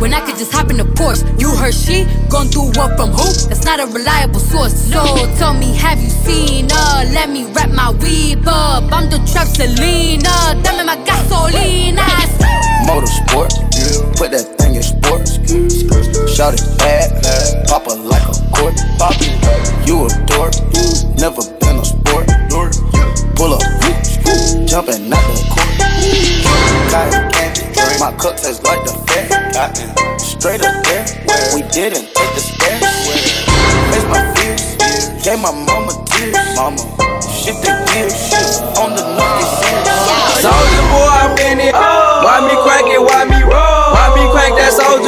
When 0.00 0.12
I 0.12 0.20
could 0.20 0.36
just 0.36 0.52
hop 0.52 0.70
in 0.70 0.76
the 0.76 0.88
Porsche. 0.98 1.24
You 1.40 1.50
heard 1.56 1.74
she 1.74 2.04
gon' 2.28 2.48
do 2.48 2.62
what 2.76 2.96
from 2.96 3.10
who? 3.10 3.26
That's 3.48 3.64
not 3.64 3.80
a 3.80 3.86
reliable 3.86 4.40
source. 4.40 4.74
So 4.92 5.00
tell 5.38 5.54
me, 5.54 5.74
have 5.76 6.00
you 6.00 6.10
seen 6.10 6.68
her? 6.68 7.04
Let 7.16 7.30
me 7.30 7.46
wrap 7.52 7.70
my 7.70 7.90
weave 8.02 8.46
up. 8.46 8.84
I'm 8.92 9.08
the 9.08 9.18
trap 9.30 9.48
Selena. 9.48 10.58
Dame 10.62 10.84
my 10.84 10.96
gasolina. 11.06 12.04
Motorsport, 12.82 13.54
put 14.16 14.30
that 14.32 14.46
thing 14.58 14.74
in 14.76 14.82
sports. 14.82 15.38
Shout 16.32 16.54
it 16.54 16.64
bad, 16.78 17.12
pop 17.68 17.86
it 17.86 17.98
like 18.00 18.22
a 18.24 18.34
court. 18.54 18.74
Pop 18.98 19.16
you 19.86 20.06
a 20.06 20.08
dork, 20.26 20.54
never 21.18 21.42
been 21.60 21.76
a 21.78 21.84
sport. 21.84 22.26
Pull 23.36 23.54
up, 23.54 23.62
jumping 24.66 25.12
out 25.12 25.24
the 25.28 25.36
court. 25.50 25.70
Cotton 26.90 27.30
candy, 27.32 27.64
my 27.98 28.12
cup 28.16 28.36
tastes 28.36 28.62
like 28.64 28.84
the 28.84 28.92
fair. 29.08 29.28
Straight 30.18 30.62
up 30.62 30.82
there, 30.84 31.04
we 31.54 31.62
didn't 31.70 32.06
take 32.14 32.32
the 32.34 32.42
stairs. 32.42 32.82
Face 33.92 34.06
my 34.08 34.22
fears, 34.34 34.62
gave 35.24 35.40
my 35.40 35.52
mama 35.52 35.92
tears. 36.06 36.36
Mama, 36.56 36.82
shit 37.30 37.56
the 37.62 37.72
gears, 37.92 38.32
on 38.78 38.94
the 38.94 39.02
nuggets. 39.02 39.52
Soldier 40.42 40.84
boy, 40.90 41.10
I'm 41.10 41.38
in 41.38 41.60
it. 41.60 41.74
Why 41.74 42.40
me 42.46 42.54
crack 42.62 42.86
it? 42.86 43.00
Why 43.00 43.24
me 43.24 43.31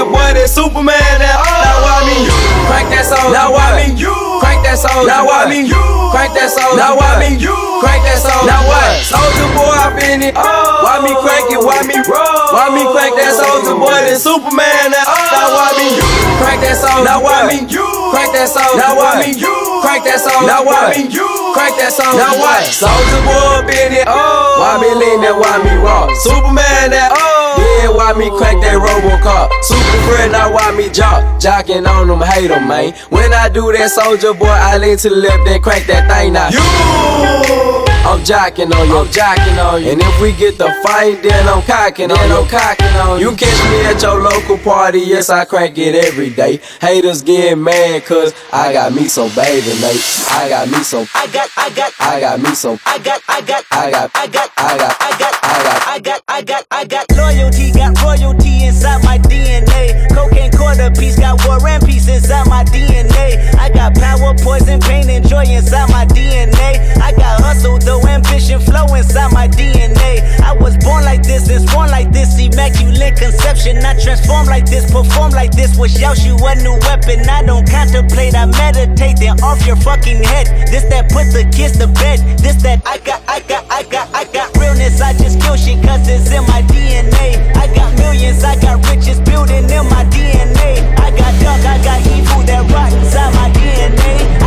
soldier 0.05 0.13
boy? 0.13 0.31
That 0.35 0.49
Superman? 0.51 1.17
That 1.21 1.37
now 1.65 1.81
why 1.81 2.05
me 2.05 2.17
you? 2.25 2.37
crank 2.69 2.89
that 2.93 3.05
soldier? 3.09 3.33
Now 3.33 3.53
why 3.53 3.73
me 3.81 3.97
you? 3.97 4.15
crank 4.41 4.61
that 4.65 4.77
soldier? 4.77 5.09
Now 5.09 5.25
why 5.25 5.49
me 5.49 5.65
you? 5.65 5.85
crank 6.13 6.33
that 6.37 6.51
soldier? 6.53 6.77
Now 6.77 6.97
why 6.99 7.17
me 7.21 7.29
you? 7.41 7.57
crank 7.81 8.03
that 8.05 8.21
soldier? 8.21 8.49
Now 8.49 8.63
what? 8.69 9.01
Soldier 9.05 9.49
boy, 9.57 9.73
I'm 9.73 9.97
in 10.05 10.21
it. 10.29 10.35
Why 10.37 11.01
me 11.01 11.13
crank 11.25 11.49
it? 11.53 11.61
Why 11.61 11.81
me 11.89 11.97
roll? 12.05 12.45
Why 12.53 12.69
me 12.73 12.83
crank 12.93 13.17
that 13.17 13.33
soldier 13.33 13.77
boy? 13.77 13.95
That 14.05 14.21
Superman? 14.21 14.93
That 14.93 15.07
now 15.09 15.55
why 15.57 15.73
me 15.79 15.87
you? 15.97 16.09
crank 16.43 16.61
that 16.65 16.77
soldier? 16.77 17.05
Now 17.05 17.19
why 17.25 17.49
me 17.49 17.65
you? 17.65 17.87
crank 18.13 18.31
that 18.37 18.49
soldier? 18.51 18.77
Now 18.77 18.99
why 18.99 19.23
me 19.25 19.31
you? 19.33 19.55
crank 19.81 20.05
that 20.05 20.21
soldier? 20.21 20.47
Now 20.47 20.61
why 20.67 20.93
me 20.93 21.09
you? 21.09 21.29
crank 21.57 21.75
that 21.81 21.93
soldier? 21.95 22.21
Now 22.21 22.35
what? 22.37 22.63
Soldier 22.69 23.21
boy, 23.25 23.63
up 23.63 23.71
in 23.71 24.03
it. 24.03 24.07
Why 24.07 24.77
me 24.83 24.91
lean 24.93 25.23
that? 25.25 25.35
Why 25.39 25.57
me 25.63 25.73
rock? 25.81 26.11
Superman? 26.27 26.93
That 26.93 27.15
yeah, 27.79 27.89
why 27.91 28.13
me 28.13 28.31
crank 28.31 28.63
that 28.63 28.77
Robocop? 28.79 29.51
Super 29.63 29.99
friend, 30.09 30.33
now 30.33 30.53
why 30.53 30.75
me 30.77 30.89
jock? 30.91 31.23
Jocking 31.41 31.87
on 31.87 32.09
them, 32.09 32.21
hate 32.21 32.49
them, 32.49 32.69
man. 32.69 32.93
When 33.11 33.33
I 33.33 33.49
do 33.49 33.73
that, 33.73 33.91
soldier 33.91 34.35
boy, 34.35 34.47
I 34.47 34.79
lean 34.79 34.97
to 34.99 35.09
the 35.09 35.17
left, 35.17 35.45
then 35.45 35.61
crank 35.63 35.87
that 35.87 36.09
thing 36.11 36.33
now. 36.33 36.49
You! 36.51 37.84
I'm 38.15 38.21
jocking 38.21 38.73
on 38.73 38.87
you, 38.87 38.97
I'm 38.97 39.07
jocking 39.09 39.59
on 39.59 39.83
you. 39.83 39.91
And 39.91 40.01
if 40.01 40.21
we 40.23 40.33
get 40.33 40.57
the 40.57 40.71
fight, 40.85 41.21
then 41.21 41.49
I'm 41.49 41.63
cocking 41.63 42.13
on 42.13 42.29
you. 42.29 42.37
I'm 42.37 42.49
cocking 42.49 42.95
on 43.03 43.19
you. 43.19 43.31
You 43.31 43.37
catch 43.37 43.61
me 43.71 43.81
at 43.87 44.01
your 44.03 44.23
local 44.23 44.57
party, 44.59 45.01
yes, 45.01 45.31
I 45.31 45.45
crank 45.45 45.77
it 45.79 45.97
every 45.97 46.31
day. 46.31 46.61
Haters 46.81 47.23
get 47.23 47.59
mad, 47.59 48.05
cause 48.05 48.33
I 48.53 48.73
got 48.73 48.95
me 48.95 49.09
so 49.09 49.29
baby, 49.35 49.75
mate. 49.81 50.01
I 50.31 50.49
got 50.49 50.69
me 50.71 50.85
so. 50.85 51.05
I 51.13 51.27
got, 51.27 51.51
I 51.57 51.71
got, 51.71 51.93
I 51.99 52.21
got 52.21 52.41
me 52.41 52.55
so. 52.55 52.79
I 52.87 52.99
got, 52.99 53.21
I 53.29 53.41
got, 53.41 53.65
I 53.73 53.91
got, 53.91 54.11
I 54.15 54.27
got, 54.29 54.51
I 54.57 54.79
got, 54.79 54.95
I 54.97 55.19
got, 55.19 55.35
I 55.43 55.59
got, 55.59 55.83
I 55.89 55.99
got, 55.99 56.23
I 56.29 56.43
got, 56.43 56.67
I 56.71 56.85
got 56.85 57.11
loyalty, 57.17 57.73
got 57.73 58.01
royalty 58.01 58.65
inside 58.65 59.03
my 59.03 59.19
DNA. 59.19 60.09
Cocaine 60.15 60.53
quarter 60.53 60.91
piece, 60.93 61.19
got 61.19 61.45
war 61.49 61.59
and 61.67 61.85
peace 61.85 62.07
inside 62.07 62.47
my 62.47 62.63
DNA. 62.63 63.55
I 63.59 63.71
got 63.71 63.97
power, 63.97 64.35
poison, 64.39 64.79
pain, 64.81 65.11
and 65.11 65.27
joy 65.29 65.43
inside 65.51 65.91
my 65.91 66.07
DNA. 66.07 66.79
I 67.03 67.11
got 67.11 67.41
hustle, 67.43 67.79
though 67.79 68.04
ambition 68.07 68.61
flow 68.61 68.87
inside 68.95 69.33
my 69.33 69.49
DNA. 69.49 70.23
I 70.41 70.53
was 70.53 70.77
born 70.79 71.05
like 71.05 71.23
this, 71.23 71.49
and 71.49 71.65
born 71.71 71.91
like 71.91 72.13
this, 72.13 72.39
immaculate 72.39 73.17
conception. 73.17 73.79
I 73.85 73.99
transform 74.01 74.47
like 74.47 74.67
this, 74.67 74.91
perform 74.91 75.33
like 75.33 75.53
this. 75.53 75.77
Was 75.77 75.95
Yeshua 75.95 76.53
a 76.53 76.63
new 76.63 76.77
weapon? 76.87 77.29
I 77.29 77.43
don't 77.43 77.69
contemplate, 77.69 78.35
I 78.35 78.47
meditate. 78.47 79.19
Then 79.19 79.41
off 79.43 79.65
your 79.67 79.77
fucking 79.77 80.23
head. 80.23 80.47
This 80.71 80.85
that 80.91 81.11
put 81.11 81.33
the 81.33 81.45
kids 81.55 81.79
to 81.79 81.87
bed. 81.89 82.21
This 82.39 82.57
that 82.63 82.83
I 82.87 82.99
got, 82.99 83.23
I 83.29 83.41
got, 83.41 83.65
I 83.71 83.83
got, 83.85 84.09
I 84.15 84.25
got 84.33 84.57
realness. 84.57 85.01
I 85.01 85.13
just 85.13 85.41
kill 85.41 85.57
shit 85.57 85.83
cause 85.83 86.07
it's 86.09 86.31
in 86.31 86.45
my 86.47 86.63
DNA. 86.63 87.41
I 87.57 87.67
got 87.75 87.97
millions, 87.99 88.45
I 88.45 88.61
got 88.61 88.85
riches 88.89 89.21
building 89.21 89.65
in 89.65 89.85
my 89.89 90.05
DNA. 90.13 90.81
I 90.99 91.11
got 91.11 91.33
dark, 91.43 91.63
I 91.65 91.83
got 91.83 92.01
evil 92.07 92.43
that 92.47 92.71
rot 92.71 92.93
inside 92.93 93.35
my 93.35 93.49
DNA. 93.51 94.04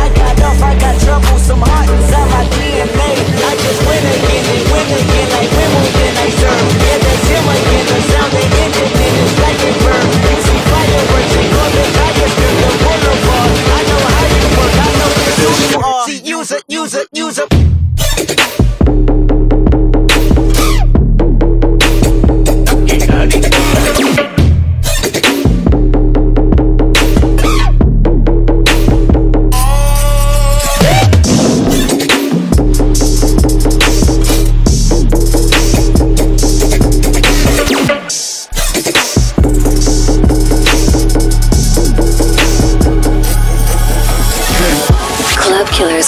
I 0.08 0.10
got 0.16 0.40
off, 0.40 0.62
I 0.64 0.72
got 0.80 0.96
trouble, 1.04 1.36
some 1.36 1.60
heart 1.60 1.84
inside 1.84 2.28
my 2.32 2.44
DNA. 2.56 3.12
I 3.44 3.52
just 3.60 3.80
win 3.84 4.00
again 4.00 4.44
and 4.48 4.64
win 4.72 4.88
again 4.88 5.28
like 5.36 5.50
Wimbledon 5.52 6.14
I 6.16 6.28
serve. 6.32 6.64
Yeah, 6.80 6.96
that's 7.04 7.28
him 7.28 7.44
again, 7.44 7.84
the 7.92 7.98
sound 8.08 8.32
they 8.32 8.46
ended 8.64 8.88
in 8.88 9.12
is 9.20 9.34
like 9.44 9.60
it 9.68 9.76
burn. 9.84 10.06
You 10.08 10.36
see 10.48 10.60
fireworks, 10.64 11.32
they 11.36 11.46
call 11.52 11.68
the 11.76 11.84
in 12.24 12.54
the 12.56 12.70
boulevard. 12.80 13.52
I 13.68 13.80
know 13.84 14.00
how 14.00 14.24
you 14.32 14.48
work, 14.56 14.74
I 14.80 14.90
know 14.96 15.12
you 15.36 15.76
are. 15.76 16.04
See, 16.08 16.20
use 16.24 16.50
it, 16.56 16.64
use 16.68 16.94
it, 16.96 17.06
use 17.12 17.27
it. 17.27 17.27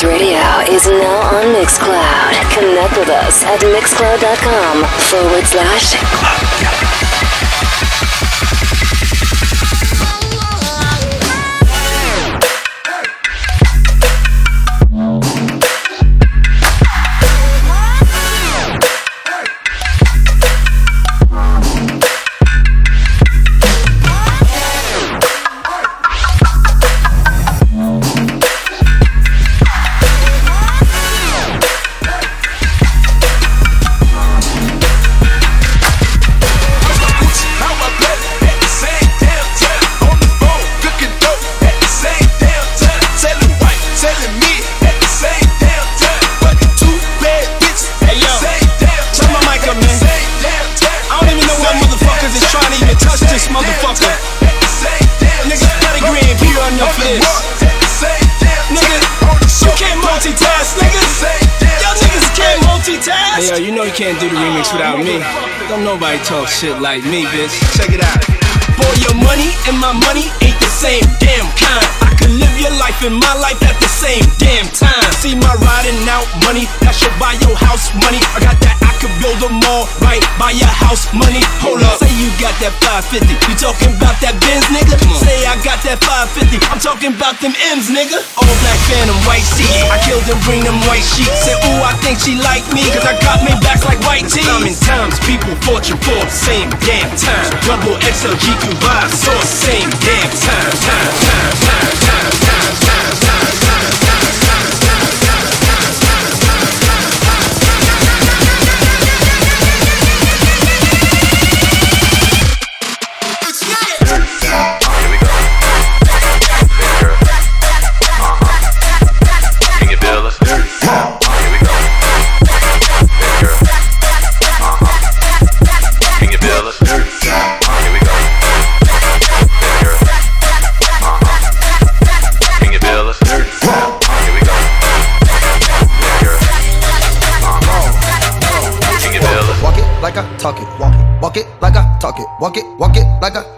Killers 0.01 0.19
Radio 0.19 0.75
is 0.75 0.87
now 0.87 1.21
on 1.37 1.55
Mixcloud. 1.55 2.33
Connect 2.55 2.97
with 2.97 3.09
us 3.09 3.45
at 3.45 3.61
mixcloud.com 3.61 4.85
forward 5.11 5.47
slash 5.47 6.80
shit 66.61 66.79
like 66.79 67.03
me, 67.05 67.25
bitch. 67.25 67.70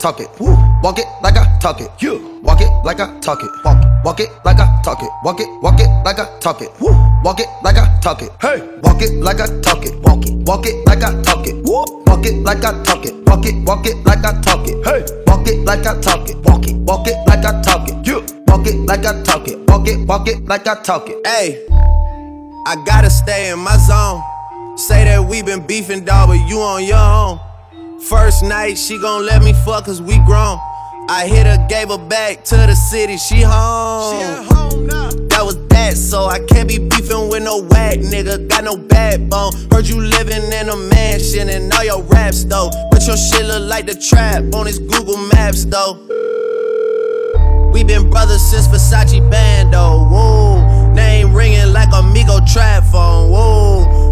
Talk 0.02 0.18
it. 0.18 0.28
Woo. 0.40 0.56
Walk 0.82 0.98
it 0.98 1.06
like 1.22 1.36
I 1.36 1.46
talk 1.60 1.80
it. 1.80 1.88
You. 2.00 2.40
Walk 2.42 2.60
it 2.60 2.68
like 2.84 2.98
I 2.98 3.20
talk 3.20 3.40
it. 3.40 3.50
Walk 3.64 3.78
it. 3.84 3.88
Walk 4.04 4.18
it 4.18 4.28
like 4.44 4.58
I 4.58 4.82
talk 4.82 5.00
it. 5.00 5.10
Walk 5.22 5.38
it. 5.38 5.46
Walk 5.62 5.78
it 5.78 5.88
like 6.04 6.18
I 6.18 6.38
talk 6.40 6.60
it. 6.60 6.70
Woo. 6.80 6.90
Walk 7.22 7.38
it 7.38 7.46
like 7.62 7.76
I 7.76 8.00
talk 8.00 8.20
it. 8.20 8.32
Hey. 8.40 8.58
Walk 8.82 9.00
it 9.00 9.12
like 9.22 9.40
I 9.40 9.46
talk 9.60 9.86
it. 9.86 9.94
Walk 10.02 10.26
it. 10.26 10.34
Walk 10.44 10.66
it 10.66 10.84
like 10.86 11.04
I 11.04 11.22
talk 11.22 11.46
it. 11.46 11.54
Woo. 11.64 11.84
Walk 12.04 12.26
it 12.26 12.34
like 12.42 12.64
I 12.64 12.82
talk 12.82 13.06
it. 13.06 13.14
Walk 13.28 13.46
it. 13.46 13.54
Walk 13.64 13.86
it 13.86 13.96
like 14.04 14.24
I 14.24 14.40
talk 14.40 14.66
it. 14.66 14.84
Hey. 14.84 15.22
Walk 15.28 15.46
it 15.46 15.64
like 15.64 15.86
I 15.86 16.00
talk 16.00 16.28
it. 16.28 16.36
Walk 16.44 16.66
it. 16.66 16.74
Walk 16.74 17.06
it 17.06 17.16
like 17.28 17.44
I 17.44 17.62
talk 17.62 17.88
it. 17.88 18.04
You. 18.04 18.26
Walk 18.48 18.66
it 18.66 18.76
like 18.86 19.06
I 19.06 19.22
talk 19.22 19.46
it. 19.46 19.70
Walk 19.70 19.86
it. 19.86 20.04
Walk 20.08 20.26
it 20.26 20.44
like 20.46 20.66
I 20.66 20.82
talk 20.82 21.08
it. 21.08 21.24
Hey, 21.24 21.64
I 22.66 22.74
gotta 22.84 23.08
stay 23.08 23.52
in 23.52 23.60
my 23.60 23.76
zone. 23.76 24.20
Say 24.76 25.04
that 25.04 25.24
we 25.24 25.42
been 25.42 25.64
beefing, 25.64 26.04
dog, 26.04 26.28
but 26.28 26.48
you 26.48 26.58
on 26.58 26.84
your 26.84 26.98
own. 26.98 27.51
First 28.08 28.42
night, 28.42 28.78
she 28.78 28.98
gon' 28.98 29.24
let 29.24 29.42
me 29.42 29.52
fuck 29.64 29.84
cause 29.84 30.02
we 30.02 30.18
grown. 30.26 30.58
I 31.08 31.26
hit 31.28 31.46
her, 31.46 31.66
gave 31.68 31.88
her 31.88 31.98
back 31.98 32.42
to 32.44 32.56
the 32.56 32.74
city, 32.74 33.16
she 33.16 33.42
home. 33.42 34.18
She 34.18 34.22
at 34.24 34.44
home 34.44 34.86
now. 34.86 35.10
That 35.30 35.44
was 35.44 35.56
that, 35.68 35.96
so 35.96 36.24
I 36.26 36.40
can't 36.40 36.68
be 36.68 36.78
beefing 36.78 37.28
with 37.28 37.44
no 37.44 37.62
whack 37.62 37.98
nigga. 37.98 38.48
Got 38.48 38.64
no 38.64 38.76
backbone. 38.76 39.52
Heard 39.70 39.88
you 39.88 40.00
living 40.00 40.42
in 40.52 40.68
a 40.68 40.76
mansion 40.76 41.48
and 41.48 41.72
all 41.72 41.84
your 41.84 42.02
raps 42.02 42.44
though. 42.44 42.70
But 42.90 43.06
your 43.06 43.16
shit 43.16 43.46
look 43.46 43.68
like 43.68 43.86
the 43.86 43.94
trap 43.94 44.42
on 44.54 44.66
his 44.66 44.78
Google 44.80 45.18
Maps 45.34 45.64
though. 45.64 45.94
We 47.72 47.84
been 47.84 48.10
brothers 48.10 48.42
since 48.42 48.66
Versace 48.66 49.18
Bando. 49.30 50.04
Whoa, 50.10 50.92
name 50.92 51.32
ringing 51.32 51.72
like 51.72 51.88
Amigo 51.94 52.40
trap 52.52 52.84
phone. 52.84 53.30
Whoa, 53.30 54.11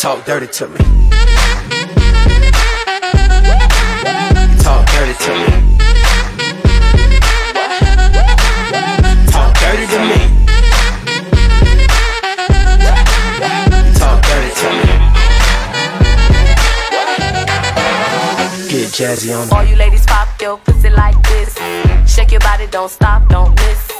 talk 0.00 0.24
dirty 0.24 0.46
to 0.46 0.66
me. 0.66 0.78
Talk 4.62 4.86
dirty 4.92 5.12
to 5.26 5.32
me. 5.36 5.50
Talk 9.26 9.54
dirty 9.60 9.86
to 9.92 9.98
me. 10.08 10.20
Talk 13.98 14.22
dirty 14.24 14.50
to 14.60 14.68
me. 14.72 14.88
Get 18.70 18.88
jazzy 18.96 19.36
on 19.36 19.52
All 19.52 19.64
you 19.64 19.76
ladies 19.76 20.06
pop 20.06 20.28
your 20.40 20.56
pussy 20.56 20.88
like 20.88 21.20
this. 21.28 21.54
Shake 22.10 22.30
your 22.30 22.40
body, 22.40 22.66
don't 22.68 22.90
stop, 22.90 23.28
don't 23.28 23.54
miss. 23.54 23.99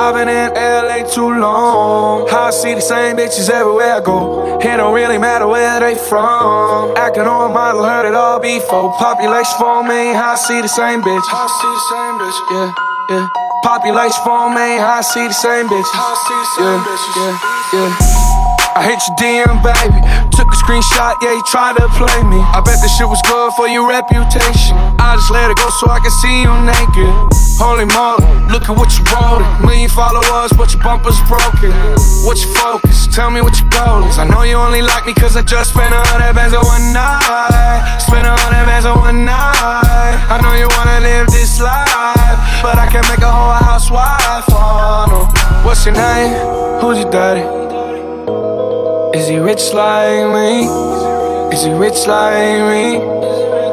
I've 0.00 0.14
been 0.14 0.28
in 0.28 0.52
LA 0.54 1.08
too 1.08 1.32
long. 1.32 2.28
I 2.28 2.50
see 2.50 2.74
the 2.74 2.80
same 2.80 3.16
bitches 3.16 3.48
everywhere 3.48 3.94
I 3.94 4.00
go. 4.00 4.58
It 4.60 4.76
don't 4.76 4.94
really 4.94 5.16
matter 5.16 5.46
where 5.46 5.80
they 5.80 5.94
from. 5.94 6.94
Acting 6.96 7.22
on 7.22 7.54
model, 7.54 7.84
heard 7.84 8.06
it 8.06 8.14
all 8.14 8.38
before. 8.38 8.92
Population 8.98 9.54
four 9.58 9.82
million, 9.82 10.14
I 10.16 10.34
see 10.34 10.60
the 10.60 10.68
same 10.68 11.00
bitch. 11.02 11.24
I 11.24 11.46
see 11.56 11.72
the 11.72 11.84
same 11.88 12.18
bitch, 12.20 12.38
yeah, 12.50 12.72
yeah. 13.10 13.28
Population 13.62 14.20
four 14.24 14.50
million, 14.52 14.80
I 14.80 15.00
see 15.00 15.26
the 15.26 15.32
same 15.32 15.68
bitch. 15.68 15.88
I 15.92 16.14
see 16.28 16.36
the 16.36 16.48
same 16.56 16.80
yeah, 17.16 17.38
yeah, 17.72 17.88
yeah. 17.88 18.37
I 18.78 18.86
hit 18.86 19.02
your 19.10 19.18
DM, 19.18 19.58
baby. 19.58 19.98
Took 20.38 20.54
a 20.54 20.58
screenshot, 20.62 21.18
yeah, 21.18 21.34
you 21.34 21.42
tried 21.50 21.74
to 21.82 21.90
play 21.98 22.22
me. 22.30 22.38
I 22.38 22.62
bet 22.62 22.78
this 22.78 22.94
shit 22.94 23.10
was 23.10 23.18
good 23.26 23.50
for 23.58 23.66
your 23.66 23.90
reputation. 23.90 24.78
I 25.02 25.18
just 25.18 25.34
let 25.34 25.50
it 25.50 25.58
go 25.58 25.66
so 25.82 25.90
I 25.90 25.98
can 25.98 26.14
see 26.22 26.46
you 26.46 26.54
naked. 26.62 27.10
Holy 27.58 27.90
moly, 27.90 28.22
look 28.46 28.70
at 28.70 28.78
what 28.78 28.94
you 28.94 29.02
wrote. 29.10 29.42
Million 29.66 29.90
followers, 29.90 30.54
but 30.54 30.70
your 30.70 30.78
bumper's 30.78 31.18
broken. 31.26 31.74
What's 32.22 32.46
your 32.46 32.54
focus? 32.54 33.10
Tell 33.10 33.34
me 33.34 33.42
what 33.42 33.58
your 33.58 33.66
goal 33.74 34.06
is. 34.06 34.14
I 34.14 34.30
know 34.30 34.46
you 34.46 34.54
only 34.54 34.86
like 34.86 35.10
me 35.10 35.14
cause 35.18 35.34
I 35.34 35.42
just 35.42 35.74
spent 35.74 35.90
a 35.90 35.98
hundred 36.14 36.38
bands 36.38 36.54
on 36.54 36.62
one 36.62 36.94
night. 36.94 37.82
Spent 37.98 38.30
a 38.30 38.38
hundred 38.38 38.62
bands 38.62 38.86
on 38.86 38.94
one 39.02 39.26
night. 39.26 40.22
I 40.30 40.38
know 40.38 40.54
you 40.54 40.70
wanna 40.70 41.02
live 41.02 41.26
this 41.34 41.58
life, 41.58 42.38
but 42.62 42.78
I 42.78 42.86
can 42.86 43.02
make 43.10 43.26
a 43.26 43.32
whole 43.34 43.58
housewife. 43.58 44.46
Oh, 44.54 45.10
no. 45.10 45.20
What's 45.66 45.82
your 45.82 45.98
name? 45.98 46.30
Who's 46.78 47.02
your 47.02 47.10
daddy? 47.10 47.58
Is 49.14 49.28
he 49.28 49.38
rich 49.38 49.72
like 49.72 50.28
me? 50.32 50.68
Is 51.54 51.64
he 51.64 51.72
rich 51.72 52.06
like 52.06 52.60
me? 52.70 52.98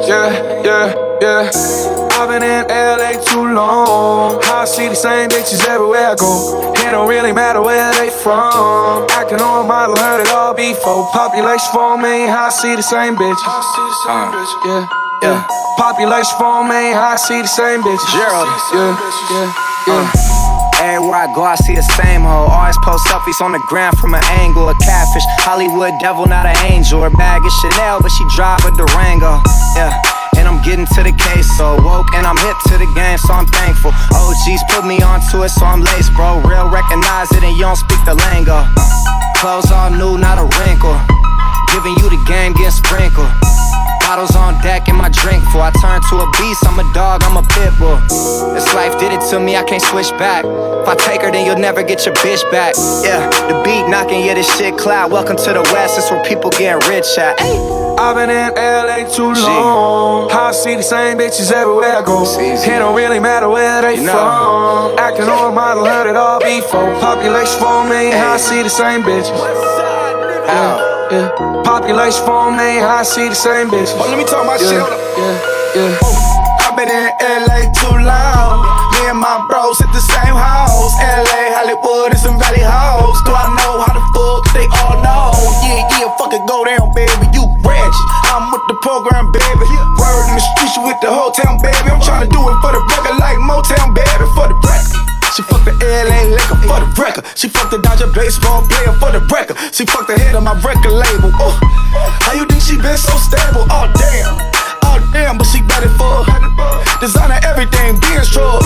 Yeah, 0.08 0.32
yeah, 0.64 0.96
yeah. 1.22 1.52
I've 2.16 2.30
been 2.30 2.44
in 2.44 2.64
LA 2.68 3.20
too 3.22 3.54
long. 3.54 4.40
I 4.46 4.66
see 4.66 4.88
the 4.88 4.96
same 4.96 5.30
bitches 5.30 5.68
everywhere 5.68 6.12
I 6.12 6.16
go. 6.16 6.74
It 6.76 6.92
don't 6.92 7.10
really 7.10 7.34
matter 7.34 7.62
where 7.62 7.92
they 7.94 8.10
from. 8.10 9.08
Acting 9.12 9.42
on 9.42 9.68
model, 9.68 9.96
heard 9.98 10.22
it 10.22 10.32
all 10.32 10.54
before. 10.54 11.10
Population 11.12 11.68
four 11.74 11.98
million, 11.98 12.30
I 12.30 12.50
see 12.50 12.76
the 12.76 12.84
same 12.84 13.16
bitch. 13.16 13.36
I 13.44 13.60
see 13.76 13.86
the 13.92 13.98
same 14.06 14.28
uh, 14.28 14.36
bitch. 14.36 14.54
Yeah, 14.66 14.88
Yeah. 15.22 15.48
Population 15.78 16.36
four 16.40 16.64
me, 16.64 16.94
I 16.96 17.16
see 17.18 17.42
the 17.42 17.48
same 17.48 17.82
bitches. 17.84 18.12
Gerald. 18.16 18.48
Yeah, 18.74 18.96
yeah, 19.32 19.54
yeah. 19.88 20.12
Uh. 20.16 20.35
Everywhere 20.86 21.18
I 21.18 21.34
go, 21.34 21.42
I 21.42 21.58
see 21.58 21.74
the 21.74 21.82
same 21.98 22.22
hoe. 22.22 22.46
Always 22.46 22.78
post 22.86 23.10
selfies 23.10 23.42
on 23.42 23.58
the 23.58 23.64
ground 23.66 23.98
from 23.98 24.14
an 24.14 24.22
angle. 24.38 24.70
A 24.70 24.78
catfish, 24.86 25.26
Hollywood 25.42 25.98
devil, 25.98 26.30
not 26.30 26.46
an 26.46 26.54
angel. 26.70 27.02
Her 27.02 27.10
bag 27.10 27.42
is 27.42 27.54
Chanel, 27.58 28.06
but 28.06 28.14
she 28.14 28.22
drive 28.38 28.62
a 28.62 28.72
Durango. 28.78 29.42
Yeah. 29.74 29.98
And 30.38 30.46
I'm 30.46 30.62
getting 30.62 30.86
to 30.86 31.02
the 31.02 31.16
case, 31.18 31.50
so 31.58 31.82
woke 31.82 32.14
and 32.14 32.22
I'm 32.22 32.38
hip 32.38 32.54
to 32.70 32.78
the 32.78 32.86
game, 32.94 33.18
so 33.18 33.34
I'm 33.34 33.50
thankful. 33.50 33.98
OGs 34.14 34.62
put 34.70 34.86
me 34.86 35.02
onto 35.02 35.42
it, 35.42 35.50
so 35.50 35.66
I'm 35.66 35.82
laced, 35.82 36.14
bro. 36.14 36.38
Real 36.46 36.70
recognize 36.70 37.34
it, 37.34 37.42
and 37.42 37.58
you 37.58 37.66
don't 37.66 37.82
speak 37.82 37.98
the 38.06 38.14
lingo. 38.30 38.62
Clothes 39.42 39.74
all 39.74 39.90
new, 39.90 40.22
not 40.22 40.38
a 40.38 40.46
wrinkle. 40.46 40.94
Giving 41.74 41.98
you 41.98 42.14
the 42.14 42.22
game, 42.30 42.54
getting 42.54 42.70
sprinkled. 42.70 43.34
Bottles 44.06 44.36
on 44.36 44.54
deck 44.62 44.88
and 44.88 44.98
my 44.98 45.10
drink 45.10 45.44
full. 45.50 45.66
I 45.66 45.72
turn 45.82 45.98
to 45.98 46.16
a 46.22 46.30
beast, 46.38 46.62
I'm 46.70 46.78
a 46.78 46.86
dog, 46.94 47.24
I'm 47.26 47.38
a 47.38 47.42
pit 47.42 47.74
bull. 47.80 47.98
This 48.54 48.72
life 48.76 49.00
did 49.00 49.12
it 49.12 49.22
to 49.32 49.40
me, 49.40 49.58
I 49.58 49.64
can't 49.64 49.82
switch 49.82 50.12
back. 50.22 50.46
If 50.46 50.88
I 50.88 50.94
take 50.94 51.24
her, 51.24 51.32
then 51.32 51.44
you'll 51.44 51.58
never 51.58 51.82
get 51.82 52.06
your 52.06 52.14
bitch 52.22 52.46
back. 52.52 52.76
Yeah, 53.02 53.26
the 53.50 53.60
beat 53.66 53.90
knocking, 53.90 54.24
yeah, 54.24 54.36
this 54.36 54.46
shit 54.58 54.78
cloud. 54.78 55.12
Welcome 55.12 55.38
to 55.38 55.54
the 55.58 55.64
West, 55.74 55.98
it's 55.98 56.12
where 56.12 56.24
people 56.24 56.52
getting 56.52 56.88
rich 56.88 57.18
at. 57.18 57.34
I've 57.98 58.16
been 58.16 58.30
in 58.30 58.54
LA 58.54 59.10
too 59.10 59.34
long. 59.34 60.30
I 60.30 60.52
see 60.52 60.76
the 60.76 60.84
same 60.84 61.18
bitches 61.18 61.52
everywhere 61.52 61.98
I 61.98 62.06
go. 62.06 62.22
It 62.38 62.62
don't 62.78 62.96
really 62.96 63.20
matter 63.20 63.50
where 63.50 63.82
they 63.82 63.98
from. 63.98 65.00
Acting 65.00 65.30
on 65.30 65.52
a 65.52 65.56
model, 65.56 65.84
heard 65.84 66.08
it 66.08 66.16
all 66.16 66.40
before. 66.40 66.94
Population 67.02 67.60
four 67.60 67.84
million, 67.90 68.14
I 68.14 68.38
see 68.38 68.62
the 68.62 68.70
same 68.70 69.02
bitches. 69.02 69.34
Yeah, 70.46 70.95
yeah. 71.12 71.30
Population 71.64 72.22
four 72.26 72.52
million, 72.52 72.84
I 72.84 73.04
see 73.04 73.30
the 73.30 73.36
same 73.36 73.70
bitches. 73.70 73.94
Oh, 73.98 74.10
let 74.10 74.18
me 74.18 74.26
talk 74.26 74.46
my 74.46 74.58
yeah, 74.58 74.70
shit. 74.70 74.82
Yeah, 74.82 75.36
yeah. 75.78 76.66
I've 76.66 76.74
been 76.74 76.90
in 76.90 77.08
LA 77.22 77.70
too 77.72 77.96
long. 78.04 78.66
Me 78.96 79.12
and 79.12 79.20
my 79.20 79.38
bros 79.48 79.80
at 79.82 79.92
the 79.94 80.02
same 80.02 80.36
house. 80.36 80.94
LA, 80.98 81.54
Hollywood, 81.54 82.12
and 82.12 82.20
some 82.20 82.38
valley 82.42 82.64
hoes. 82.64 83.22
Do 83.24 83.32
I 83.32 83.48
know 83.54 83.86
how 83.86 83.94
the 83.94 84.04
fuck 84.12 84.44
they 84.58 84.68
all 84.82 84.98
know? 85.00 85.32
Yeah, 85.62 85.86
yeah, 86.02 86.10
fucking 86.18 86.46
go 86.50 86.66
down, 86.66 86.92
baby. 86.98 87.30
You 87.32 87.46
ratchet. 87.62 88.08
I'm 88.34 88.52
with 88.52 88.66
the 88.68 88.78
program, 88.82 89.32
baby. 89.32 89.66
Word 90.02 90.26
in 90.32 90.36
the 90.36 90.44
streets, 90.44 90.76
you 90.76 90.84
with 90.84 91.00
the 91.00 91.12
whole 91.14 91.32
town, 91.32 91.62
baby. 91.62 91.88
I'm 91.92 92.02
tryna 92.02 92.28
do 92.34 92.42
it 92.50 92.58
for 92.60 92.72
the 92.74 92.82
record 92.82 93.18
like 93.22 93.38
Motown, 93.40 93.94
baby. 93.94 94.26
For 94.34 94.50
the. 94.50 94.65
She 95.36 95.44
fucked 95.44 95.66
the 95.66 95.76
LA 95.84 96.32
Laker 96.32 96.56
for 96.64 96.80
the 96.80 96.88
record. 96.96 97.26
She 97.36 97.50
fucked 97.50 97.72
the 97.72 97.80
Dodger 97.80 98.08
baseball 98.08 98.64
player 98.72 98.96
for 99.04 99.12
the 99.12 99.20
record. 99.28 99.60
She 99.76 99.84
fucked 99.84 100.08
the 100.08 100.16
head 100.16 100.34
of 100.34 100.44
my 100.44 100.56
record 100.64 100.96
label. 100.96 101.28
Oh, 101.36 101.60
how 102.24 102.32
you 102.32 102.46
think 102.48 102.64
she 102.64 102.80
been 102.80 102.96
so 102.96 103.12
stable? 103.20 103.68
Oh 103.68 103.92
damn, 104.00 104.32
oh 104.88 105.04
damn, 105.12 105.38
but 105.38 105.44
she 105.52 105.60
got 105.60 105.84
it 105.84 105.92
for 106.00 106.24
designer 107.04 107.40
everything, 107.44 108.00
being 108.00 108.24
strong. 108.24 108.64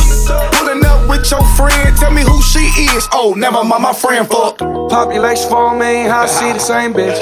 Pulling 0.53 0.85
up 0.85 1.09
with 1.09 1.25
your 1.31 1.41
friend, 1.57 1.97
tell 1.97 2.11
me 2.11 2.21
who 2.21 2.37
she 2.43 2.69
is. 2.93 3.07
Oh, 3.13 3.33
never 3.35 3.63
mind, 3.63 3.81
my 3.81 3.93
friend 3.93 4.27
fucked. 4.27 4.59
Population 4.59 5.49
four 5.49 5.75
million, 5.75 6.11
I 6.11 6.27
see 6.27 6.53
the 6.53 6.59
same 6.59 6.93
bitch. 6.93 7.17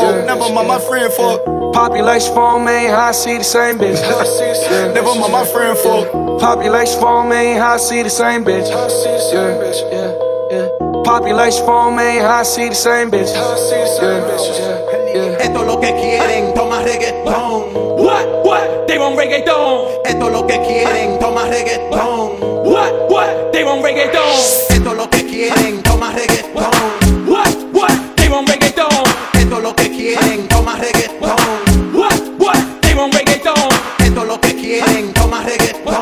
Oh, 0.00 0.24
never 0.24 0.48
mind, 0.48 0.68
my 0.68 0.80
friend 0.80 1.12
fucked. 1.12 1.57
Population 1.78 2.34
four 2.34 2.58
million, 2.58 2.92
I 2.92 3.12
see 3.12 3.38
the 3.38 3.44
same 3.44 3.78
bitch. 3.78 4.02
Yeah. 4.02 4.92
Never 4.94 5.14
mind, 5.14 5.30
my 5.30 5.46
friend 5.46 5.78
fucked. 5.78 6.10
Population 6.40 7.00
four 7.00 7.22
million, 7.24 7.62
I 7.62 7.76
see 7.76 8.02
the 8.02 8.10
same 8.10 8.44
bitch. 8.44 8.66
Yeah. 10.50 10.68
Population 11.04 11.64
four 11.64 11.92
million, 11.92 12.26
I 12.26 12.42
see 12.42 12.68
the 12.68 12.74
same 12.74 13.12
bitch. 13.12 13.30
Esto 15.38 15.60
es 15.60 15.66
lo 15.68 15.78
que 15.78 15.92
quieren, 15.92 16.52
toma 16.52 16.82
reggaetón. 16.82 17.72
What? 17.96 18.26
What? 18.44 18.88
They 18.88 18.98
want 18.98 19.16
reggaeton. 19.16 20.02
Esto 20.04 20.26
es 20.26 20.32
lo 20.32 20.46
que 20.48 20.58
quieren, 20.58 21.20
toma 21.20 21.44
reggaetón. 21.44 22.40
What? 22.64 23.08
What? 23.08 23.52
They 23.52 23.62
want 23.62 23.84
reggaeton. 23.84 24.34
Esto 24.70 24.90
es 24.90 24.96
lo 24.96 25.08
que 25.08 25.24
quieren, 25.24 25.80
toma 25.84 26.10
reggaetón. 26.10 27.28
What? 27.28 27.54
What? 27.72 28.16
They 28.16 28.28
want 28.28 28.48
reggaeton. 28.48 28.88
Esto 29.34 29.58
es 29.58 29.62
lo 29.62 29.76
que 29.76 29.88
quieren, 29.90 30.48
toma 30.48 30.74
reggaetón. 30.74 31.67
Want 33.08 33.14
reggaeton. 33.14 33.54
Esto 34.04 34.22
es 34.22 34.28
lo 34.28 34.40
que 34.40 34.54
quieren, 34.54 35.14
toma 35.14 35.42
reggaetón. 35.42 35.94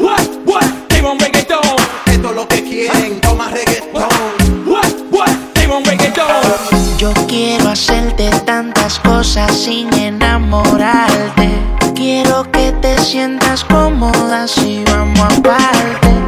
What? 0.00 0.20
What? 0.44 0.64
They 0.88 1.00
want 1.00 1.22
reggaeton. 1.22 1.60
Esto 2.06 2.30
es 2.30 2.34
lo 2.34 2.48
que 2.48 2.62
quieren, 2.62 3.20
toma 3.20 3.50
reggaetón. 3.50 4.66
What? 4.66 4.92
What? 5.12 5.30
They 5.54 5.66
want 5.68 5.86
reggaeton. 5.86 6.98
Yo 6.98 7.12
quiero 7.28 7.68
hacerte 7.68 8.30
tantas 8.44 8.98
cosas 8.98 9.56
sin 9.56 9.92
enamorarte. 9.94 11.50
Quiero 11.94 12.50
que 12.50 12.72
te 12.82 12.98
sientas 12.98 13.62
cómoda 13.64 14.48
si 14.48 14.82
vamos 14.84 15.20
aparte. 15.20 16.19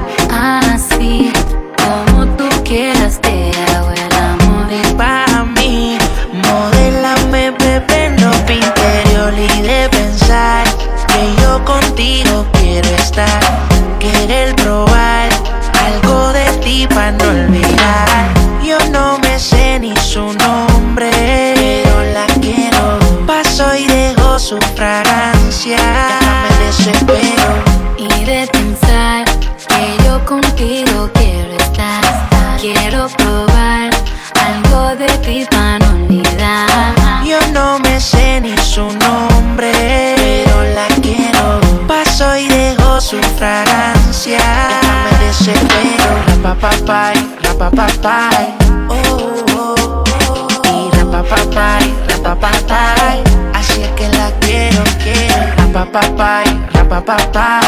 Rapapapai. 48.03 48.55
Oh, 48.88 49.44
oh, 49.55 50.05
oh. 50.09 50.62
Y 50.68 50.90
rapapapai, 50.96 51.94
rapapapai. 52.09 53.22
Así 53.55 53.82
es 53.82 53.90
que 53.92 54.09
la 54.09 54.30
quiero, 54.40 54.82
quiero. 55.03 55.57
Rapapapai, 55.57 56.44
rapapapai. 56.72 57.61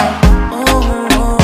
Oh, 0.50 0.64
oh, 0.66 1.16
oh. 1.18 1.38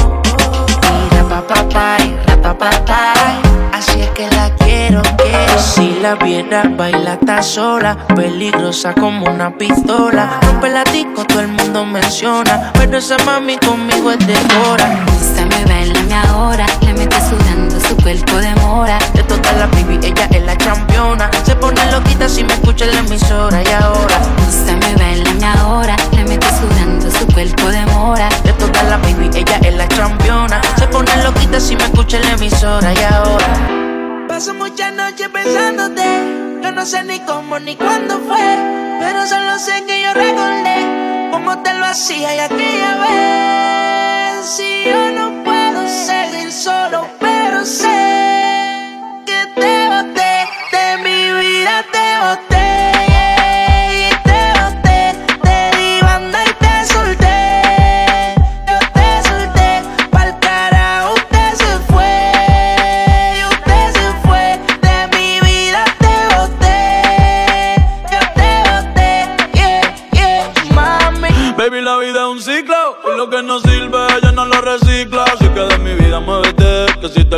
Y 0.90 1.16
rapapapai, 1.16 2.16
rapapapai. 2.26 3.40
Así 3.72 4.00
es 4.00 4.10
que 4.10 4.28
la 4.30 4.50
quiero, 4.56 5.02
quiero. 5.16 5.58
Si 5.58 5.98
la 6.00 6.16
viera, 6.16 6.64
baila 6.76 7.14
está 7.14 7.42
sola. 7.42 7.96
Peligrosa 8.14 8.92
como 8.94 9.26
una 9.26 9.56
pistola. 9.56 10.40
Rompe 10.42 10.68
la 10.68 10.84
todo 11.24 11.40
el 11.40 11.48
mundo 11.48 11.84
menciona. 11.84 12.72
Pero 12.74 12.98
esa 12.98 13.16
mami 13.24 13.58
conmigo 13.58 14.10
es 14.10 14.26
de 14.26 14.34
hora. 14.66 15.04
Úsame, 15.20 15.64
bailame 15.66 16.14
ahora. 16.14 16.66
Le 16.82 16.94
mete 16.94 17.16
sudando 17.20 17.80
su 17.80 17.96
cuerpo 17.96 18.36
de 18.36 18.54
mora. 18.56 18.98
De 19.14 19.22
toda 19.24 19.52
la 19.52 19.66
baby, 19.66 19.98
ella 20.02 20.28
es 20.30 20.42
la 20.44 20.56
campeona. 20.56 21.30
Se 21.44 21.54
pone 21.56 21.80
loquita 21.90 22.28
si 22.28 22.44
me 22.44 22.52
escucha 22.54 22.84
en 22.84 22.92
la 22.92 23.00
emisora. 23.00 23.62
Y 23.62 23.72
ahora, 23.72 24.18
Úsame, 24.48 24.94
bailame 24.96 25.46
ahora. 25.46 25.96
Le 26.12 26.24
mete 26.24 26.46
sudando 26.48 27.10
su 27.10 27.26
cuerpo 27.28 27.68
de 27.68 27.84
mora. 27.86 28.28
de 28.44 28.52
toda 28.54 28.82
la 28.84 28.96
baby, 28.98 29.30
ella 29.34 29.58
es 29.62 29.74
la 29.74 29.88
campeona. 29.88 30.60
Se 30.78 30.86
pone 30.86 31.10
loquita 31.22 31.60
si 31.60 31.76
me 31.76 31.84
escucha 31.84 32.16
en 32.18 32.24
la 32.24 32.32
emisora. 32.32 32.92
Y 32.92 33.02
ahora, 33.02 34.26
paso 34.28 34.54
muchas 34.54 34.92
noches 34.94 35.28
pensándote. 35.28 36.60
Yo 36.62 36.72
no 36.72 36.84
sé 36.84 37.04
ni 37.04 37.20
cómo 37.20 37.58
ni 37.58 37.76
cuándo 37.76 38.18
fue. 38.20 38.58
Pero 39.00 39.26
solo 39.26 39.58
sé 39.58 39.84
que 39.86 40.02
yo 40.02 40.12
recordé 40.12 40.89
cómo 41.40 41.62
te 41.62 41.72
lo 41.74 41.86
hacía 41.86 42.34
y 42.36 42.38
aquella 42.38 42.96
vez. 43.04 44.46
Si 44.46 44.84
yo 44.84 45.10
no 45.10 45.42
puedo 45.42 45.88
seguir 45.88 46.52
solo, 46.52 47.08
pero 47.18 47.64
sé 47.64 47.88
que 49.24 49.60
te 49.60 49.88
boté 49.88 50.34
de 50.72 50.86
mi 51.04 51.40
vida, 51.40 51.84
te 51.92 52.09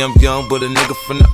I'm 0.00 0.12
young, 0.20 0.48
but 0.48 0.62
a 0.62 0.66
nigga 0.66 0.94
from 1.06 1.18
the 1.18 1.27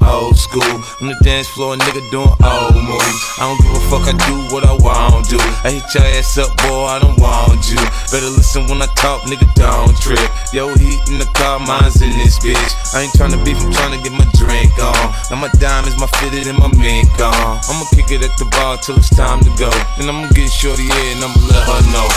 On 1.04 1.12
the 1.12 1.20
dance 1.20 1.48
floor, 1.52 1.76
nigga 1.76 2.00
doing 2.08 2.32
old 2.40 2.80
moves. 2.80 3.20
I 3.36 3.44
don't 3.44 3.60
give 3.60 3.76
a 3.76 3.82
fuck, 3.92 4.08
I 4.08 4.16
do 4.24 4.48
what 4.48 4.64
I 4.64 4.72
want 4.72 5.28
to. 5.28 5.38
I 5.60 5.76
hit 5.76 5.84
your 5.92 6.00
ass 6.16 6.40
up, 6.40 6.48
boy, 6.64 6.88
I 6.88 6.96
don't 6.96 7.20
want 7.20 7.60
you. 7.68 7.76
Better 8.08 8.32
listen 8.32 8.64
when 8.72 8.80
I 8.80 8.88
talk, 8.96 9.20
nigga, 9.28 9.44
don't 9.52 9.92
trip. 10.00 10.24
Yo, 10.56 10.72
heat 10.72 10.96
in 11.12 11.20
the 11.20 11.28
car, 11.36 11.60
mine's 11.60 12.00
in 12.00 12.08
this 12.16 12.40
bitch. 12.40 12.56
I 12.96 13.04
ain't 13.04 13.12
tryna 13.20 13.44
beef, 13.44 13.60
I'm 13.60 13.68
tryna 13.68 14.00
get 14.00 14.16
my 14.16 14.24
drink 14.32 14.72
on. 14.80 14.96
Now 15.28 15.44
my 15.44 15.52
diamonds, 15.60 16.00
my 16.00 16.08
fitted, 16.24 16.48
and 16.48 16.56
my 16.56 16.72
mink 16.72 17.12
on. 17.20 17.60
I'ma 17.68 17.84
kick 17.92 18.08
it 18.08 18.24
at 18.24 18.32
the 18.40 18.48
bar 18.56 18.80
till 18.80 18.96
it's 18.96 19.12
time 19.12 19.44
to 19.44 19.52
go. 19.60 19.68
Then 20.00 20.08
I'ma 20.08 20.32
get 20.32 20.48
shorty, 20.48 20.88
yeah, 20.88 21.20
and 21.20 21.24
I'ma 21.28 21.36
let 21.52 21.68
her 21.68 21.84
know. 21.92 22.08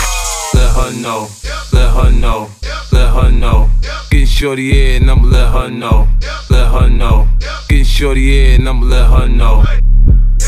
Let 0.56 0.72
her 0.80 0.90
know, 0.96 1.28
let 1.76 1.92
her 1.92 2.08
know, 2.08 2.48
let 2.96 3.12
her 3.12 3.30
know. 3.30 3.68
Get 4.08 4.28
shorty, 4.28 4.72
yeah, 4.72 4.96
and 4.96 5.10
I'ma 5.10 5.28
let 5.28 5.52
her 5.52 5.68
know. 5.68 6.08
Let 6.48 6.72
her 6.72 6.88
know. 6.88 7.28
Get 7.68 7.86
shorty, 7.86 8.22
yeah, 8.22 8.54
and 8.54 8.66
I'ma 8.66 8.77
let 8.82 9.08
her 9.10 9.28
know. 9.28 9.64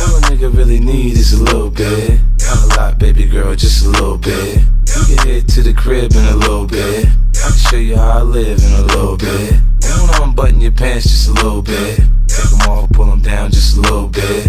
All 0.00 0.16
a 0.16 0.20
nigga 0.28 0.54
really 0.54 0.80
need 0.80 1.16
is 1.16 1.32
a 1.32 1.42
little 1.42 1.70
bit. 1.70 2.20
Not 2.40 2.62
a 2.64 2.80
lot, 2.80 2.98
baby 2.98 3.24
girl, 3.24 3.54
just 3.54 3.84
a 3.84 3.88
little 3.88 4.18
bit. 4.18 4.62
You 4.96 5.16
can 5.16 5.28
head 5.28 5.48
to 5.48 5.62
the 5.62 5.72
crib 5.72 6.12
in 6.12 6.24
a 6.26 6.36
little 6.36 6.66
bit. 6.66 7.06
I 7.06 7.48
can 7.48 7.58
show 7.58 7.76
you 7.76 7.96
how 7.96 8.18
I 8.18 8.22
live 8.22 8.58
in 8.58 8.72
a 8.72 8.82
little 8.82 9.16
bit. 9.16 9.54
You 9.82 9.90
wanna 10.00 10.24
unbutton 10.24 10.60
your 10.60 10.72
pants 10.72 11.04
just 11.04 11.28
a 11.28 11.32
little 11.32 11.62
bit. 11.62 12.00
Take 12.28 12.50
them 12.50 12.60
off, 12.70 12.90
pull 12.90 13.06
them 13.06 13.20
down 13.20 13.50
just 13.50 13.76
a 13.76 13.80
little 13.80 14.08
bit. 14.08 14.48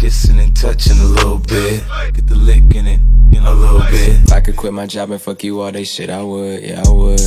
Kissing 0.00 0.38
and 0.38 0.54
touching 0.54 0.98
a 0.98 1.04
little 1.04 1.38
bit. 1.38 1.82
Get 2.12 2.26
the 2.26 2.34
licking 2.34 2.86
it, 2.86 3.00
you 3.32 3.40
know, 3.40 3.52
a 3.52 3.54
little 3.54 3.80
bit. 3.80 4.20
If 4.24 4.32
I 4.32 4.40
could 4.40 4.56
quit 4.56 4.72
my 4.72 4.86
job 4.86 5.10
and 5.10 5.20
fuck 5.20 5.42
you 5.44 5.60
all 5.60 5.72
day 5.72 5.84
shit, 5.84 6.10
I 6.10 6.22
would, 6.22 6.62
yeah, 6.62 6.82
I 6.84 6.90
would. 6.90 7.20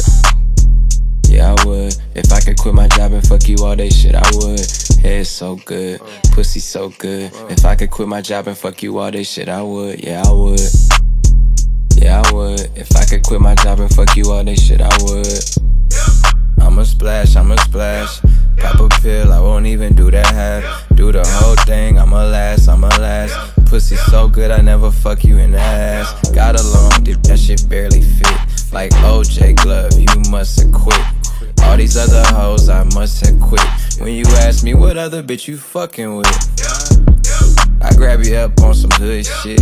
Yeah, 1.29 1.53
I 1.55 1.65
would. 1.65 1.95
If 2.15 2.31
I 2.31 2.39
could 2.41 2.57
quit 2.57 2.73
my 2.73 2.87
job 2.87 3.11
and 3.13 3.25
fuck 3.25 3.47
you 3.47 3.57
all 3.63 3.75
day 3.75 3.89
shit, 3.89 4.15
I 4.15 4.29
would. 4.33 4.59
Head 5.03 5.27
so 5.27 5.57
good, 5.57 6.01
pussy 6.31 6.59
so 6.59 6.89
good. 6.89 7.31
If 7.49 7.63
I 7.65 7.75
could 7.75 7.91
quit 7.91 8.07
my 8.07 8.19
job 8.19 8.47
and 8.47 8.57
fuck 8.57 8.81
you 8.81 8.97
all 8.97 9.11
day 9.11 9.23
shit, 9.23 9.47
I 9.47 9.61
would, 9.61 10.03
yeah, 10.03 10.23
I 10.25 10.31
would. 10.31 10.59
Yeah, 11.95 12.21
I 12.25 12.33
would. 12.33 12.71
If 12.75 12.95
I 12.97 13.05
could 13.05 13.23
quit 13.23 13.41
my 13.41 13.53
job 13.55 13.79
and 13.79 13.93
fuck 13.93 14.15
you 14.17 14.31
all 14.31 14.43
day 14.43 14.55
shit, 14.55 14.81
I 14.81 14.89
would. 15.03 15.27
I'ma 16.61 16.83
splash, 16.83 17.35
I'ma 17.35 17.55
splash. 17.57 18.19
Pop 18.57 18.79
a 18.79 19.01
pill, 19.01 19.31
I 19.31 19.39
won't 19.39 19.67
even 19.67 19.95
do 19.95 20.09
that 20.11 20.27
half. 20.27 20.87
Do 20.95 21.11
the 21.11 21.25
whole 21.25 21.55
thing, 21.67 21.99
I'ma 21.99 22.23
last, 22.23 22.67
I'ma 22.67 22.89
last. 22.99 23.55
Pussy 23.67 23.95
so 23.95 24.27
good, 24.27 24.49
I 24.49 24.61
never 24.61 24.91
fuck 24.91 25.23
you 25.23 25.37
in 25.37 25.51
the 25.51 25.59
ass. 25.59 26.31
Got 26.31 26.59
a 26.59 26.63
long 26.63 27.03
dick, 27.03 27.21
that 27.23 27.37
shit 27.37 27.69
barely 27.69 28.01
fit. 28.01 28.73
Like 28.73 28.91
OJ 28.91 29.55
Glove, 29.55 29.93
you 29.97 30.31
must 30.31 30.59
have 30.59 30.71
quit. 30.73 31.18
All 31.63 31.77
these 31.77 31.97
other 31.97 32.23
hoes, 32.35 32.69
I 32.69 32.83
must 32.95 33.25
have 33.25 33.39
quit. 33.39 33.61
When 33.99 34.13
you 34.13 34.25
ask 34.37 34.63
me 34.63 34.73
what 34.73 34.97
other 34.97 35.21
bitch 35.23 35.47
you 35.47 35.57
fucking 35.57 36.15
with, 36.15 36.27
I 37.81 37.93
grab 37.95 38.23
you 38.23 38.35
up 38.35 38.59
on 38.61 38.73
some 38.73 38.91
hood 38.91 39.25
shit. 39.25 39.61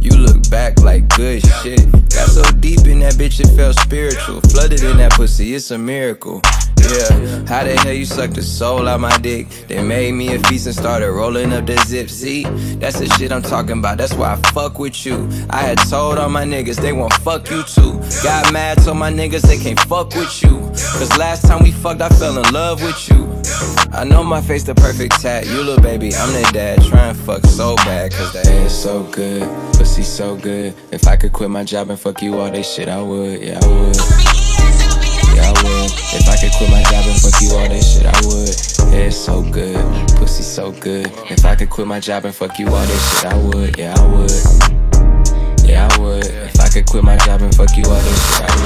You 0.00 0.10
look 0.16 0.50
back 0.50 0.80
like 0.80 1.08
good 1.08 1.42
shit. 1.62 1.90
Got 2.10 2.28
so 2.28 2.42
deep 2.58 2.86
in 2.86 2.98
that 3.00 3.14
bitch, 3.14 3.40
it 3.40 3.54
felt 3.56 3.78
spiritual. 3.78 4.40
Flooded 4.40 4.82
in 4.82 4.96
that 4.98 5.12
pussy, 5.12 5.54
it's 5.54 5.70
a 5.70 5.78
miracle. 5.78 6.42
Yeah, 6.78 7.44
how 7.46 7.64
the 7.64 7.78
hell 7.82 7.92
you 7.92 8.04
suck 8.04 8.30
the 8.30 8.42
soul 8.42 8.88
out 8.88 9.00
my 9.00 9.16
dick? 9.18 9.48
They 9.68 9.82
made 9.82 10.12
me 10.12 10.34
a 10.34 10.38
feast 10.40 10.66
and 10.66 10.74
started 10.74 11.10
rolling 11.10 11.52
up 11.52 11.66
the 11.66 11.76
zip. 11.86 12.10
See, 12.10 12.44
that's 12.76 12.98
the 12.98 13.06
shit 13.16 13.32
I'm 13.32 13.42
talking 13.42 13.78
about. 13.78 13.98
That's 13.98 14.14
why 14.14 14.32
I 14.32 14.36
fuck 14.52 14.78
with 14.78 15.06
you. 15.06 15.28
I 15.50 15.62
had 15.62 15.78
told 15.88 16.18
all 16.18 16.28
my 16.28 16.44
niggas 16.44 16.76
they 16.76 16.92
won't 16.92 17.12
fuck 17.14 17.50
you 17.50 17.62
too. 17.62 18.00
Got 18.22 18.52
mad, 18.52 18.82
told 18.82 18.98
my 18.98 19.10
niggas 19.10 19.42
they 19.42 19.58
can't 19.58 19.80
fuck 19.80 20.14
with 20.14 20.42
you. 20.42 20.58
Cause 20.98 21.16
last 21.18 21.46
time 21.46 21.62
we 21.62 21.70
fucked, 21.70 22.02
I 22.02 22.08
fell 22.10 22.36
in 22.36 22.52
love 22.52 22.82
with 22.82 23.08
you. 23.08 23.22
I 23.92 24.04
know 24.04 24.24
my 24.24 24.40
face 24.40 24.64
the 24.64 24.74
perfect 24.74 25.20
tat. 25.20 25.46
You 25.46 25.62
little 25.62 25.82
baby, 25.82 26.14
I'm 26.14 26.32
the 26.32 26.50
dad. 26.52 26.82
Try 26.84 27.08
and 27.08 27.18
fuck 27.18 27.44
so 27.44 27.76
bad, 27.76 28.12
cause 28.12 28.32
the 28.32 28.40
ass 28.50 28.74
so 28.74 29.02
good. 29.04 29.42
Pussy 29.74 30.02
so 30.02 30.36
good. 30.36 30.74
If 30.90 31.06
I 31.06 31.16
could 31.16 31.32
quit 31.32 31.50
my 31.50 31.64
job 31.64 31.90
and 31.90 31.98
fuck 31.98 32.22
you 32.22 32.38
all 32.38 32.50
day 32.50 32.62
shit, 32.62 32.88
I 32.88 33.00
would. 33.00 33.42
Yeah, 33.42 33.60
I 33.62 33.66
would. 33.66 34.51
Yeah, 35.34 35.48
I 35.48 35.62
would. 35.62 35.90
If 36.14 36.28
I 36.28 36.36
could 36.36 36.52
quit 36.52 36.70
my 36.70 36.82
job 36.84 37.04
and 37.06 37.20
fuck 37.20 37.40
you 37.40 37.50
all 37.56 37.68
day 37.68 37.80
shit, 37.80 38.06
I 38.06 38.20
would. 38.26 38.54
Yeah, 38.92 39.08
it's 39.08 39.16
so 39.16 39.42
good. 39.42 39.76
Pussy 40.16 40.42
so 40.42 40.72
good. 40.72 41.06
If 41.30 41.44
I 41.44 41.56
could 41.56 41.70
quit 41.70 41.86
my 41.86 42.00
job 42.00 42.24
and 42.24 42.34
fuck 42.34 42.58
you 42.58 42.68
all 42.68 42.86
day 42.86 42.98
shit, 42.98 43.32
I 43.32 43.36
would. 43.36 43.78
Yeah, 43.78 43.94
I 43.96 44.06
would. 44.06 44.30
Yeah, 45.64 45.88
I 45.90 45.98
would. 46.00 46.26
If 46.26 46.60
could 46.72 46.86
quit 46.86 47.04
my 47.04 47.16
job 47.18 47.42
and 47.42 47.54
fuck 47.54 47.76
you 47.76 47.84
all 47.84 48.00
day 48.00 48.16
shit. 48.32 48.62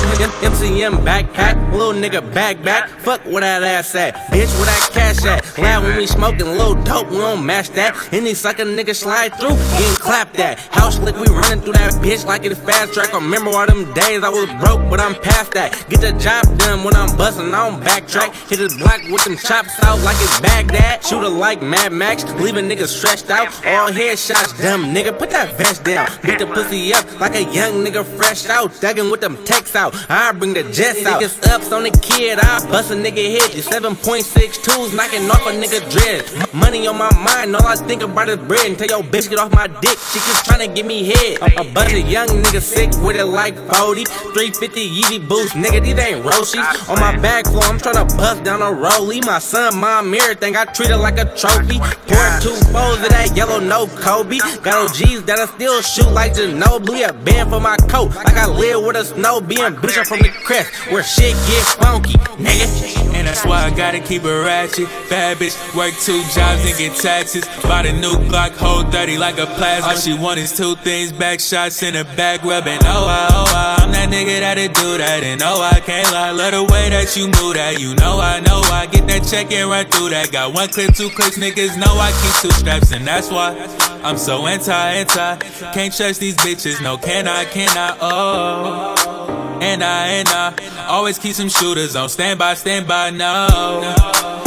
MCM 0.46 1.04
backpack, 1.04 1.72
little 1.72 1.92
nigga 1.92 2.22
back 2.32 2.62
back. 2.62 2.88
Fuck 3.00 3.24
where 3.24 3.40
that 3.40 3.62
ass 3.62 3.94
at, 3.94 4.14
bitch, 4.30 4.52
where 4.56 4.66
that 4.66 4.90
cash 4.92 5.24
at? 5.24 5.58
Loud 5.58 5.82
when 5.82 5.96
we 5.96 6.06
smoking, 6.06 6.46
little 6.46 6.74
dope, 6.84 7.10
we 7.10 7.18
don't 7.18 7.44
match 7.44 7.70
that. 7.70 7.96
Any 8.12 8.34
sucker 8.34 8.64
nigga 8.64 8.94
slide 8.94 9.30
through, 9.38 9.56
getting 9.78 9.96
clapped 9.96 10.38
at. 10.38 10.58
House 10.58 10.98
lick, 11.00 11.16
we 11.16 11.26
running 11.26 11.60
through 11.62 11.72
that 11.74 11.94
bitch 11.94 12.24
like 12.24 12.44
it's 12.44 12.60
fast 12.60 12.94
track. 12.94 13.12
I 13.12 13.18
remember 13.18 13.50
all 13.50 13.66
them 13.66 13.92
days 13.94 14.22
I 14.22 14.28
was 14.28 14.48
broke, 14.62 14.88
but 14.88 15.00
I'm 15.00 15.14
past 15.22 15.52
that. 15.52 15.72
Get 15.88 16.00
the 16.00 16.12
job 16.12 16.44
done 16.58 16.84
when 16.84 16.94
I'm 16.94 17.16
bustin', 17.16 17.52
I 17.54 17.68
don't 17.68 17.82
backtrack. 17.82 18.48
Hit 18.48 18.60
his 18.60 18.76
block 18.76 19.00
with 19.10 19.24
them 19.24 19.36
chops 19.36 19.82
out 19.82 20.00
like 20.02 20.16
it's 20.20 20.40
Baghdad. 20.40 21.04
Shooter 21.04 21.28
like 21.28 21.62
Mad 21.62 21.92
Max, 21.92 22.24
leaving 22.34 22.68
niggas 22.68 22.88
stretched 22.88 23.30
out. 23.30 23.48
All 23.66 23.90
headshots, 23.90 24.56
dumb 24.62 24.94
nigga, 24.94 25.16
put 25.18 25.30
that 25.30 25.56
vest 25.58 25.84
down. 25.84 26.08
Beat 26.22 26.38
the 26.38 26.46
pussy 26.46 26.92
up 26.94 27.04
like 27.20 27.34
a 27.34 27.42
young 27.52 27.84
nigga 27.84 27.95
fresh 28.04 28.46
out. 28.46 28.70
Thuggin' 28.70 29.10
with 29.10 29.20
them 29.20 29.36
texts 29.44 29.76
out. 29.76 29.94
I 30.08 30.32
bring 30.32 30.54
the 30.54 30.62
jets 30.72 31.04
out. 31.06 31.20
Niggas 31.20 31.46
ups 31.48 31.72
on 31.72 31.84
the 31.84 31.90
kid, 31.90 32.38
I 32.38 32.64
bust 32.70 32.90
a 32.90 32.94
nigga 32.94 33.38
head. 33.38 33.54
You 33.54 33.62
7.62s 33.62 34.94
knocking 34.94 35.30
off 35.30 35.46
a 35.46 35.52
nigga 35.52 35.80
dread. 35.90 36.54
Money 36.54 36.86
on 36.86 36.98
my 36.98 37.10
mind, 37.18 37.54
all 37.54 37.66
I 37.66 37.76
think 37.76 38.02
about 38.02 38.28
is 38.28 38.38
bread. 38.38 38.66
And 38.66 38.78
tell 38.78 38.88
your 38.88 39.02
bitch 39.02 39.28
get 39.28 39.38
off 39.38 39.52
my 39.52 39.66
dick, 39.66 39.98
she 40.12 40.18
keeps 40.20 40.42
to 40.42 40.66
give 40.68 40.86
me 40.86 41.04
head. 41.04 41.38
A, 41.42 41.60
a 41.60 41.72
bunch 41.72 41.92
of 41.92 42.08
young 42.08 42.28
niggas 42.28 42.62
sick 42.62 42.90
with 43.02 43.16
it 43.16 43.26
like 43.26 43.56
40. 43.56 44.04
350 44.04 44.88
Yeezy 44.88 45.28
boots, 45.28 45.52
nigga, 45.52 45.82
these 45.82 45.98
ain't 45.98 46.24
Roshes. 46.24 46.88
On 46.88 46.98
my 47.00 47.16
back 47.18 47.44
floor, 47.46 47.64
I'm 47.64 47.78
trying 47.78 48.06
to 48.06 48.16
bust 48.16 48.44
down 48.44 48.62
a 48.62 48.66
rollie. 48.66 49.24
My 49.24 49.38
son, 49.38 49.78
mom, 49.78 50.14
everything, 50.14 50.56
I 50.56 50.64
treat 50.64 50.90
it 50.90 50.96
like 50.96 51.18
a 51.18 51.24
trophy. 51.36 51.78
Pour 52.08 52.26
two 52.40 52.56
foes 52.72 53.00
of 53.02 53.10
that 53.10 53.32
yellow, 53.34 53.60
no 53.60 53.86
Kobe. 53.86 54.38
Got 54.62 54.90
OGs 54.90 55.24
that'll 55.24 55.46
still 55.46 55.80
shoot 55.82 56.10
like 56.10 56.32
Ginobili. 56.34 57.08
A 57.08 57.12
band 57.12 57.50
for 57.50 57.60
my 57.60 57.76
coat, 57.88 58.14
like 58.14 58.36
I 58.36 58.46
live 58.46 58.84
with 58.84 58.96
a 58.96 59.04
snow 59.04 59.40
being 59.40 59.74
bitch 59.76 60.06
from 60.06 60.20
the 60.20 60.30
crest, 60.44 60.70
where 60.90 61.02
shit 61.02 61.34
get 61.46 61.64
funky, 61.80 62.14
nigga. 62.38 63.14
And 63.14 63.26
that's 63.26 63.44
why 63.44 63.64
I 63.64 63.70
gotta 63.70 64.00
keep 64.00 64.24
it 64.24 64.28
ratchet. 64.28 64.88
Bad 65.08 65.38
bitch, 65.38 65.56
work 65.74 65.94
two 65.94 66.20
jobs 66.34 66.64
and 66.66 66.76
get 66.76 66.96
taxes. 66.96 67.44
Bought 67.62 67.86
a 67.86 67.92
new 67.92 68.12
Glock, 68.28 68.52
hold 68.56 68.92
30 68.92 69.18
like 69.18 69.38
a 69.38 69.46
plasma. 69.46 69.88
All 69.88 69.96
she 69.96 70.14
want 70.14 70.38
is 70.38 70.56
two 70.56 70.76
things, 70.76 71.12
back 71.12 71.40
shots 71.40 71.82
in 71.82 71.96
a 71.96 72.04
back 72.16 72.42
rubbing. 72.42 72.78
Oh, 72.82 73.06
I, 73.06 73.28
oh, 73.32 73.44
I, 73.54 73.84
I'm 73.84 73.92
that 73.92 74.10
nigga 74.10 74.40
that'll 74.40 74.68
do 74.68 74.98
that. 74.98 75.22
And 75.22 75.40
oh, 75.42 75.62
I 75.62 75.80
can't 75.80 76.10
lie, 76.12 76.30
love 76.30 76.52
the 76.52 76.64
way 76.72 76.90
that 76.90 77.16
you 77.16 77.24
move 77.26 77.54
that. 77.54 77.80
You 77.80 77.94
know 77.94 78.20
I 78.20 78.40
know 78.40 78.60
I 78.72 78.86
get 78.86 79.06
that 79.08 79.26
check 79.28 79.50
and 79.52 79.70
run 79.70 79.86
through 79.86 80.10
that. 80.10 80.30
Got 80.30 80.54
one 80.54 80.68
clip, 80.68 80.94
two 80.94 81.10
clips, 81.10 81.38
niggas 81.38 81.76
know 81.78 81.92
I 81.96 82.10
keep 82.10 82.50
two 82.50 82.56
straps. 82.58 82.92
And 82.92 83.06
that's 83.06 83.30
why 83.30 83.56
I'm 84.02 84.18
so 84.18 84.46
anti, 84.46 84.72
anti. 84.72 85.36
Can't 85.72 85.94
trust 85.94 86.20
these 86.20 86.36
bitches, 86.36 86.82
no, 86.82 86.96
can 86.96 87.26
I, 87.26 87.44
can 87.44 87.75
I, 87.76 87.96
oh. 88.00 89.58
And 89.60 89.82
I, 89.82 90.06
and 90.08 90.28
I 90.28 90.86
always 90.88 91.18
keep 91.18 91.34
some 91.34 91.48
shooters 91.48 91.96
on 91.96 92.08
standby, 92.08 92.54
standby, 92.54 93.10
no. 93.10 93.46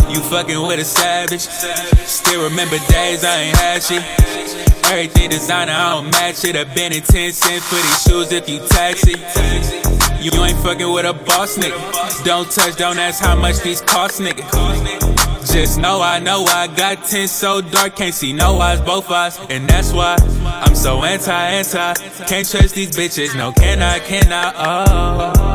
You 0.09 0.19
fucking 0.21 0.61
with 0.61 0.79
a 0.79 0.85
savage. 0.85 1.41
Still 1.41 2.49
remember 2.49 2.77
days 2.89 3.23
I 3.23 3.35
ain't 3.41 3.57
had 3.57 3.83
shit. 3.83 4.03
Everything 4.91 5.29
designer, 5.29 5.73
I 5.73 5.95
don't 5.95 6.11
match 6.11 6.43
it. 6.45 6.55
I've 6.55 6.73
been 6.73 6.93
in 6.93 7.03
10 7.03 7.31
cents 7.31 7.67
for 7.67 7.75
these 7.75 8.01
shoes 8.03 8.31
if 8.31 8.49
you 8.49 8.59
tax 8.67 9.03
it. 9.05 9.19
You 10.21 10.31
ain't 10.43 10.57
fucking 10.59 10.91
with 10.91 11.05
a 11.05 11.13
boss 11.13 11.57
nigga. 11.57 12.25
Don't 12.25 12.49
touch, 12.51 12.75
don't 12.75 12.97
ask 12.97 13.23
how 13.23 13.35
much 13.35 13.59
these 13.61 13.81
cost 13.81 14.19
nigga. 14.19 15.08
Just 15.51 15.79
know 15.79 16.01
I 16.01 16.19
know 16.19 16.43
I 16.45 16.67
got 16.67 17.05
10 17.05 17.27
so 17.27 17.61
dark, 17.61 17.95
can't 17.95 18.13
see 18.13 18.33
no 18.33 18.59
eyes, 18.59 18.79
both 18.81 19.09
eyes. 19.09 19.39
And 19.49 19.67
that's 19.67 19.91
why 19.91 20.15
I'm 20.45 20.75
so 20.75 21.03
anti, 21.03 21.31
anti. 21.31 21.93
Can't 22.25 22.47
trust 22.47 22.75
these 22.75 22.91
bitches, 22.91 23.35
no, 23.35 23.51
can 23.51 23.81
I, 23.81 23.99
can 23.99 24.31
I, 24.31 24.53
oh. 24.55 25.48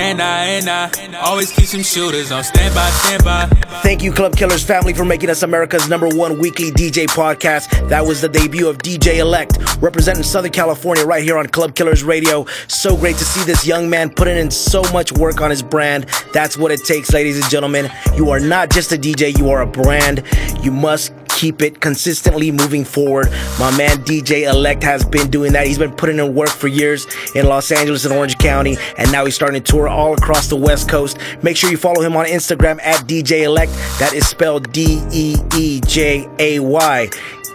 And 0.00 0.22
I, 0.22 0.44
and 0.46 0.68
I 1.14 1.20
always 1.20 1.52
keep 1.52 1.66
some 1.66 1.82
shooters 1.82 2.32
on 2.32 2.42
standby, 2.42 2.88
standby. 2.88 3.46
Thank 3.82 4.02
you, 4.02 4.12
Club 4.12 4.34
Killers 4.34 4.64
family, 4.64 4.94
for 4.94 5.04
making 5.04 5.28
us 5.28 5.42
America's 5.42 5.90
number 5.90 6.08
one 6.08 6.38
weekly 6.38 6.70
DJ 6.70 7.06
podcast. 7.06 7.88
That 7.90 8.06
was 8.06 8.22
the 8.22 8.28
debut 8.28 8.66
of 8.66 8.78
DJ 8.78 9.18
Elekt, 9.18 9.80
representing 9.82 10.22
Southern 10.22 10.52
California 10.52 11.04
right 11.04 11.22
here 11.22 11.36
on 11.36 11.46
Club 11.48 11.74
Killers 11.74 12.02
Radio. 12.02 12.46
So 12.66 12.96
great 12.96 13.16
to 13.18 13.24
see 13.24 13.44
this 13.44 13.66
young 13.66 13.90
man 13.90 14.08
putting 14.08 14.38
in 14.38 14.50
so 14.50 14.82
much 14.90 15.12
work 15.12 15.42
on 15.42 15.50
his 15.50 15.62
brand. 15.62 16.06
That's 16.32 16.56
what 16.56 16.72
it 16.72 16.82
takes, 16.82 17.12
ladies 17.12 17.38
and 17.38 17.50
gentlemen. 17.50 17.90
You 18.16 18.30
are 18.30 18.40
not 18.40 18.70
just 18.70 18.92
a 18.92 18.96
DJ, 18.96 19.36
you 19.36 19.50
are 19.50 19.60
a 19.60 19.66
brand. 19.66 20.24
You 20.62 20.72
must 20.72 21.12
keep 21.40 21.62
it 21.62 21.80
consistently 21.80 22.50
moving 22.52 22.84
forward. 22.84 23.30
My 23.58 23.74
man 23.74 23.96
DJ 24.04 24.46
Elekt 24.46 24.82
has 24.82 25.02
been 25.06 25.30
doing 25.30 25.54
that. 25.54 25.66
He's 25.66 25.78
been 25.78 25.94
putting 25.94 26.18
in 26.18 26.34
work 26.34 26.50
for 26.50 26.68
years 26.68 27.06
in 27.34 27.46
Los 27.46 27.72
Angeles 27.72 28.04
and 28.04 28.12
Orange 28.12 28.36
County, 28.36 28.76
and 28.98 29.10
now 29.10 29.24
he's 29.24 29.36
starting 29.36 29.62
to 29.62 29.72
tour 29.72 29.88
all 29.88 30.12
across 30.12 30.48
the 30.48 30.56
West 30.56 30.90
Coast. 30.90 31.16
Make 31.42 31.56
sure 31.56 31.70
you 31.70 31.78
follow 31.78 32.02
him 32.02 32.14
on 32.14 32.26
Instagram 32.26 32.78
at 32.82 33.06
DJ 33.06 33.44
Elekt. 33.44 33.72
That 33.98 34.12
is 34.12 34.28
spelled 34.28 34.70
D 34.70 35.00
E 35.12 35.36
E 35.56 35.80
J 35.86 36.28
A 36.38 36.60
Y. 36.60 37.08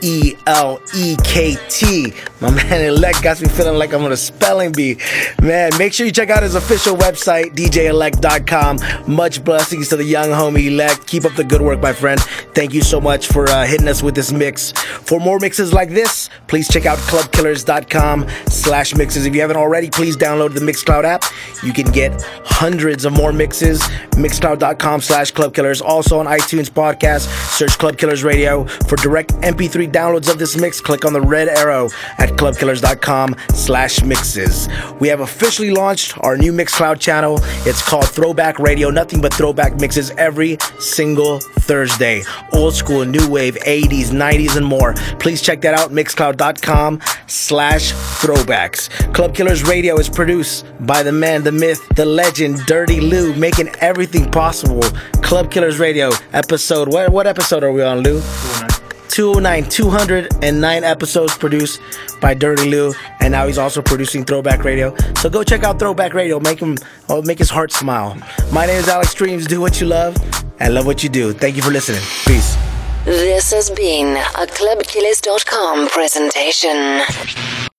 E 0.05 0.35
L 0.45 0.79
E 0.95 1.17
K 1.23 1.57
T. 1.67 2.13
My 2.39 2.51
man 2.51 2.93
Elekt 2.93 3.23
got 3.23 3.41
me 3.41 3.47
feeling 3.47 3.79
like 3.79 3.91
I'm 3.91 4.03
on 4.03 4.11
a 4.11 4.17
spelling 4.17 4.71
bee. 4.71 4.99
Man, 5.41 5.71
make 5.79 5.93
sure 5.93 6.05
you 6.05 6.11
check 6.11 6.29
out 6.29 6.43
his 6.43 6.53
official 6.53 6.95
website, 6.95 7.55
djelect.com. 7.55 9.11
Much 9.11 9.43
blessings 9.43 9.89
to 9.89 9.95
the 9.95 10.03
young 10.03 10.29
homie 10.29 10.69
Elekt. 10.69 11.07
Keep 11.07 11.25
up 11.25 11.33
the 11.33 11.43
good 11.43 11.61
work, 11.61 11.81
my 11.81 11.91
friend. 11.91 12.21
Thank 12.53 12.75
you 12.75 12.83
so 12.83 13.01
much 13.01 13.27
for 13.27 13.49
uh, 13.49 13.65
hitting 13.65 13.87
us 13.87 14.03
with 14.03 14.13
this 14.13 14.31
mix. 14.31 14.73
For 14.73 15.19
more 15.19 15.39
mixes 15.39 15.73
like 15.73 15.89
this, 15.89 16.29
please 16.45 16.67
check 16.67 16.85
out 16.85 16.99
clubkillers.com 16.99 18.27
slash 18.47 18.93
mixes. 18.93 19.25
If 19.25 19.33
you 19.33 19.41
haven't 19.41 19.57
already, 19.57 19.89
please 19.89 20.15
download 20.15 20.53
the 20.53 20.59
Mixcloud 20.59 21.03
app. 21.03 21.23
You 21.63 21.73
can 21.73 21.91
get 21.91 22.21
hundreds 22.45 23.05
of 23.05 23.13
more 23.13 23.33
mixes. 23.33 23.81
Mixcloud.com 24.11 25.01
slash 25.01 25.33
clubkillers. 25.33 25.81
Also 25.81 26.19
on 26.19 26.27
iTunes 26.27 26.69
podcast, 26.69 27.27
search 27.57 27.79
Club 27.79 27.97
Killers 27.97 28.23
Radio. 28.23 28.65
For 28.65 28.97
direct 28.97 29.31
MP3 29.35 29.94
downloads 29.95 30.29
of 30.29 30.37
this 30.37 30.57
mix, 30.57 30.81
click 30.81 31.05
on 31.05 31.13
the 31.13 31.21
red 31.21 31.47
arrow 31.47 31.89
at 32.17 32.29
clubkillers.com 32.31 33.33
slash 33.53 34.03
mixes. 34.03 34.67
We 34.99 35.07
have 35.07 35.21
officially 35.21 35.71
launched 35.71 36.17
our 36.19 36.37
new 36.37 36.51
Mixcloud 36.51 36.99
channel. 36.99 37.39
It's 37.65 37.81
called 37.81 38.09
Throwback 38.09 38.59
Radio. 38.59 38.89
Nothing 38.89 39.21
but 39.21 39.33
throwback 39.33 39.79
mixes 39.79 40.11
every 40.11 40.57
single 40.79 41.39
Thursday. 41.39 42.23
Old 42.51 42.73
school, 42.73 43.05
new 43.05 43.29
wave, 43.29 43.55
80s, 43.55 44.07
90s, 44.07 44.57
and 44.57 44.65
more. 44.65 44.93
Please 45.19 45.41
check 45.41 45.61
that 45.61 45.79
out, 45.79 45.91
mixcloud.com 45.91 46.99
slash 47.27 47.93
throwbacks. 47.93 48.89
Club 49.13 49.33
Killers 49.33 49.63
Radio 49.63 49.97
is 49.97 50.09
produced 50.09 50.65
by 50.81 51.03
the 51.03 51.11
man, 51.13 51.43
the 51.43 51.53
myth, 51.53 51.81
the 51.95 52.05
legend, 52.05 52.59
Dirty 52.65 52.99
Lou, 52.99 53.33
making 53.35 53.69
everything 53.79 54.29
possible. 54.29 54.81
Club 55.21 55.49
Killers 55.49 55.79
Radio, 55.79 56.11
episode, 56.33 56.89
what, 56.89 57.09
what 57.09 57.27
episode 57.27 57.63
are 57.63 57.71
we 57.71 57.81
on, 57.81 57.99
Lou? 57.99 58.74
209, 59.15 59.69
209 59.69 60.83
episodes 60.83 61.37
produced 61.37 61.79
by 62.19 62.33
Dirty 62.33 62.69
Lou, 62.69 62.93
and 63.21 63.31
now 63.31 63.47
he's 63.47 63.57
also 63.57 63.81
producing 63.81 64.25
Throwback 64.25 64.65
Radio. 64.65 64.93
So 65.15 65.29
go 65.29 65.41
check 65.41 65.63
out 65.63 65.79
Throwback 65.79 66.13
Radio, 66.13 66.37
make 66.37 66.59
him, 66.59 66.77
oh, 67.07 67.21
make 67.21 67.39
his 67.39 67.49
heart 67.49 67.71
smile. 67.71 68.17
My 68.51 68.65
name 68.65 68.75
is 68.77 68.89
Alex 68.89 69.11
Streams. 69.11 69.47
Do 69.47 69.61
what 69.61 69.79
you 69.79 69.87
love 69.87 70.17
and 70.59 70.73
love 70.73 70.85
what 70.85 71.01
you 71.01 71.07
do. 71.07 71.31
Thank 71.31 71.55
you 71.55 71.61
for 71.61 71.71
listening. 71.71 72.01
Peace. 72.25 72.57
This 73.05 73.53
has 73.53 73.69
been 73.69 74.17
a 74.17 74.47
ClubKillers.com 74.47 75.87
presentation. 75.87 77.71